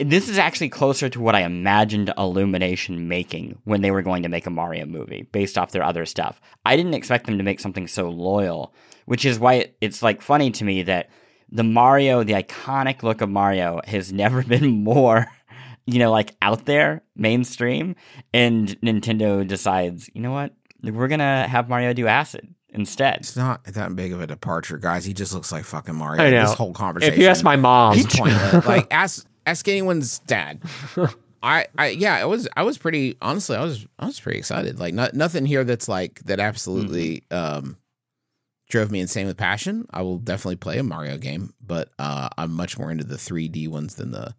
this 0.01 0.28
is 0.28 0.38
actually 0.38 0.70
closer 0.70 1.09
to 1.11 1.20
what 1.20 1.34
I 1.34 1.42
imagined 1.42 2.12
Illumination 2.16 3.07
making 3.07 3.59
when 3.64 3.82
they 3.82 3.90
were 3.90 4.03
going 4.03 4.22
to 4.22 4.28
make 4.30 4.46
a 4.46 4.51
Mario 4.51 4.86
movie 4.86 5.28
based 5.30 5.59
off 5.59 5.72
their 5.72 5.82
other 5.82 6.07
stuff. 6.07 6.40
I 6.64 6.76
didn't 6.76 6.94
expect 6.94 7.26
them 7.26 7.36
to 7.36 7.44
make 7.44 7.61
something 7.61 7.86
so 7.86 8.09
loyal, 8.09 8.74
which 9.05 9.26
is 9.26 9.38
why 9.38 9.55
it, 9.55 9.76
it's 9.80 10.03
like 10.03 10.22
funny 10.22 10.51
to 10.53 10.64
me 10.64 10.82
that 10.84 11.11
the 11.53 11.64
Mario, 11.64 12.24
the 12.24 12.32
iconic 12.32 13.03
look 13.03 13.20
of 13.20 13.28
Mario, 13.28 13.80
has 13.86 14.12
never 14.12 14.42
been 14.42 14.82
more, 14.82 15.26
you 15.86 15.98
know, 15.98 16.11
like 16.11 16.34
out 16.40 16.64
there, 16.64 17.03
mainstream, 17.14 17.94
and 18.32 18.80
Nintendo 18.80 19.46
decides, 19.46 20.09
you 20.14 20.22
know 20.22 20.32
what, 20.32 20.55
we're 20.83 21.09
gonna 21.09 21.47
have 21.49 21.68
Mario 21.68 21.93
do 21.93 22.07
acid 22.07 22.55
instead. 22.70 23.18
It's 23.18 23.37
not 23.37 23.64
that 23.64 23.97
big 23.97 24.12
of 24.12 24.20
a 24.20 24.26
departure, 24.26 24.78
guys. 24.78 25.05
He 25.05 25.14
just 25.14 25.35
looks 25.35 25.53
like 25.53 25.64
fucking 25.64 25.95
Mario. 25.95 26.22
I 26.22 26.31
know. 26.31 26.43
This 26.43 26.55
whole 26.55 26.72
conversation. 26.72 27.14
If 27.14 27.20
you 27.20 27.26
ask 27.26 27.45
my 27.45 27.57
mom, 27.57 27.97
is 27.97 28.07
pointless. 28.07 28.64
like 28.66 28.87
ask 28.91 29.26
ask 29.47 29.66
anyone's 29.68 30.18
dad. 30.20 30.62
I, 31.43 31.66
I 31.78 31.89
yeah, 31.89 32.16
I 32.16 32.26
was 32.26 32.49
I 32.57 32.62
was 32.64 32.76
pretty 32.76 33.16
honestly 33.22 33.57
I 33.57 33.62
was 33.62 33.87
I 33.99 34.07
was 34.07 34.20
pretty 34.20 34.39
excited. 34.39 34.78
Like 34.78 34.95
not, 34.95 35.14
nothing 35.14 35.47
here 35.47 35.64
that's 35.64 35.89
like 35.89 36.20
that 36.24 36.39
absolutely 36.39 37.24
um 37.31 37.76
drove 38.68 38.91
me 38.91 39.01
insane 39.01 39.26
with 39.26 39.37
passion. 39.37 39.87
I 39.91 40.03
will 40.03 40.18
definitely 40.18 40.57
play 40.57 40.78
a 40.78 40.83
Mario 40.83 41.16
game, 41.16 41.55
but 41.64 41.91
uh 41.99 42.28
I'm 42.37 42.53
much 42.53 42.78
more 42.78 42.91
into 42.91 43.05
the 43.05 43.16
3D 43.16 43.68
ones 43.68 43.95
than 43.95 44.11
the 44.11 44.35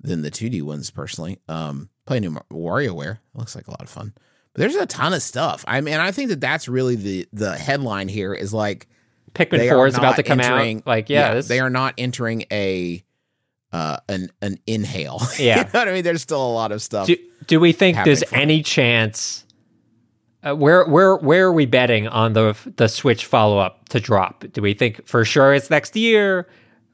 than 0.00 0.22
the 0.22 0.30
2D 0.30 0.62
ones 0.62 0.90
personally. 0.90 1.38
Um 1.48 1.88
play 2.04 2.18
new 2.18 2.30
Mar- 2.30 2.46
WarioWare. 2.50 3.14
It 3.14 3.38
looks 3.38 3.54
like 3.54 3.68
a 3.68 3.70
lot 3.70 3.82
of 3.82 3.88
fun. 3.88 4.12
But 4.52 4.60
there's 4.60 4.74
a 4.74 4.86
ton 4.86 5.12
of 5.12 5.22
stuff. 5.22 5.64
I 5.68 5.80
mean, 5.80 5.94
I 5.94 6.10
think 6.12 6.30
that 6.30 6.40
that's 6.40 6.68
really 6.68 6.96
the 6.96 7.28
the 7.32 7.56
headline 7.56 8.08
here 8.08 8.34
is 8.34 8.52
like 8.52 8.88
Pikmin 9.34 9.58
they 9.58 9.68
4 9.68 9.78
are 9.78 9.86
is 9.86 9.96
about 9.96 10.16
to 10.16 10.22
come 10.24 10.40
entering- 10.40 10.78
out. 10.78 10.86
Like, 10.86 11.08
yeah, 11.08 11.34
this, 11.34 11.46
they 11.48 11.60
are 11.60 11.70
not 11.70 11.94
entering 11.98 12.44
a 12.50 13.04
uh 13.72 13.98
an 14.08 14.30
an 14.42 14.58
inhale. 14.66 15.20
Yeah. 15.38 15.58
you 15.58 15.64
know 15.64 15.70
what 15.72 15.88
I 15.88 15.92
mean? 15.92 16.02
There's 16.04 16.22
still 16.22 16.44
a 16.44 16.52
lot 16.52 16.72
of 16.72 16.82
stuff. 16.82 17.06
do, 17.06 17.16
do 17.46 17.60
we 17.60 17.70
think 17.72 17.96
there's 18.04 18.24
for 18.24 18.34
it. 18.34 18.40
any 18.40 18.62
chance 18.64 19.44
uh, 20.42 20.56
where 20.56 20.84
where 20.86 21.14
where 21.16 21.46
are 21.46 21.52
we 21.52 21.66
betting 21.66 22.08
on 22.08 22.32
the 22.32 22.56
the 22.76 22.88
switch 22.88 23.26
follow 23.26 23.58
up 23.58 23.88
to 23.90 24.00
drop 24.00 24.42
do 24.52 24.60
we 24.62 24.74
think 24.74 25.06
for 25.06 25.24
sure 25.24 25.54
it's 25.54 25.70
next 25.70 25.94
year 25.94 26.48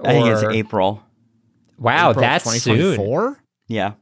I 0.04 0.12
think 0.12 0.26
it's 0.28 0.42
April. 0.42 1.02
wow 1.78 2.10
April 2.10 2.20
that's 2.20 2.44
soon 2.44 2.74
2024? 2.76 3.40
Yeah. 3.68 3.92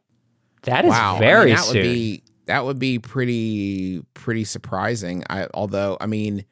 that 0.62 0.84
is 0.84 0.90
Wow. 0.90 1.10
I 1.10 1.12
mean, 1.12 1.20
very 1.20 1.50
that 1.52 1.60
soon 1.62 1.76
would 1.76 1.82
be 1.84 2.23
that 2.46 2.64
would 2.64 2.78
be 2.78 2.98
pretty 2.98 4.02
pretty 4.14 4.44
surprising. 4.44 5.24
I 5.30 5.48
although 5.54 5.96
I 6.00 6.06
mean 6.06 6.44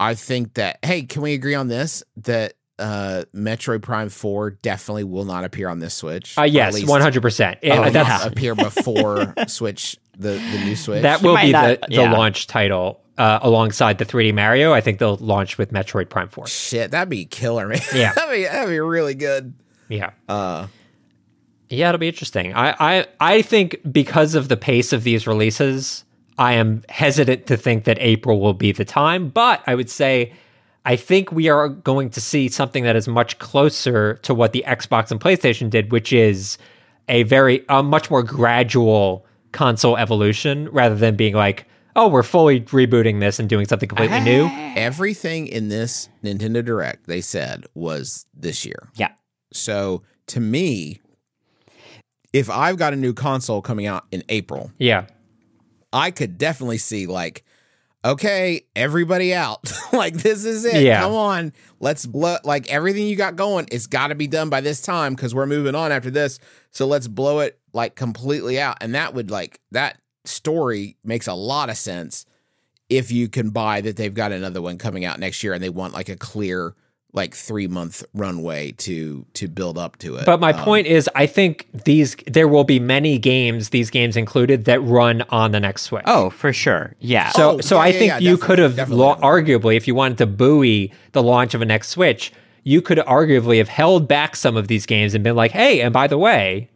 I 0.00 0.14
think 0.14 0.54
that 0.54 0.78
hey, 0.84 1.02
can 1.02 1.22
we 1.22 1.34
agree 1.34 1.54
on 1.54 1.68
this 1.68 2.02
that 2.18 2.54
uh 2.78 3.22
Metroid 3.34 3.82
Prime 3.82 4.08
4 4.08 4.50
definitely 4.50 5.04
will 5.04 5.24
not 5.24 5.44
appear 5.44 5.68
on 5.68 5.78
this 5.78 5.94
Switch? 5.94 6.36
uh, 6.36 6.42
Or 6.42 6.44
at 6.44 6.50
yes 6.52 6.74
least 6.74 6.88
100% 6.88 7.58
It, 7.62 7.70
will 7.72 7.90
that's 7.90 8.08
not 8.08 8.26
appear 8.32 8.54
before 8.56 9.32
Switch 9.46 9.96
the 10.18 10.30
the 10.30 10.62
new 10.64 10.74
Switch. 10.76 11.02
that 11.02 11.22
will 11.22 11.36
be 11.36 11.52
not- 11.52 11.80
the, 11.82 11.86
the 11.88 11.94
yeah. 11.94 12.12
launch 12.12 12.46
title 12.48 13.00
uh, 13.16 13.38
alongside 13.42 13.98
the 13.98 14.04
3D 14.04 14.34
Mario 14.34 14.72
I 14.72 14.80
think 14.80 14.98
they'll 14.98 15.14
launch 15.16 15.56
with 15.56 15.70
Metroid 15.72 16.08
Prime 16.10 16.28
4 16.28 16.48
shit, 16.48 16.90
that'd 16.90 17.08
be 17.08 17.24
killer, 17.26 17.68
man. 17.68 17.78
Yeah. 17.94 18.12
that'd 18.16 18.34
be 18.34 18.42
that'd 18.42 18.68
be 18.68 18.80
really 18.80 19.14
good. 19.14 19.54
yeah 19.88 20.10
Uh 20.28 20.66
Yeah, 21.68 21.88
it'll 21.88 21.98
be 21.98 22.08
interesting. 22.08 22.54
I, 22.54 22.74
I 22.78 23.06
I 23.20 23.42
think 23.42 23.80
because 23.90 24.34
of 24.34 24.48
the 24.48 24.56
pace 24.56 24.92
of 24.92 25.04
these 25.04 25.26
releases, 25.26 26.04
I 26.38 26.54
am 26.54 26.82
hesitant 26.88 27.46
to 27.46 27.56
think 27.56 27.84
that 27.84 27.98
April 28.00 28.40
will 28.40 28.54
be 28.54 28.72
the 28.72 28.84
time. 28.84 29.28
But 29.28 29.62
I 29.66 29.74
would 29.74 29.90
say 29.90 30.32
I 30.84 30.96
think 30.96 31.32
we 31.32 31.48
are 31.48 31.68
going 31.68 32.10
to 32.10 32.20
see 32.20 32.48
something 32.48 32.84
that 32.84 32.96
is 32.96 33.08
much 33.08 33.38
closer 33.38 34.14
to 34.22 34.34
what 34.34 34.52
the 34.52 34.64
Xbox 34.66 35.10
and 35.10 35.20
PlayStation 35.20 35.70
did, 35.70 35.90
which 35.92 36.12
is 36.12 36.58
a 37.08 37.22
very 37.24 37.64
a 37.68 37.82
much 37.82 38.10
more 38.10 38.22
gradual 38.22 39.26
console 39.52 39.96
evolution 39.96 40.68
rather 40.70 40.96
than 40.96 41.16
being 41.16 41.34
like, 41.34 41.66
oh, 41.96 42.08
we're 42.08 42.22
fully 42.22 42.60
rebooting 42.60 43.20
this 43.20 43.38
and 43.38 43.48
doing 43.48 43.66
something 43.66 43.88
completely 43.88 44.20
new. 44.20 44.44
Ah. 44.50 44.72
everything 44.76 45.46
in 45.46 45.68
this 45.68 46.08
Nintendo 46.22 46.64
Direct 46.64 47.06
they 47.06 47.20
said 47.20 47.64
was 47.74 48.26
this 48.34 48.66
year. 48.66 48.88
Yeah. 48.96 49.12
So 49.52 50.02
to 50.26 50.40
me, 50.40 51.00
if 52.34 52.50
I've 52.50 52.76
got 52.76 52.92
a 52.92 52.96
new 52.96 53.14
console 53.14 53.62
coming 53.62 53.86
out 53.86 54.04
in 54.10 54.22
April, 54.28 54.70
Yeah. 54.78 55.06
I 55.92 56.10
could 56.10 56.36
definitely 56.38 56.78
see 56.78 57.06
like, 57.06 57.44
okay, 58.04 58.62
everybody 58.74 59.32
out. 59.32 59.72
like 59.92 60.14
this 60.14 60.44
is 60.44 60.64
it. 60.64 60.82
Yeah. 60.82 61.02
Come 61.02 61.14
on. 61.14 61.52
Let's 61.78 62.04
blow 62.04 62.36
like 62.42 62.68
everything 62.68 63.06
you 63.06 63.14
got 63.14 63.36
going, 63.36 63.68
it's 63.70 63.86
gotta 63.86 64.16
be 64.16 64.26
done 64.26 64.50
by 64.50 64.60
this 64.60 64.82
time 64.82 65.14
because 65.14 65.34
we're 65.34 65.46
moving 65.46 65.76
on 65.76 65.92
after 65.92 66.10
this. 66.10 66.40
So 66.72 66.86
let's 66.86 67.06
blow 67.06 67.38
it 67.38 67.60
like 67.72 67.94
completely 67.94 68.58
out. 68.58 68.78
And 68.80 68.96
that 68.96 69.14
would 69.14 69.30
like 69.30 69.60
that 69.70 70.00
story 70.24 70.96
makes 71.04 71.28
a 71.28 71.34
lot 71.34 71.70
of 71.70 71.76
sense 71.76 72.26
if 72.88 73.12
you 73.12 73.28
can 73.28 73.50
buy 73.50 73.80
that 73.80 73.96
they've 73.96 74.12
got 74.12 74.32
another 74.32 74.60
one 74.60 74.78
coming 74.78 75.04
out 75.04 75.20
next 75.20 75.44
year 75.44 75.52
and 75.52 75.62
they 75.62 75.70
want 75.70 75.94
like 75.94 76.08
a 76.08 76.16
clear 76.16 76.74
like 77.14 77.32
three 77.32 77.68
month 77.68 78.04
runway 78.12 78.72
to 78.72 79.24
to 79.34 79.46
build 79.48 79.78
up 79.78 79.96
to 79.98 80.16
it. 80.16 80.26
But 80.26 80.40
my 80.40 80.52
Um, 80.52 80.58
point 80.64 80.86
is, 80.88 81.08
I 81.14 81.26
think 81.26 81.66
these 81.84 82.16
there 82.26 82.48
will 82.48 82.64
be 82.64 82.78
many 82.80 83.18
games, 83.18 83.68
these 83.70 83.88
games 83.88 84.16
included, 84.16 84.64
that 84.66 84.82
run 84.82 85.22
on 85.30 85.52
the 85.52 85.60
next 85.60 85.82
Switch. 85.82 86.02
Oh, 86.06 86.30
for 86.30 86.52
sure. 86.52 86.94
Yeah. 86.98 87.30
So, 87.30 87.52
Oh, 87.52 87.60
so 87.60 87.76
yeah, 87.76 87.82
I 87.82 87.86
yeah, 87.86 87.98
think 87.98 88.08
yeah, 88.10 88.18
you 88.18 88.36
could 88.36 88.58
have, 88.58 88.74
definitely. 88.76 89.04
lo- 89.04 89.16
arguably, 89.22 89.76
if 89.76 89.86
you 89.86 89.94
wanted 89.94 90.18
to 90.18 90.26
buoy 90.26 90.92
the 91.12 91.22
launch 91.22 91.54
of 91.54 91.62
a 91.62 91.64
next 91.64 91.90
Switch, 91.90 92.32
you 92.64 92.82
could 92.82 92.98
arguably 92.98 93.58
have 93.58 93.68
held 93.68 94.08
back 94.08 94.34
some 94.34 94.56
of 94.56 94.66
these 94.66 94.84
games 94.84 95.14
and 95.14 95.22
been 95.22 95.36
like, 95.36 95.52
"Hey, 95.52 95.80
and 95.82 95.92
by 95.92 96.08
the 96.08 96.18
way," 96.18 96.68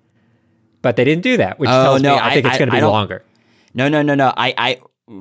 but 0.82 0.94
they 0.96 1.02
didn't 1.04 1.22
do 1.24 1.36
that, 1.38 1.58
which 1.58 1.68
Oh, 1.68 1.82
tells 1.82 2.02
no, 2.02 2.14
me 2.14 2.18
I 2.20 2.28
I- 2.28 2.34
think 2.34 2.46
it's 2.46 2.58
going 2.58 2.68
to 2.70 2.74
be 2.76 2.80
don't- 2.80 2.92
longer. 2.92 3.22
No, 3.74 3.88
no, 3.88 4.02
no, 4.02 4.14
no. 4.14 4.32
I, 4.36 4.54
I, 4.56 4.78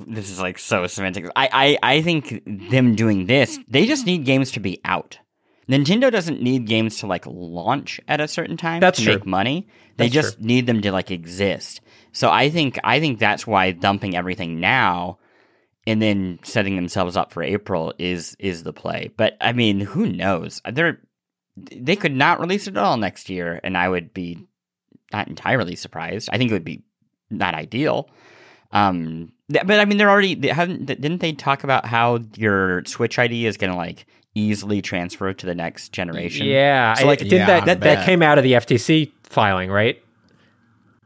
this 0.07 0.29
is 0.29 0.39
like 0.39 0.59
so 0.59 0.87
semantic. 0.87 1.29
I, 1.35 1.77
I, 1.83 1.95
I 1.95 2.01
think 2.01 2.43
them 2.45 2.95
doing 2.95 3.25
this, 3.25 3.59
they 3.67 3.85
just 3.85 4.05
need 4.05 4.25
games 4.25 4.51
to 4.51 4.59
be 4.59 4.79
out. 4.83 5.19
Nintendo 5.69 6.11
doesn't 6.11 6.41
need 6.41 6.65
games 6.65 6.99
to 6.99 7.07
like 7.07 7.25
launch 7.27 7.99
at 8.07 8.21
a 8.21 8.27
certain 8.27 8.57
time 8.57 8.79
That's 8.79 8.99
to 8.99 9.03
true. 9.03 9.13
make 9.15 9.25
money. 9.25 9.67
They 9.97 10.05
That's 10.05 10.13
just 10.13 10.39
need 10.41 10.65
them 10.65 10.81
to 10.81 10.91
like 10.91 11.11
exist. 11.11 11.81
So 12.13 12.29
I 12.29 12.49
think, 12.49 12.79
I 12.83 12.99
think 12.99 13.19
that's 13.19 13.45
why 13.45 13.71
dumping 13.71 14.15
everything 14.15 14.59
now 14.59 15.19
and 15.87 16.01
then 16.01 16.39
setting 16.43 16.75
themselves 16.75 17.15
up 17.15 17.31
for 17.31 17.41
April 17.41 17.93
is 17.97 18.35
is 18.39 18.63
the 18.63 18.73
play. 18.73 19.09
But 19.15 19.37
I 19.39 19.53
mean, 19.53 19.79
who 19.79 20.05
knows? 20.05 20.61
They're 20.69 20.99
they 21.55 21.95
could 21.95 22.13
not 22.13 22.39
release 22.39 22.67
it 22.67 22.75
at 22.77 22.83
all 22.83 22.97
next 22.97 23.29
year, 23.29 23.59
and 23.63 23.77
I 23.77 23.87
would 23.87 24.13
be 24.13 24.45
not 25.13 25.29
entirely 25.29 25.75
surprised. 25.75 26.29
I 26.31 26.37
think 26.37 26.51
it 26.51 26.53
would 26.53 26.65
be 26.65 26.83
not 27.29 27.55
ideal. 27.55 28.09
Um, 28.71 29.31
but 29.49 29.71
I 29.79 29.85
mean, 29.85 29.97
they're 29.97 30.09
already 30.09 30.35
they 30.35 30.49
haven't 30.49 30.85
didn't 30.85 31.19
they 31.19 31.33
talk 31.33 31.63
about 31.63 31.85
how 31.85 32.19
your 32.35 32.83
Switch 32.85 33.17
ID 33.19 33.45
is 33.45 33.57
going 33.57 33.71
to 33.71 33.77
like 33.77 34.05
easily 34.35 34.81
transfer 34.81 35.33
to 35.33 35.45
the 35.45 35.55
next 35.55 35.93
generation? 35.93 36.45
Yeah, 36.47 36.93
So, 36.95 37.03
I- 37.03 37.07
like- 37.07 37.19
didn't 37.19 37.33
Yeah, 37.33 37.45
that 37.47 37.65
that, 37.65 37.79
that 37.81 38.05
came 38.05 38.21
out 38.21 38.37
of 38.37 38.43
the 38.43 38.53
FTC 38.53 39.11
filing, 39.23 39.69
right? 39.71 40.01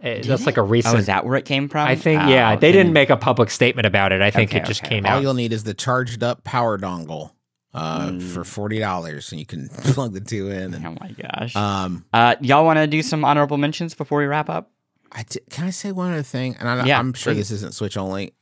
Uh, 0.04 0.18
that's 0.24 0.48
like 0.48 0.58
a 0.58 0.62
Oh, 0.62 0.66
recent. 0.66 0.98
is 0.98 1.06
that 1.06 1.26
where 1.26 1.38
it 1.38 1.46
came 1.46 1.70
from? 1.70 1.88
I 1.88 1.94
think, 1.96 2.24
Oh, 2.24 2.28
yeah, 2.28 2.56
they 2.56 2.72
didn't 2.72 2.92
make 2.92 3.12
a 3.12 3.18
public 3.18 3.52
statement 3.52 3.86
about 3.86 4.12
it. 4.12 4.20
I 4.22 4.32
think 4.32 4.50
Okay, 4.50 4.58
it 4.60 4.66
just 4.66 4.82
okay. 4.84 4.96
came 4.96 5.06
all 5.06 5.12
out. 5.12 5.16
All 5.18 5.22
you'll 5.22 5.34
need 5.36 5.54
is 5.54 5.64
the 5.64 5.76
charged 5.76 6.24
up 6.24 6.44
power 6.44 6.80
dongle 6.80 7.32
uh, 7.76 8.08
Mm. 8.10 8.22
for 8.34 8.44
forty 8.44 8.80
dollars, 8.80 9.32
and 9.32 9.40
you 9.40 9.46
can 9.46 9.70
plug 9.94 10.14
the 10.14 10.20
two 10.20 10.50
in. 10.50 10.74
And, 10.74 10.86
Oh 10.88 10.96
my 11.00 11.12
gosh. 11.12 11.56
um, 11.56 12.04
uh, 12.12 12.36
y'all 12.42 12.66
want 12.66 12.78
to 12.78 12.88
do 12.88 13.02
some 13.04 13.24
honorable 13.24 13.58
mentions 13.58 13.94
before 13.94 14.18
we 14.20 14.26
wrap 14.26 14.50
up? 14.50 14.72
I 15.12 15.24
t- 15.24 15.40
can 15.50 15.66
I 15.66 15.70
say 15.72 15.92
one 15.92 16.12
other 16.12 16.24
thing? 16.24 16.56
And 16.60 16.68
I, 16.70 16.86
Yeah, 16.86 17.00
I'm 17.00 17.14
sure 17.14 17.34
please. 17.34 17.50
this 17.50 17.52
isn't 17.52 17.74
Switch 17.74 17.98
only. 17.98 18.34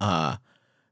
Uh, 0.00 0.36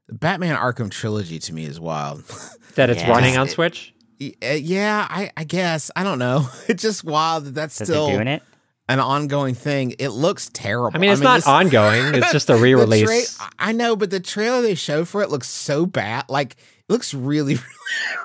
the 0.07 0.13
Batman 0.15 0.55
Arkham 0.55 0.89
trilogy 0.91 1.39
to 1.39 1.53
me 1.53 1.65
is 1.65 1.79
wild. 1.79 2.23
that 2.75 2.89
it's 2.89 3.01
Yeah. 3.01 3.09
running 3.09 3.37
on 3.37 3.45
Just- 3.47 3.55
Switch. 3.55 3.93
Uh, 4.21 4.51
yeah, 4.53 5.05
I, 5.09 5.29
I 5.35 5.43
guess 5.43 5.91
I 5.95 6.03
don't 6.03 6.19
know. 6.19 6.47
It's 6.69 6.81
just 6.81 7.03
wild 7.03 7.45
that 7.45 7.53
that's 7.55 7.77
That 7.79 7.85
still 7.85 8.07
they're 8.07 8.15
doing 8.17 8.27
it? 8.29 8.43
an 8.87 8.99
ongoing 9.01 9.55
thing. 9.55 9.93
It 9.99 10.09
looks 10.09 10.49
terrible. 10.53 10.95
I 10.95 10.99
mean, 10.99 11.11
it's 11.11 11.19
not 11.21 11.37
this- 11.39 11.47
ongoing. 11.47 12.15
It's 12.15 12.31
just 12.31 12.49
a 12.49 12.53
the 12.55 12.59
re-release. 12.61 13.37
tra- 13.37 13.47
I 13.59 13.73
know, 13.73 13.95
but 13.97 14.11
the 14.11 14.21
trailer 14.21 14.61
they 14.61 14.75
showed 14.75 15.07
for 15.09 15.21
it 15.21 15.29
looks 15.29 15.49
so 15.49 15.85
bad. 15.85 16.25
Like 16.29 16.53
it 16.53 16.91
looks 16.93 17.13
really, 17.13 17.57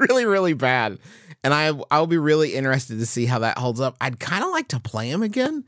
really, 0.01 0.27
really 0.27 0.53
bad. 0.55 0.99
And 1.43 1.53
I 1.55 1.73
I'll 1.91 2.07
be 2.07 2.19
really 2.19 2.55
interested 2.55 2.99
to 3.01 3.07
see 3.07 3.25
how 3.27 3.41
that 3.41 3.59
holds 3.59 3.81
up. 3.81 3.97
I'd 4.01 4.21
kind 4.21 4.45
of 4.45 4.51
like 4.51 4.69
to 4.69 4.79
play 4.81 5.11
them 5.11 5.23
again. 5.25 5.65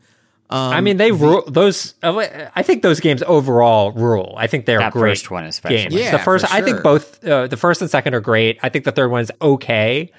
Um, 0.51 0.59
I 0.72 0.80
mean, 0.82 0.99
they 0.99 1.12
rule 1.12 1.45
those. 1.47 1.95
uh, 2.03 2.49
I 2.55 2.62
think 2.62 2.82
those 2.82 3.01
games 3.01 3.22
overall 3.22 3.93
rule. 3.93 4.34
I 4.36 4.47
think 4.47 4.66
they're 4.66 4.78
That 4.80 4.93
great 4.93 5.12
first 5.12 5.30
one 5.30 5.45
especially. 5.45 5.78
games. 5.78 5.95
Yeah, 5.95 6.11
the 6.11 6.18
first, 6.18 6.47
for 6.47 6.53
I 6.53 6.61
think 6.61 6.82
both 6.82 7.24
uh, 7.24 7.47
the 7.47 7.57
first 7.57 7.80
and 7.80 7.90
second 7.90 8.14
are 8.14 8.20
great. 8.20 8.59
I 8.62 8.68
think 8.68 8.84
the 8.84 8.93
third 8.93 9.11
one's 9.11 9.30
okay, 9.40 10.12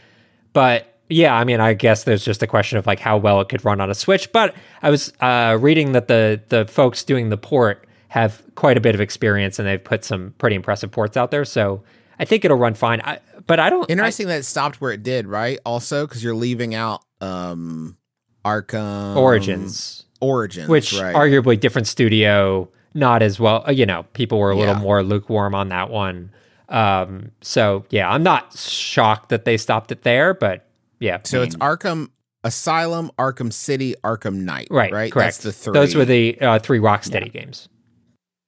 but 0.53 0.89
yeah, 1.09 1.35
I 1.35 1.43
mean, 1.43 1.59
I 1.59 1.73
guess 1.75 2.05
there's 2.05 2.25
just 2.25 2.41
a 2.41 2.47
question 2.47 2.79
of 2.79 2.87
like 2.87 2.99
how 2.99 3.17
well 3.17 3.41
it 3.41 3.49
could 3.49 3.63
run 3.63 3.79
on 3.79 3.91
a 3.91 3.95
Switch. 3.95 4.31
But 4.31 4.55
I 4.81 4.89
was 4.89 5.13
uh, 5.19 5.57
reading 5.61 5.91
that 5.91 6.07
the 6.07 6.41
the 6.49 6.65
folks 6.65 7.03
doing 7.03 7.29
the 7.29 7.37
port 7.37 7.85
have 8.07 8.41
quite 8.55 8.77
a 8.77 8.81
bit 8.81 8.95
of 8.95 9.01
experience 9.01 9.59
and 9.59 9.67
they've 9.67 9.83
put 9.83 10.03
some 10.03 10.33
pretty 10.39 10.55
impressive 10.55 10.89
ports 10.91 11.15
out 11.17 11.29
there. 11.29 11.45
So 11.45 11.83
I 12.17 12.25
think 12.25 12.45
it'll 12.45 12.57
run 12.57 12.73
fine. 12.73 13.01
I, 13.01 13.19
but 13.45 13.59
I 13.59 13.69
don't. 13.69 13.87
interesting 13.89 14.27
that 14.27 14.39
it 14.39 14.45
stopped 14.45 14.81
where 14.81 14.91
it 14.91 15.03
did. 15.03 15.27
Right. 15.27 15.59
Also, 15.65 16.07
because 16.07 16.23
you're 16.23 16.33
leaving 16.35 16.73
out 16.73 17.01
um 17.21 17.97
Arkham 18.45 19.15
Origins, 19.15 20.05
Origins, 20.23 20.67
which 20.69 20.93
right? 20.93 21.15
arguably 21.15 21.59
different 21.59 21.87
studio, 21.87 22.69
not 22.93 23.21
as 23.21 23.39
well. 23.39 23.63
uh, 23.67 23.71
You 23.71 23.85
know, 23.85 24.03
people 24.13 24.39
were 24.39 24.51
a 24.51 24.55
little 24.55 24.75
Yeah. 24.75 24.81
more 24.81 25.03
lukewarm 25.03 25.53
on 25.55 25.69
that 25.69 25.89
one. 25.89 26.31
Um, 26.69 27.31
so 27.41 27.85
yeah, 27.89 28.09
I'm 28.09 28.23
not 28.23 28.57
shocked 28.57 29.29
that 29.29 29.45
they 29.45 29.57
stopped 29.57 29.91
it 29.91 30.01
there, 30.03 30.33
but 30.33 30.65
yeah, 30.99 31.19
so 31.23 31.41
it's 31.41 31.55
Arkham 31.57 32.09
Asylum, 32.43 33.11
Arkham 33.19 33.51
City, 33.53 33.95
Arkham 34.03 34.35
Knight. 34.41 34.67
right, 34.71 34.91
right. 34.91 35.11
correct. 35.11 35.25
That's 35.25 35.37
the 35.43 35.51
three. 35.51 35.73
Those 35.73 35.95
were 35.95 36.05
the 36.05 36.37
uh, 36.41 36.59
three 36.59 36.79
Rocksteady 36.79 37.31
games. 37.31 37.67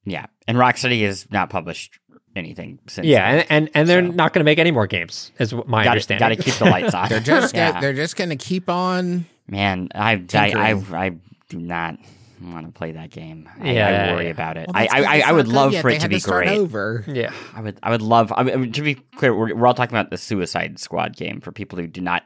Yeah, 0.05 0.25
and 0.47 0.57
Rocksteady 0.57 1.03
has 1.05 1.29
not 1.31 1.49
published 1.49 1.99
anything 2.35 2.79
since. 2.87 3.05
Yeah, 3.07 3.25
and 3.25 3.45
and, 3.49 3.69
and 3.73 3.89
they're 3.89 4.05
So- 4.05 4.11
not 4.11 4.33
going 4.33 4.41
to 4.41 4.45
make 4.45 4.59
any 4.59 4.71
more 4.71 4.87
games, 4.87 5.31
is 5.39 5.53
my 5.53 5.83
got 5.83 5.91
understanding. 5.91 6.37
to 6.37 6.43
keep 6.43 6.55
the 6.55 6.65
lights 6.65 6.93
on. 6.95 7.09
They're 7.09 7.19
just 7.19 7.53
yeah. 7.55 7.69
gonna, 7.71 7.81
they're 7.81 7.93
just 7.93 8.15
gonna 8.15 8.35
keep 8.37 8.69
on. 8.69 9.25
Man, 9.47 9.89
I, 9.93 10.13
I, 10.13 10.15
Tinkering. 10.17 10.57
I, 10.93 11.05
I 11.05 11.11
do 11.49 11.57
not 11.59 11.97
want 12.41 12.65
to 12.65 12.71
play 12.71 12.91
that 12.91 13.11
game. 13.11 13.49
I, 13.61 13.71
Yeah, 13.71 14.07
I 14.09 14.13
worry 14.13 14.25
yeah. 14.25 14.31
about 14.31 14.57
it. 14.57 14.67
Well, 14.67 14.75
I, 14.75 14.87
I, 14.91 15.03
I, 15.03 15.23
I 15.27 15.31
would 15.31 15.47
love 15.47 15.71
yet. 15.71 15.81
for 15.81 15.89
They 15.89 15.95
it 15.95 15.99
to 15.99 16.03
had 16.03 16.09
be 16.11 16.19
start 16.19 16.45
great. 16.45 16.57
Over. 16.57 17.03
yeah, 17.07 17.31
I 17.53 17.61
would, 17.61 17.79
I 17.81 17.89
would 17.91 18.01
love. 18.01 18.33
I 18.35 18.43
mean, 18.43 18.71
to 18.73 18.81
be 18.81 18.95
clear, 18.95 19.33
we're, 19.35 19.55
we're 19.55 19.67
all 19.67 19.73
talking 19.73 19.95
about 19.95 20.09
the 20.09 20.17
Suicide 20.17 20.79
Squad 20.79 21.15
game 21.15 21.39
for 21.41 21.51
people 21.51 21.79
who 21.79 21.87
do 21.87 22.01
not 22.01 22.23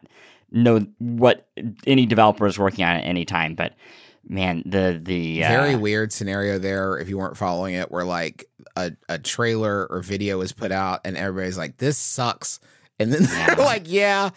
know 0.51 0.79
what 0.97 1.47
any 1.85 2.05
developer 2.07 2.47
is 2.47 2.57
working 2.57 2.83
on 2.83 2.95
at 2.95 3.03
any 3.05 3.23
time. 3.23 3.53
But 3.55 3.75
man, 4.27 4.63
the 4.65 4.99
the 5.01 5.43
uh, 5.43 5.47
Very 5.49 5.75
weird 5.75 6.11
scenario 6.11 6.57
there. 6.57 6.97
If 6.97 7.07
you 7.07 7.17
weren't 7.19 7.37
following 7.37 7.75
it, 7.75 7.91
where 7.91 8.03
like 8.03 8.45
a, 8.75 8.93
a 9.07 9.19
trailer 9.19 9.85
or 9.91 10.01
video 10.01 10.39
was 10.39 10.53
put 10.53 10.71
out, 10.71 11.01
and 11.05 11.15
everybody's 11.17 11.57
like, 11.57 11.77
"This 11.77 11.97
sucks," 11.97 12.59
and 12.99 13.13
then 13.13 13.23
Yeah. 13.31 13.53
they're 13.55 13.65
like, 13.65 13.83
"Yeah." 13.85 14.31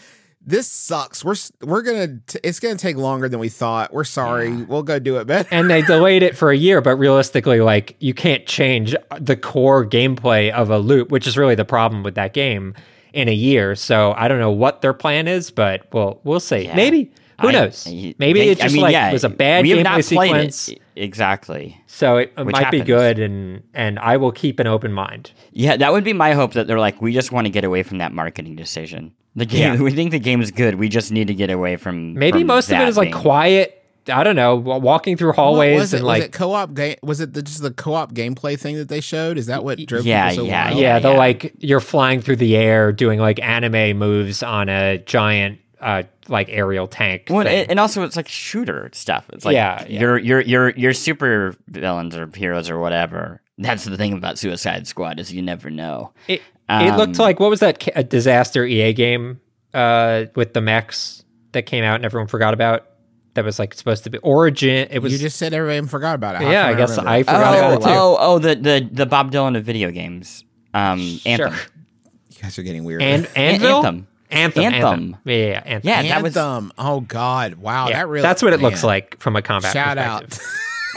This 0.45 0.67
sucks. 0.67 1.25
We're 1.25 1.37
we're 1.61 1.83
gonna. 1.83 2.19
T- 2.27 2.41
it's 2.43 2.59
gonna 2.59 2.75
take 2.77 2.97
longer 2.97 3.29
than 3.29 3.39
we 3.39 3.49
thought. 3.49 3.93
We're 3.93 4.03
sorry. 4.05 4.49
Yeah. 4.49 4.65
We'll 4.65 4.83
go 4.83 4.99
do 4.99 5.19
it 5.19 5.27
better. 5.27 5.49
and 5.53 5.71
they 5.71 5.83
delayed 5.83 6.23
it 6.25 6.37
for 6.37 6.51
a 6.51 6.57
year, 6.57 6.81
but 6.81 6.97
realistically, 6.97 7.61
like 7.61 7.97
you 8.01 8.13
can't 8.13 8.45
change 8.47 8.97
the 9.21 9.37
core 9.37 9.87
gameplay 9.87 10.51
of 10.51 10.69
a 10.71 10.79
loop, 10.79 11.11
which 11.11 11.27
is 11.29 11.39
really 11.39 11.55
the 11.55 11.65
problem 11.65 12.03
with 12.03 12.17
that 12.17 12.33
game 12.33 12.75
in 13.13 13.29
a 13.29 13.33
year. 13.35 13.77
So 13.77 14.15
I 14.17 14.27
don't 14.27 14.41
know 14.41 14.51
what 14.51 14.83
their 14.83 14.93
plan 14.93 15.29
is, 15.29 15.53
but 15.53 15.87
we'll 15.93 16.21
we'll 16.25 16.41
see. 16.41 16.65
Yeah. 16.65 16.75
Maybe 16.75 17.13
who 17.41 17.49
I- 17.49 17.53
knows? 17.53 17.87
Maybe 17.87 18.17
they- 18.41 18.49
it 18.49 18.59
just 18.59 18.73
I 18.73 18.75
mean, 18.75 18.83
like 18.83 18.93
yeah, 18.95 19.13
was 19.13 19.23
a 19.23 19.29
bad 19.29 19.63
we 19.63 19.71
have 19.71 19.79
gameplay 19.79 19.85
not 19.85 20.05
played 20.05 20.47
it. 20.47 20.55
sequence. 20.55 20.81
Exactly. 20.97 21.81
So 21.87 22.17
it, 22.17 22.33
it 22.37 22.45
Which 22.47 22.53
might 22.55 22.71
be 22.71 22.81
good, 22.81 23.19
and 23.21 23.63
and 23.75 23.99
I 24.01 24.17
will 24.17 24.33
keep 24.33 24.59
an 24.59 24.67
open 24.67 24.93
mind. 24.93 25.31
Yeah, 25.53 25.77
that 25.77 25.93
would 25.93 26.03
be 26.05 26.13
my 26.13 26.33
hope 26.33 26.55
that 26.55 26.67
they're 26.67 26.81
like, 26.81 27.01
we 27.01 27.13
just 27.13 27.31
want 27.31 27.47
to 27.47 27.51
get 27.51 27.63
away 27.65 27.83
from 27.85 27.99
that 27.99 28.13
marketing 28.13 28.57
decision. 28.57 29.13
The 29.37 29.47
game, 29.47 29.75
Yeah. 29.75 29.81
we 29.83 29.91
think 29.93 30.11
the 30.11 30.19
game 30.19 30.41
is 30.43 30.51
good. 30.51 30.75
We 30.77 30.89
just 30.89 31.11
need 31.13 31.29
to 31.29 31.35
get 31.35 31.51
away 31.51 31.77
from. 31.77 32.15
Maybe 32.15 32.41
from 32.41 32.49
most 32.49 32.71
of 32.71 32.81
it 32.81 32.89
is 32.89 32.97
like 32.97 33.13
being- 33.13 33.23
quiet. 33.23 33.79
I 34.13 34.25
don't 34.25 34.35
know, 34.35 34.57
walking 34.57 35.17
through 35.17 35.29
What 35.29 35.37
hallways 35.37 35.79
was 35.79 35.95
it? 35.95 35.99
and 35.99 36.07
was 36.07 36.19
like 36.19 36.23
it 36.25 36.33
co-op 36.33 36.75
game? 36.75 36.97
Was 37.05 37.21
it 37.21 37.35
the, 37.35 37.41
just 37.43 37.63
the 37.63 37.71
co-op 37.71 38.13
gameplay 38.13 38.59
thing 38.59 38.75
that 38.79 38.89
they 38.89 39.01
showed? 39.01 39.39
Is 39.39 39.47
that 39.47 39.63
what 39.63 39.79
drove 39.87 40.05
Yeah, 40.05 40.31
people 40.31 40.47
so 40.47 40.51
yeah, 40.51 40.67
wild? 40.71 40.81
yeah, 40.81 40.99
the 40.99 41.11
yeah. 41.13 41.17
like 41.17 41.55
you're 41.61 41.79
flying 41.79 42.21
through 42.21 42.35
the 42.37 42.57
air 42.57 42.91
doing 42.91 43.21
like 43.21 43.41
anime 43.41 43.97
moves 43.99 44.43
on 44.43 44.69
a 44.69 44.99
giant 44.99 45.61
uh 45.81 46.03
like 46.27 46.49
aerial 46.51 46.89
tank. 46.89 47.27
Well, 47.31 47.45
thing. 47.45 47.61
and 47.61 47.71
and 47.71 47.79
also 47.81 48.03
it's 48.03 48.17
like 48.17 48.27
shooter 48.27 48.91
stuff. 48.93 49.25
It's 49.33 49.45
like 49.45 49.55
Yeah, 49.55 49.85
yeah. 49.89 50.01
your 50.01 50.19
your 50.19 50.41
your 50.41 50.71
your 50.71 50.93
super 50.95 51.55
villains 51.69 52.17
or 52.17 52.29
heroes 52.35 52.69
or 52.71 52.81
whatever. 52.81 53.41
That's 53.59 53.85
the 53.85 53.97
thing 53.97 54.15
about 54.15 54.37
Suicide 54.37 54.89
Squad 54.89 55.21
is 55.21 55.33
you 55.33 55.43
never 55.43 55.71
know. 55.71 56.13
It, 56.27 56.43
it 56.71 56.97
looked 56.97 57.19
Um, 57.19 57.25
like 57.25 57.41
what 57.41 57.51
was 57.51 57.61
that 57.61 57.81
ca- 57.81 57.93
a 57.95 58.05
disaster 58.05 58.65
EA 58.65 58.93
game 58.93 59.41
uh, 59.75 60.25
with 60.35 60.55
the 60.55 60.61
mechs 60.61 61.25
that 61.53 61.67
came 61.67 61.85
out 61.85 61.97
and 61.97 62.05
everyone 62.05 62.29
forgot 62.29 62.55
about? 62.55 62.87
That 63.35 63.45
was 63.47 63.59
like 63.59 63.73
supposed 63.73 64.05
to 64.05 64.11
be 64.11 64.19
Origin. 64.19 64.89
It 64.91 64.99
was 64.99 65.13
you 65.13 65.19
just 65.19 65.39
said 65.39 65.55
everybody 65.55 65.87
forgot 65.89 66.15
about 66.15 66.35
it. 66.35 66.43
How 66.43 66.51
yeah. 66.51 66.65
come 66.65 66.75
I 66.75 66.79
guess 66.79 66.91
remember 66.91 67.11
I 67.11 67.17
it? 67.17 67.25
forgot 67.25 67.55
oh, 67.55 67.59
about 67.59 67.73
it 67.73 67.85
too. 67.85 67.91
oh, 67.91 68.17
oh, 68.21 68.39
the, 68.39 68.55
the 68.57 68.89
the 68.93 69.07
Bob 69.07 69.33
Dylan 69.33 69.57
of 69.57 69.65
video 69.65 69.91
games. 69.91 70.45
Um, 70.75 71.19
Anthem. 71.25 71.55
You 72.31 72.43
guys 72.43 72.59
are 72.59 72.63
getting 72.63 72.85
weird. 72.85 73.01
And 73.03 73.27
Anvil, 73.37 73.77
Anthem. 73.77 74.07
Anthem, 74.31 74.65
Anthem. 74.65 74.83
Anthem. 74.83 75.17
Yeah, 75.25 75.35
yeah, 75.35 75.47
yeah, 75.47 75.63
Anthem. 75.65 75.89
Yeah, 75.89 76.03
that 76.03 76.23
was 76.23 76.73
Oh 76.79 77.01
God! 77.01 77.55
Wow, 77.55 77.89
Yeah, 77.89 77.99
that 77.99 78.09
really. 78.09 78.23
that's 78.23 78.43
what 78.43 78.53
it 78.53 78.61
looks 78.61 78.83
like 78.83 79.19
from 79.21 79.37
a 79.37 79.43
combat 79.43 79.73
Shout 79.73 79.99
out. 79.99 80.33
Sorry. 80.33 80.45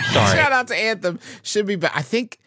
Shout 0.37 0.51
out 0.51 0.67
to 0.69 0.75
Anthem. 0.75 1.19
Should 1.43 1.65
be, 1.65 1.75
but 1.75 1.91
I 1.93 2.01
think. 2.01 2.39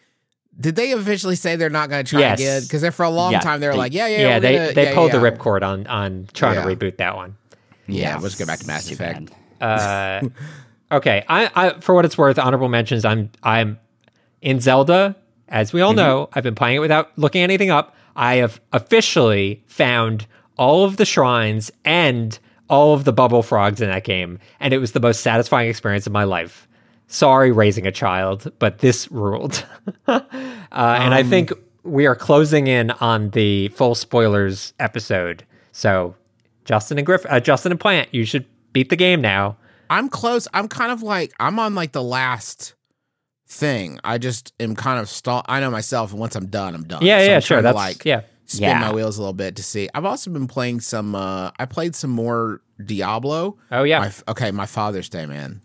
Did 0.59 0.75
they 0.75 0.91
officially 0.91 1.35
say 1.35 1.55
they're 1.55 1.69
not 1.69 1.89
going 1.89 2.03
to 2.03 2.09
try 2.09 2.19
Yes. 2.19 2.39
again? 2.39 2.61
Because 2.63 2.81
they're 2.81 2.91
for 2.91 3.03
a 3.05 3.09
long 3.09 3.31
Yeah, 3.31 3.39
time 3.39 3.59
they 3.61 3.67
were 3.67 3.73
they- 3.73 3.77
like, 3.79 3.93
yeah, 3.93 4.07
yeah, 4.07 4.17
Yeah, 4.19 4.27
we're 4.35 4.39
they 4.41 4.53
gonna- 4.57 4.73
they 4.73 4.83
yeah, 4.89 4.93
pulled 4.93 5.13
yeah. 5.13 5.19
the 5.19 5.31
ripcord 5.31 5.63
on 5.63 5.87
on 5.87 6.27
trying 6.33 6.55
Yeah. 6.55 6.63
to 6.65 6.75
reboot 6.75 6.97
that 6.97 7.15
one. 7.15 7.35
Yeah, 7.87 8.17
let's 8.17 8.35
go 8.35 8.45
back 8.45 8.59
to 8.59 8.67
Mass 8.67 8.91
Effect. 8.91 9.31
Uh, 9.61 10.21
okay, 10.91 11.23
I, 11.27 11.49
I 11.55 11.69
for 11.79 11.95
what 11.95 12.05
it's 12.05 12.17
worth, 12.17 12.37
honorable 12.37 12.69
mentions. 12.69 13.05
I'm 13.05 13.29
I'm 13.43 13.79
in 14.41 14.59
Zelda, 14.59 15.15
as 15.47 15.73
we 15.73 15.81
all 15.81 15.93
know. 15.93 16.29
I've 16.33 16.43
been 16.43 16.55
playing 16.55 16.77
it 16.77 16.79
without 16.79 17.11
looking 17.17 17.41
anything 17.41 17.69
up. 17.71 17.95
I 18.15 18.35
have 18.35 18.59
officially 18.73 19.63
found 19.67 20.27
all 20.57 20.83
of 20.83 20.97
the 20.97 21.05
shrines 21.05 21.71
and 21.85 22.37
all 22.69 22.93
of 22.93 23.03
the 23.05 23.13
bubble 23.13 23.41
frogs 23.43 23.81
in 23.81 23.89
that 23.89 24.03
game, 24.03 24.39
and 24.59 24.73
it 24.73 24.77
was 24.77 24.91
the 24.91 24.99
most 24.99 25.21
satisfying 25.21 25.69
experience 25.69 26.05
of 26.05 26.13
my 26.13 26.25
life. 26.25 26.67
Sorry, 27.11 27.51
raising 27.51 27.87
a 27.87 27.91
child, 27.91 28.51
but 28.59 28.77
this 28.79 29.11
ruled. 29.11 29.65
uh, 30.07 30.21
and 30.71 31.13
I 31.13 31.23
think 31.23 31.51
we 31.83 32.05
are 32.05 32.15
closing 32.15 32.67
in 32.67 32.91
on 32.91 33.31
the 33.31 33.69
full 33.69 33.95
spoilers 33.95 34.73
episode. 34.79 35.43
So, 35.71 36.15
Justin 36.65 36.99
and 36.99 37.07
Griff, 37.07 37.25
uh, 37.27 37.39
Justin 37.39 37.71
and 37.71 37.81
Plante, 37.81 38.09
you 38.11 38.25
should 38.25 38.45
beat 38.73 38.89
the 38.89 38.95
game 38.95 39.21
now. 39.21 39.57
I'm 39.89 40.07
close. 40.07 40.47
I'm 40.53 40.67
kind 40.67 40.91
of 40.91 41.01
like 41.01 41.33
I'm 41.39 41.57
on 41.57 41.73
like 41.73 41.93
the 41.93 42.03
last 42.03 42.75
thing. 43.47 43.99
I 44.03 44.19
just 44.19 44.53
am 44.59 44.75
kind 44.75 44.99
of 44.99 45.09
stall. 45.09 45.43
I 45.47 45.59
know 45.59 45.71
myself, 45.71 46.11
and 46.11 46.19
once 46.19 46.35
I'm 46.35 46.45
done, 46.45 46.75
I'm 46.75 46.83
done. 46.83 47.03
Yeah, 47.03 47.19
So 47.19 47.25
yeah, 47.25 47.35
I'm 47.35 47.41
sure. 47.41 47.61
That's 47.63 47.75
like 47.75 48.05
yeah. 48.05 48.21
spin 48.45 48.69
Yeah. 48.69 48.79
my 48.81 48.93
wheels 48.93 49.17
a 49.17 49.21
little 49.21 49.33
bit 49.33 49.55
to 49.55 49.63
see. 49.63 49.89
I've 49.95 50.05
also 50.05 50.29
been 50.29 50.47
playing 50.47 50.81
some. 50.81 51.15
uh 51.15 51.49
I 51.57 51.65
played 51.65 51.95
some 51.95 52.11
more 52.11 52.61
Diablo. 52.85 53.57
Oh 53.71 53.81
yeah. 53.81 53.99
My, 53.99 54.11
okay, 54.27 54.51
my 54.51 54.67
Father's 54.67 55.09
Day, 55.09 55.25
man. 55.25 55.61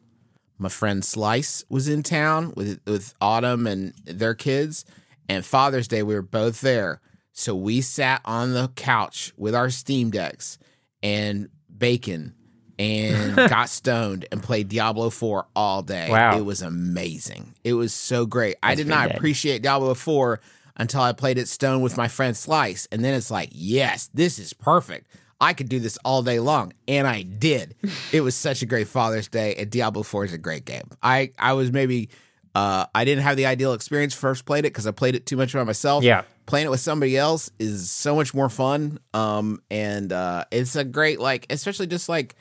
My 0.59 0.69
friend 0.69 1.05
Slice 1.05 1.65
was 1.69 1.89
in 1.89 2.03
town 2.03 2.53
with 2.57 2.81
with 2.87 3.15
Autumn 3.21 3.67
and 3.67 3.95
their 4.05 4.35
kids, 4.35 4.85
and 5.29 5.45
Father's 5.45 5.89
Day 5.89 6.03
we 6.03 6.15
were 6.15 6.23
both 6.23 6.61
there. 6.61 7.01
So 7.33 7.55
we 7.57 7.81
sat 7.81 8.21
on 8.25 8.53
the 8.53 8.69
couch 8.77 9.33
with 9.37 9.55
our 9.55 9.69
Steam 9.69 10.11
decks 10.11 10.59
and 11.03 11.49
bacon 11.77 12.35
and 12.79 13.37
got 13.51 13.69
stoned 13.69 14.27
and 14.31 14.43
played 14.43 14.69
Diablo 14.69 15.11
4 15.11 15.47
all 15.55 15.83
day. 15.83 16.09
Wow. 16.11 16.39
It 16.39 16.43
was 16.43 16.63
amazing. 16.63 17.55
It 17.65 17.75
was 17.75 17.93
so 17.93 18.27
great. 18.27 18.57
I 18.63 18.75
did 18.75 18.87
not 18.87 19.09
good. 19.09 19.17
appreciate 19.17 19.63
Diablo 19.63 19.95
4 19.95 20.41
until 20.77 21.01
I 21.01 21.13
played 21.13 21.39
it 21.39 21.49
stoned 21.49 21.83
with 21.83 21.97
my 21.97 22.09
friend 22.09 22.37
Slice. 22.37 22.87
And 22.91 23.05
then 23.05 23.15
it's 23.15 23.31
like, 23.31 23.51
yes, 23.53 24.11
this 24.15 24.39
is 24.39 24.53
perfect. 24.53 25.09
I 25.45 25.53
could 25.53 25.69
do 25.69 25.79
this 25.79 25.99
all 26.07 26.23
day 26.23 26.41
long. 26.41 26.73
And 26.89 27.07
I 27.07 27.21
did. 27.23 27.75
it 28.13 28.23
was 28.23 28.35
such 28.35 28.63
a 28.63 28.67
great 28.67 28.89
Father's 28.89 29.29
Day. 29.29 29.55
And 29.57 29.71
Diablo 29.71 30.03
4 30.03 30.25
is 30.25 30.33
a 30.33 30.39
great 30.39 30.65
game. 30.65 30.89
I, 31.03 31.33
I 31.39 31.53
was 31.53 31.71
maybe 31.71 32.09
uh, 32.55 32.87
I 32.95 33.05
didn't 33.05 33.25
have 33.25 33.37
the 33.37 33.45
ideal 33.45 33.75
experience 33.75 34.15
first 34.15 34.47
played 34.47 34.61
it 34.61 34.73
because 34.73 34.87
I 34.87 34.93
played 34.93 35.15
it 35.15 35.27
too 35.27 35.37
much 35.37 35.53
by 35.53 35.63
myself. 35.65 36.03
Yeah. 36.03 36.23
Playing 36.47 36.67
it 36.67 36.71
with 36.71 36.81
somebody 36.81 37.19
else 37.19 37.51
is 37.59 37.91
so 37.91 38.17
much 38.17 38.33
more 38.33 38.49
fun. 38.49 38.99
Um, 39.13 39.61
and 39.71 40.13
uh, 40.13 40.47
it's 40.51 40.77
a 40.77 40.85
great 40.85 41.21
like, 41.21 41.47
especially 41.51 41.89
just 41.89 42.09
like 42.09 42.37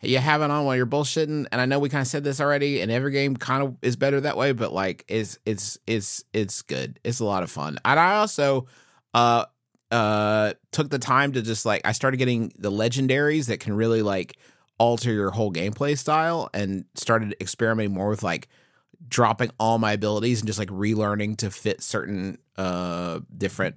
you 0.00 0.18
have 0.18 0.40
it 0.40 0.50
on 0.50 0.64
while 0.64 0.76
you're 0.76 0.86
bullshitting. 0.86 1.46
And 1.50 1.60
I 1.60 1.66
know 1.66 1.80
we 1.80 1.88
kind 1.88 2.02
of 2.02 2.06
said 2.06 2.22
this 2.22 2.40
already, 2.40 2.82
and 2.82 2.92
every 2.92 3.10
game 3.10 3.36
kind 3.36 3.64
of 3.64 3.76
is 3.82 3.96
better 3.96 4.20
that 4.20 4.36
way. 4.36 4.52
But 4.52 4.72
like, 4.72 5.04
it's 5.08 5.38
it's 5.44 5.76
it's 5.88 6.22
it's 6.32 6.62
good. 6.62 7.00
It's 7.02 7.18
a 7.18 7.24
lot 7.24 7.42
of 7.42 7.50
fun. 7.50 7.78
And 7.84 7.98
I 7.98 8.16
also 8.16 8.66
uh 9.12 9.46
uh 9.94 10.52
took 10.72 10.90
the 10.90 10.98
time 10.98 11.32
to 11.32 11.40
just 11.40 11.64
like 11.64 11.82
I 11.84 11.92
started 11.92 12.16
getting 12.16 12.52
the 12.58 12.70
legendaries 12.70 13.46
that 13.46 13.60
can 13.60 13.74
really 13.74 14.02
like 14.02 14.36
alter 14.78 15.12
your 15.12 15.30
whole 15.30 15.52
gameplay 15.52 15.96
style, 15.96 16.50
and 16.52 16.84
started 16.96 17.36
experimenting 17.40 17.94
more 17.94 18.08
with 18.08 18.24
like 18.24 18.48
dropping 19.06 19.50
all 19.60 19.78
my 19.78 19.92
abilities 19.92 20.40
and 20.40 20.48
just 20.48 20.58
like 20.58 20.70
relearning 20.70 21.36
to 21.36 21.50
fit 21.50 21.80
certain 21.82 22.38
uh 22.56 23.20
different 23.36 23.76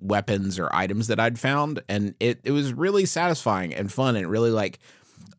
weapons 0.00 0.58
or 0.58 0.74
items 0.74 1.08
that 1.08 1.20
I'd 1.20 1.38
found 1.38 1.80
and 1.88 2.14
it 2.18 2.40
it 2.44 2.50
was 2.50 2.72
really 2.72 3.04
satisfying 3.04 3.74
and 3.74 3.92
fun 3.92 4.16
and 4.16 4.26
really 4.28 4.50
like 4.50 4.78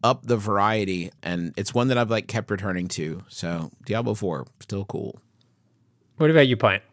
up 0.03 0.25
the 0.25 0.37
variety 0.37 1.11
and 1.23 1.53
it's 1.57 1.73
one 1.73 1.87
that 1.87 1.97
I've 1.97 2.11
like 2.11 2.27
kept 2.27 2.51
returning 2.51 2.87
to. 2.89 3.23
So 3.27 3.71
Diablo 3.85 4.13
4 4.13 4.45
still 4.59 4.85
cool. 4.85 5.19
What 6.17 6.29
about 6.29 6.47
you, 6.47 6.55
Plante? 6.55 6.83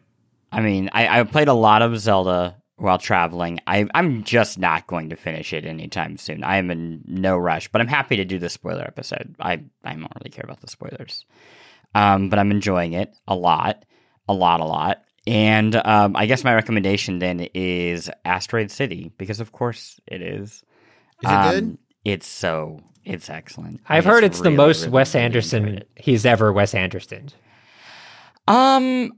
I 0.51 0.61
mean, 0.61 0.89
I, 0.93 1.19
I 1.19 1.23
played 1.23 1.49
a 1.49 1.53
lot 1.53 1.81
of 1.81 1.97
Zelda 1.99 2.55
while 2.77 2.97
traveling. 2.97 3.59
I, 3.67 3.87
I'm 3.93 4.23
just 4.23 4.57
not 4.57 4.87
going 4.87 5.09
to 5.09 5.15
finish 5.15 5.51
it 5.51 5.65
anytime 5.65 6.17
soon. 6.17 6.43
I 6.43 6.57
am 6.57 6.71
in 6.71 7.03
no 7.07 7.35
rush, 7.37 7.67
but 7.67 7.81
I'm 7.81 7.87
happy 7.87 8.15
to 8.17 8.25
do 8.25 8.39
the 8.39 8.49
spoiler 8.49 8.83
episode. 8.83 9.35
I, 9.39 9.63
I 9.83 9.93
don't 9.93 10.11
really 10.15 10.29
care 10.31 10.45
about 10.45 10.61
the 10.61 10.67
spoilers. 10.67 11.25
Um, 11.95 12.29
but 12.29 12.37
I'm 12.37 12.51
enjoying 12.51 12.93
it 12.93 13.15
a 13.27 13.35
lot, 13.35 13.83
a 14.29 14.33
lot, 14.33 14.61
a 14.61 14.65
lot. 14.65 15.03
And 15.25 15.75
um, 15.75 16.15
I 16.15 16.25
guess 16.27 16.43
my 16.43 16.53
recommendation 16.53 17.19
then 17.19 17.47
is 17.53 18.09
Asteroid 18.23 18.71
City 18.71 19.11
because, 19.17 19.39
of 19.39 19.51
course, 19.51 19.99
it 20.05 20.21
is. 20.21 20.51
Is 20.51 20.63
it 21.23 21.51
good? 21.51 21.63
Um, 21.63 21.77
It's 22.05 22.27
so 22.27 22.81
It's 23.03 23.29
excellent. 23.29 23.81
I've 23.89 24.05
I 24.05 24.09
heard 24.09 24.21
just 24.21 24.33
it's 24.33 24.41
the 24.41 24.51
most 24.51 24.81
really, 24.81 24.91
Wes 24.91 25.15
Anderson 25.15 25.83
he's 25.95 26.25
ever 26.25 26.53
Wes 26.53 26.75
Anderson. 26.75 27.29
Um, 28.47 29.13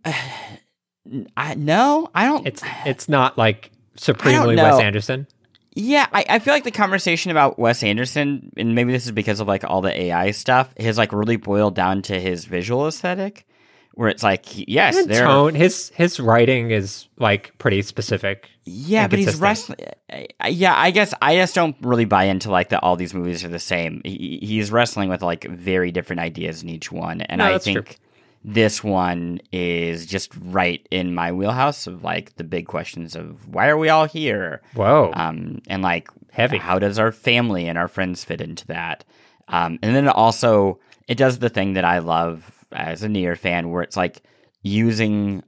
I 1.36 1.56
no, 1.56 2.10
I 2.14 2.26
don't. 2.26 2.45
It's 2.47 2.62
it's 2.86 3.10
not 3.10 3.38
like 3.38 3.72
supremely. 3.95 4.56
Wes 4.56 4.80
Anderson. 4.80 5.28
Yeah, 5.76 6.08
I, 6.12 6.26
I 6.28 6.39
feel 6.39 6.54
like 6.54 6.64
the 6.64 6.72
conversation 6.72 7.32
about 7.32 7.58
Wes 7.60 7.84
Anderson, 7.84 8.52
and 8.58 8.76
maybe 8.76 8.91
this 8.91 9.06
is 9.06 9.12
because 9.12 9.39
of 9.39 9.47
like 9.47 9.64
all 9.64 9.82
the 9.82 9.97
AI 10.02 10.32
stuff, 10.32 10.74
has 10.80 10.97
like 10.97 11.14
really 11.14 11.38
boiled 11.38 11.76
down 11.76 12.02
to 12.04 12.20
his 12.20 12.45
visual 12.45 12.88
aesthetic, 12.88 13.45
where 13.93 14.10
it's 14.10 14.24
like, 14.24 14.45
yes, 14.68 14.97
And 14.97 15.10
there. 15.10 15.24
tone 15.26 15.56
his 15.56 15.89
his 15.95 16.20
writing 16.20 16.72
is 16.72 17.08
like 17.18 17.58
pretty 17.60 17.82
specific. 17.84 18.50
Yeah, 18.66 19.08
but 19.08 19.20
he's 19.20 19.39
consistent. 19.39 19.80
wrestling. 20.12 20.28
Yeah, 20.50 20.76
I 20.76 20.91
guess 20.91 21.14
I 21.22 21.36
just 21.36 21.56
don't 21.56 21.76
really 21.82 22.06
buy 22.06 22.26
into 22.26 22.52
like 22.52 22.70
that. 22.70 22.84
All 22.84 22.95
these 22.95 23.14
movies 23.14 23.43
are 23.45 23.50
the 23.50 23.60
same. 23.60 24.02
He, 24.04 24.39
he's 24.41 24.72
wrestling 24.72 25.08
with 25.10 25.22
like 25.22 25.45
very 25.45 25.91
different 25.91 26.20
ideas 26.20 26.62
in 26.62 26.70
each 26.70 26.91
one, 26.91 27.22
and 27.22 27.39
No, 27.39 27.45
I 27.45 27.58
think 27.58 27.86
true. 27.86 27.95
This 28.44 28.84
one 28.84 29.42
is 29.52 30.06
just 30.06 30.32
right 30.42 30.88
in 30.92 31.14
my 31.14 31.32
wheelhouse 31.32 31.88
of 31.88 32.04
like 32.04 32.36
the 32.38 32.44
big 32.44 32.68
questions 32.68 33.16
of 33.16 33.48
why 33.48 33.68
are 33.68 33.78
we 33.78 33.90
all 33.90 34.06
here, 34.06 34.62
Whoa. 34.76 35.12
um, 35.14 35.60
and 35.68 35.82
like 35.82 36.10
Heavy. 36.32 36.58
How 36.58 36.80
does 36.80 37.00
our 37.00 37.12
family 37.12 37.68
and 37.68 37.78
our 37.78 37.88
friends 37.88 38.24
fit 38.24 38.40
into 38.40 38.66
that? 38.68 39.04
Um, 39.48 39.80
and 39.82 39.96
then 39.96 40.08
also 40.08 40.80
it 41.08 41.18
does 41.18 41.40
the 41.40 41.50
thing 41.50 41.74
that 41.74 41.84
I 41.84 42.00
love 42.00 42.66
as 42.72 43.04
a 43.04 43.10
Nier 43.10 43.36
fan, 43.36 43.72
where 43.72 43.82
it's 43.82 43.98
like 43.98 44.22
using 44.62 45.44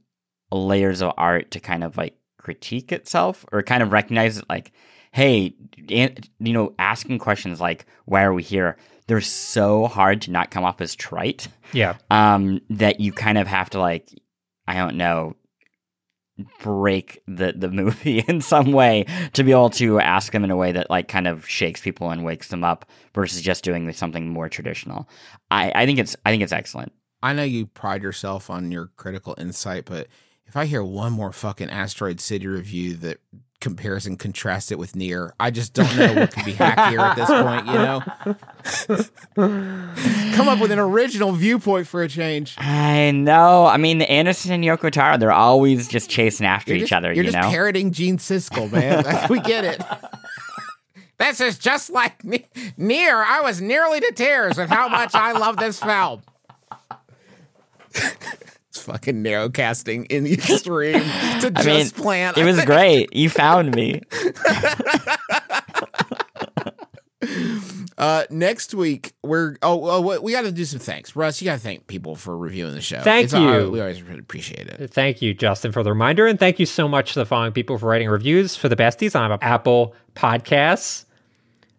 layers 0.51 1.01
of 1.01 1.13
art 1.17 1.51
to 1.51 1.59
kind 1.59 1.83
of 1.83 1.97
like 1.97 2.17
critique 2.37 2.91
itself 2.91 3.45
or 3.51 3.61
kind 3.61 3.83
of 3.83 3.91
recognize 3.91 4.37
it 4.37 4.45
like 4.49 4.71
hey 5.11 5.53
you 5.77 6.53
know 6.53 6.73
asking 6.79 7.19
questions 7.19 7.61
like 7.61 7.85
why 8.05 8.23
are 8.23 8.33
we 8.33 8.41
here 8.41 8.77
they're 9.11 9.19
so 9.19 9.87
hard 9.87 10.21
to 10.21 10.31
not 10.31 10.51
come 10.51 10.63
off 10.63 10.79
as 10.79 10.95
trite. 10.95 11.49
Yeah. 11.73 11.97
um 12.09 12.61
that 12.69 13.01
you 13.01 13.11
kind 13.11 13.37
of 13.37 13.45
have 13.47 13.69
to 13.71 13.79
like 13.79 14.09
i 14.67 14.75
don't 14.75 14.95
know 14.95 15.35
break 16.61 17.21
the 17.27 17.51
the 17.55 17.69
movie 17.69 18.19
in 18.27 18.39
some 18.39 18.71
way 18.71 19.05
to 19.33 19.43
be 19.43 19.51
able 19.51 19.69
to 19.71 19.99
ask 19.99 20.31
them 20.31 20.45
in 20.45 20.51
a 20.51 20.55
way 20.55 20.71
that 20.71 20.89
like 20.89 21.09
kind 21.09 21.27
of 21.27 21.47
shakes 21.47 21.81
people 21.81 22.09
and 22.09 22.23
wakes 22.23 22.47
them 22.47 22.63
up 22.63 22.85
versus 23.13 23.41
just 23.41 23.63
doing 23.65 23.91
something 23.91 24.29
more 24.29 24.47
traditional. 24.49 25.09
I 25.49 25.71
i 25.75 25.85
think 25.85 25.99
it's 25.99 26.15
i 26.25 26.31
think 26.31 26.41
it's 26.41 26.53
excellent. 26.53 26.93
I 27.21 27.33
know 27.33 27.43
you 27.43 27.67
pride 27.67 28.01
yourself 28.01 28.49
on 28.49 28.71
your 28.71 28.91
critical 28.95 29.35
insight, 29.37 29.85
but 29.85 30.07
if 30.45 30.57
I 30.57 30.65
hear 30.65 30.83
one 30.83 31.11
more 31.11 31.31
fucking 31.31 31.69
Asteroid 31.69 32.19
City 32.19 32.47
review 32.47 32.95
that 32.95 33.19
compares 33.61 34.07
contrast 34.19 34.71
it 34.71 34.79
with 34.79 34.93
NieR, 34.93 35.31
I 35.39 35.51
just 35.51 35.73
don't 35.73 35.95
know 35.95 36.13
what 36.13 36.33
could 36.33 36.43
be 36.45 36.53
hackier 36.53 36.99
at 36.99 37.15
this 37.15 37.29
point, 37.29 37.65
you 37.67 37.73
know? 37.73 38.01
Come 40.35 40.47
up 40.49 40.59
with 40.59 40.71
an 40.71 40.79
original 40.79 41.31
viewpoint 41.31 41.87
for 41.87 42.03
a 42.03 42.09
change. 42.09 42.55
I 42.57 43.11
know. 43.11 43.65
I 43.65 43.77
mean, 43.77 44.01
Anderson 44.01 44.51
and 44.51 44.63
Yoko 44.63 44.91
Taro, 44.91 45.17
they're 45.17 45.31
always 45.31 45.87
just 45.87 46.09
chasing 46.09 46.45
after 46.45 46.71
You're 46.71 46.83
each 46.83 46.89
just, 46.89 46.97
other, 46.97 47.13
You're 47.13 47.23
you 47.23 47.31
just 47.31 47.41
know? 47.41 47.49
parroting 47.49 47.91
Gene 47.91 48.17
Siskel, 48.17 48.71
man. 48.71 49.05
We 49.29 49.39
get 49.39 49.63
it. 49.63 49.81
This 51.19 51.39
is 51.39 51.57
just 51.59 51.91
like 51.91 52.23
Ne- 52.23 52.47
NieR. 52.79 53.23
I 53.23 53.41
was 53.41 53.61
nearly 53.61 53.99
to 54.01 54.11
tears 54.13 54.57
with 54.57 54.69
how 54.69 54.89
much 54.89 55.13
I 55.13 55.31
love 55.33 55.57
this 55.57 55.79
film. 55.79 56.23
It's 58.81 58.89
fucking 58.89 59.21
narrow 59.21 59.47
casting 59.49 60.05
in 60.05 60.23
the 60.23 60.33
extreme 60.51 60.93
to 61.03 61.51
I 61.55 61.63
mean, 61.63 61.81
just 61.81 61.95
Plante. 61.95 62.39
it 62.41 62.45
was 62.45 62.59
great. 62.65 63.15
You 63.15 63.29
found 63.29 63.75
me. 63.75 64.01
Uh, 67.97 68.23
next 68.31 68.73
week 68.73 69.13
we're 69.23 69.55
oh, 69.61 69.87
oh 69.87 70.21
we 70.21 70.31
got 70.31 70.41
to 70.41 70.51
do 70.51 70.65
some 70.65 70.79
thanks, 70.79 71.15
Russ. 71.15 71.39
You 71.39 71.45
got 71.45 71.57
to 71.57 71.59
thank 71.59 71.85
people 71.85 72.15
for 72.15 72.35
reviewing 72.35 72.73
the 72.73 72.81
show. 72.81 72.99
Thank 73.01 73.25
It's, 73.25 73.33
you. 73.33 73.69
we 73.69 73.79
always 73.79 74.01
really 74.01 74.19
appreciate 74.19 74.67
it. 74.67 74.89
Thank 74.91 75.21
you, 75.21 75.35
Justin, 75.35 75.71
for 75.71 75.83
the 75.83 75.91
reminder. 75.91 76.25
And 76.25 76.39
thank 76.39 76.57
you 76.57 76.65
so 76.65 76.87
much 76.87 77.13
to 77.13 77.19
the 77.19 77.27
following 77.27 77.51
people 77.51 77.77
for 77.77 77.85
writing 77.85 78.09
reviews 78.09 78.55
for 78.55 78.69
the 78.69 78.75
besties 78.75 79.15
on 79.15 79.37
Apple 79.43 79.93
Podcasts. 80.15 81.05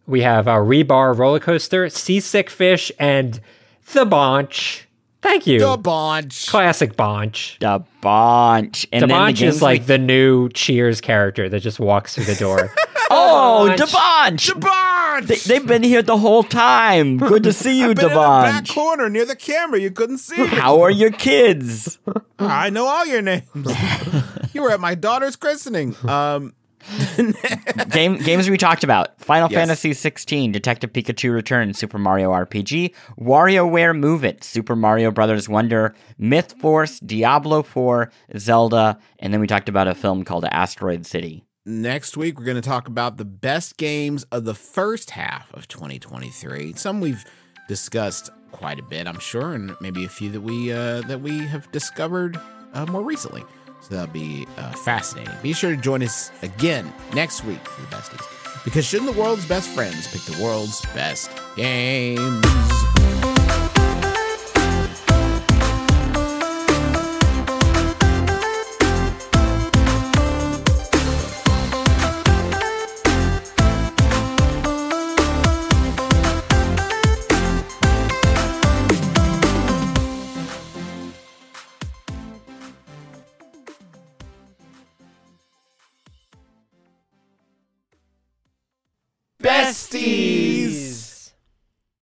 We 0.06 0.20
have 0.20 0.46
uh, 0.46 0.58
Rebar 0.58 1.18
Roller 1.18 1.40
Coaster, 1.40 1.86
Seasick 1.86 2.48
Fish, 2.48 2.92
and 3.00 3.40
The 3.92 4.04
Bonch. 4.04 4.82
Thank 5.22 5.46
you. 5.46 5.60
The 5.60 5.76
bunch. 5.76 6.48
Classic 6.48 6.96
Bonch. 6.96 7.58
The 7.60 7.84
bunch. 8.00 8.86
And 8.92 9.02
The 9.02 9.06
then 9.06 9.08
the 9.08 9.32
Bonch 9.32 9.42
is 9.46 9.62
like 9.62 9.82
we- 9.82 9.86
the 9.86 9.98
new 9.98 10.48
Cheers 10.50 11.00
character 11.00 11.48
that 11.48 11.60
just 11.60 11.78
walks 11.80 12.14
through 12.14 12.24
the 12.24 12.34
door. 12.34 12.70
Oh, 13.14 13.66
Bunch. 13.66 13.78
the 13.80 13.86
bunch. 13.92 14.46
The 14.46 14.54
bunch. 14.54 15.26
They, 15.26 15.34
they've 15.58 15.66
been 15.66 15.82
here 15.82 16.00
the 16.00 16.16
whole 16.16 16.42
time. 16.42 17.18
Good 17.18 17.42
to 17.42 17.52
see 17.52 17.78
you, 17.78 17.88
Been 17.94 18.06
in 18.06 18.08
the 18.12 18.14
back 18.14 18.66
corner 18.68 19.10
near 19.10 19.26
the 19.26 19.36
camera. 19.36 19.78
You 19.78 19.90
couldn't 19.90 20.16
see 20.16 20.38
me. 20.40 20.46
How 20.46 20.80
are 20.80 20.90
your 20.90 21.10
kids? 21.10 21.98
I 22.38 22.70
know 22.70 22.86
all 22.86 23.04
your 23.04 23.20
names. 23.20 23.44
you 24.54 24.62
were 24.62 24.70
at 24.70 24.80
my 24.80 24.94
daughter's 24.94 25.36
christening. 25.36 25.94
Um, 26.08 26.54
Game, 27.90 28.16
games 28.18 28.48
we 28.50 28.56
talked 28.58 28.84
about 28.84 29.18
Final 29.20 29.48
Yes. 29.50 29.60
Fantasy 29.60 29.92
16, 29.92 30.52
Detective 30.52 30.92
Pikachu 30.92 31.32
Returns, 31.32 31.78
Super 31.78 31.98
Mario 31.98 32.30
RPG, 32.32 32.94
WarioWare 33.20 33.96
Move 33.98 34.24
It, 34.24 34.42
Super 34.44 34.74
Mario 34.76 35.10
Brothers 35.10 35.48
Wonder, 35.48 35.94
Mythforce, 36.18 36.98
Diablo 37.00 37.62
4, 37.62 38.10
Zelda, 38.38 38.98
and 39.18 39.32
then 39.32 39.40
we 39.40 39.46
talked 39.46 39.68
about 39.68 39.88
a 39.88 39.94
film 39.94 40.24
called 40.24 40.44
Asteroid 40.46 41.06
City. 41.06 41.44
next 41.64 42.16
week 42.16 42.38
we're 42.38 42.44
going 42.44 42.60
to 42.60 42.68
talk 42.68 42.88
about 42.88 43.16
the 43.16 43.24
best 43.24 43.76
games 43.76 44.24
of 44.32 44.44
the 44.44 44.54
first 44.54 45.10
half 45.10 45.52
of 45.54 45.68
2023. 45.68 46.74
Some 46.74 47.00
we've 47.00 47.24
discussed 47.68 48.30
quite 48.50 48.78
a 48.78 48.82
bit, 48.82 49.06
I'm 49.06 49.20
sure, 49.20 49.54
and 49.54 49.74
maybe 49.80 50.04
a 50.04 50.08
few 50.08 50.30
that 50.30 50.40
we 50.40 50.72
uh, 50.72 51.02
that 51.02 51.20
we 51.20 51.38
have 51.38 51.70
discovered 51.72 52.38
uh, 52.74 52.86
more 52.86 53.02
recently. 53.02 53.44
So 53.82 53.96
that'll 53.96 54.12
be 54.12 54.46
uh, 54.56 54.72
fascinating. 54.72 55.34
Be 55.42 55.52
sure 55.52 55.74
to 55.74 55.76
join 55.76 56.02
us 56.02 56.30
again 56.42 56.92
next 57.14 57.44
week 57.44 57.66
for 57.68 57.80
the 57.82 57.88
besties, 57.88 58.64
because 58.64 58.86
shouldn't 58.86 59.12
the 59.12 59.20
world's 59.20 59.46
best 59.46 59.68
friends 59.70 60.06
pick 60.06 60.22
the 60.22 60.42
world's 60.42 60.80
best 60.94 61.30
games? 61.56 62.46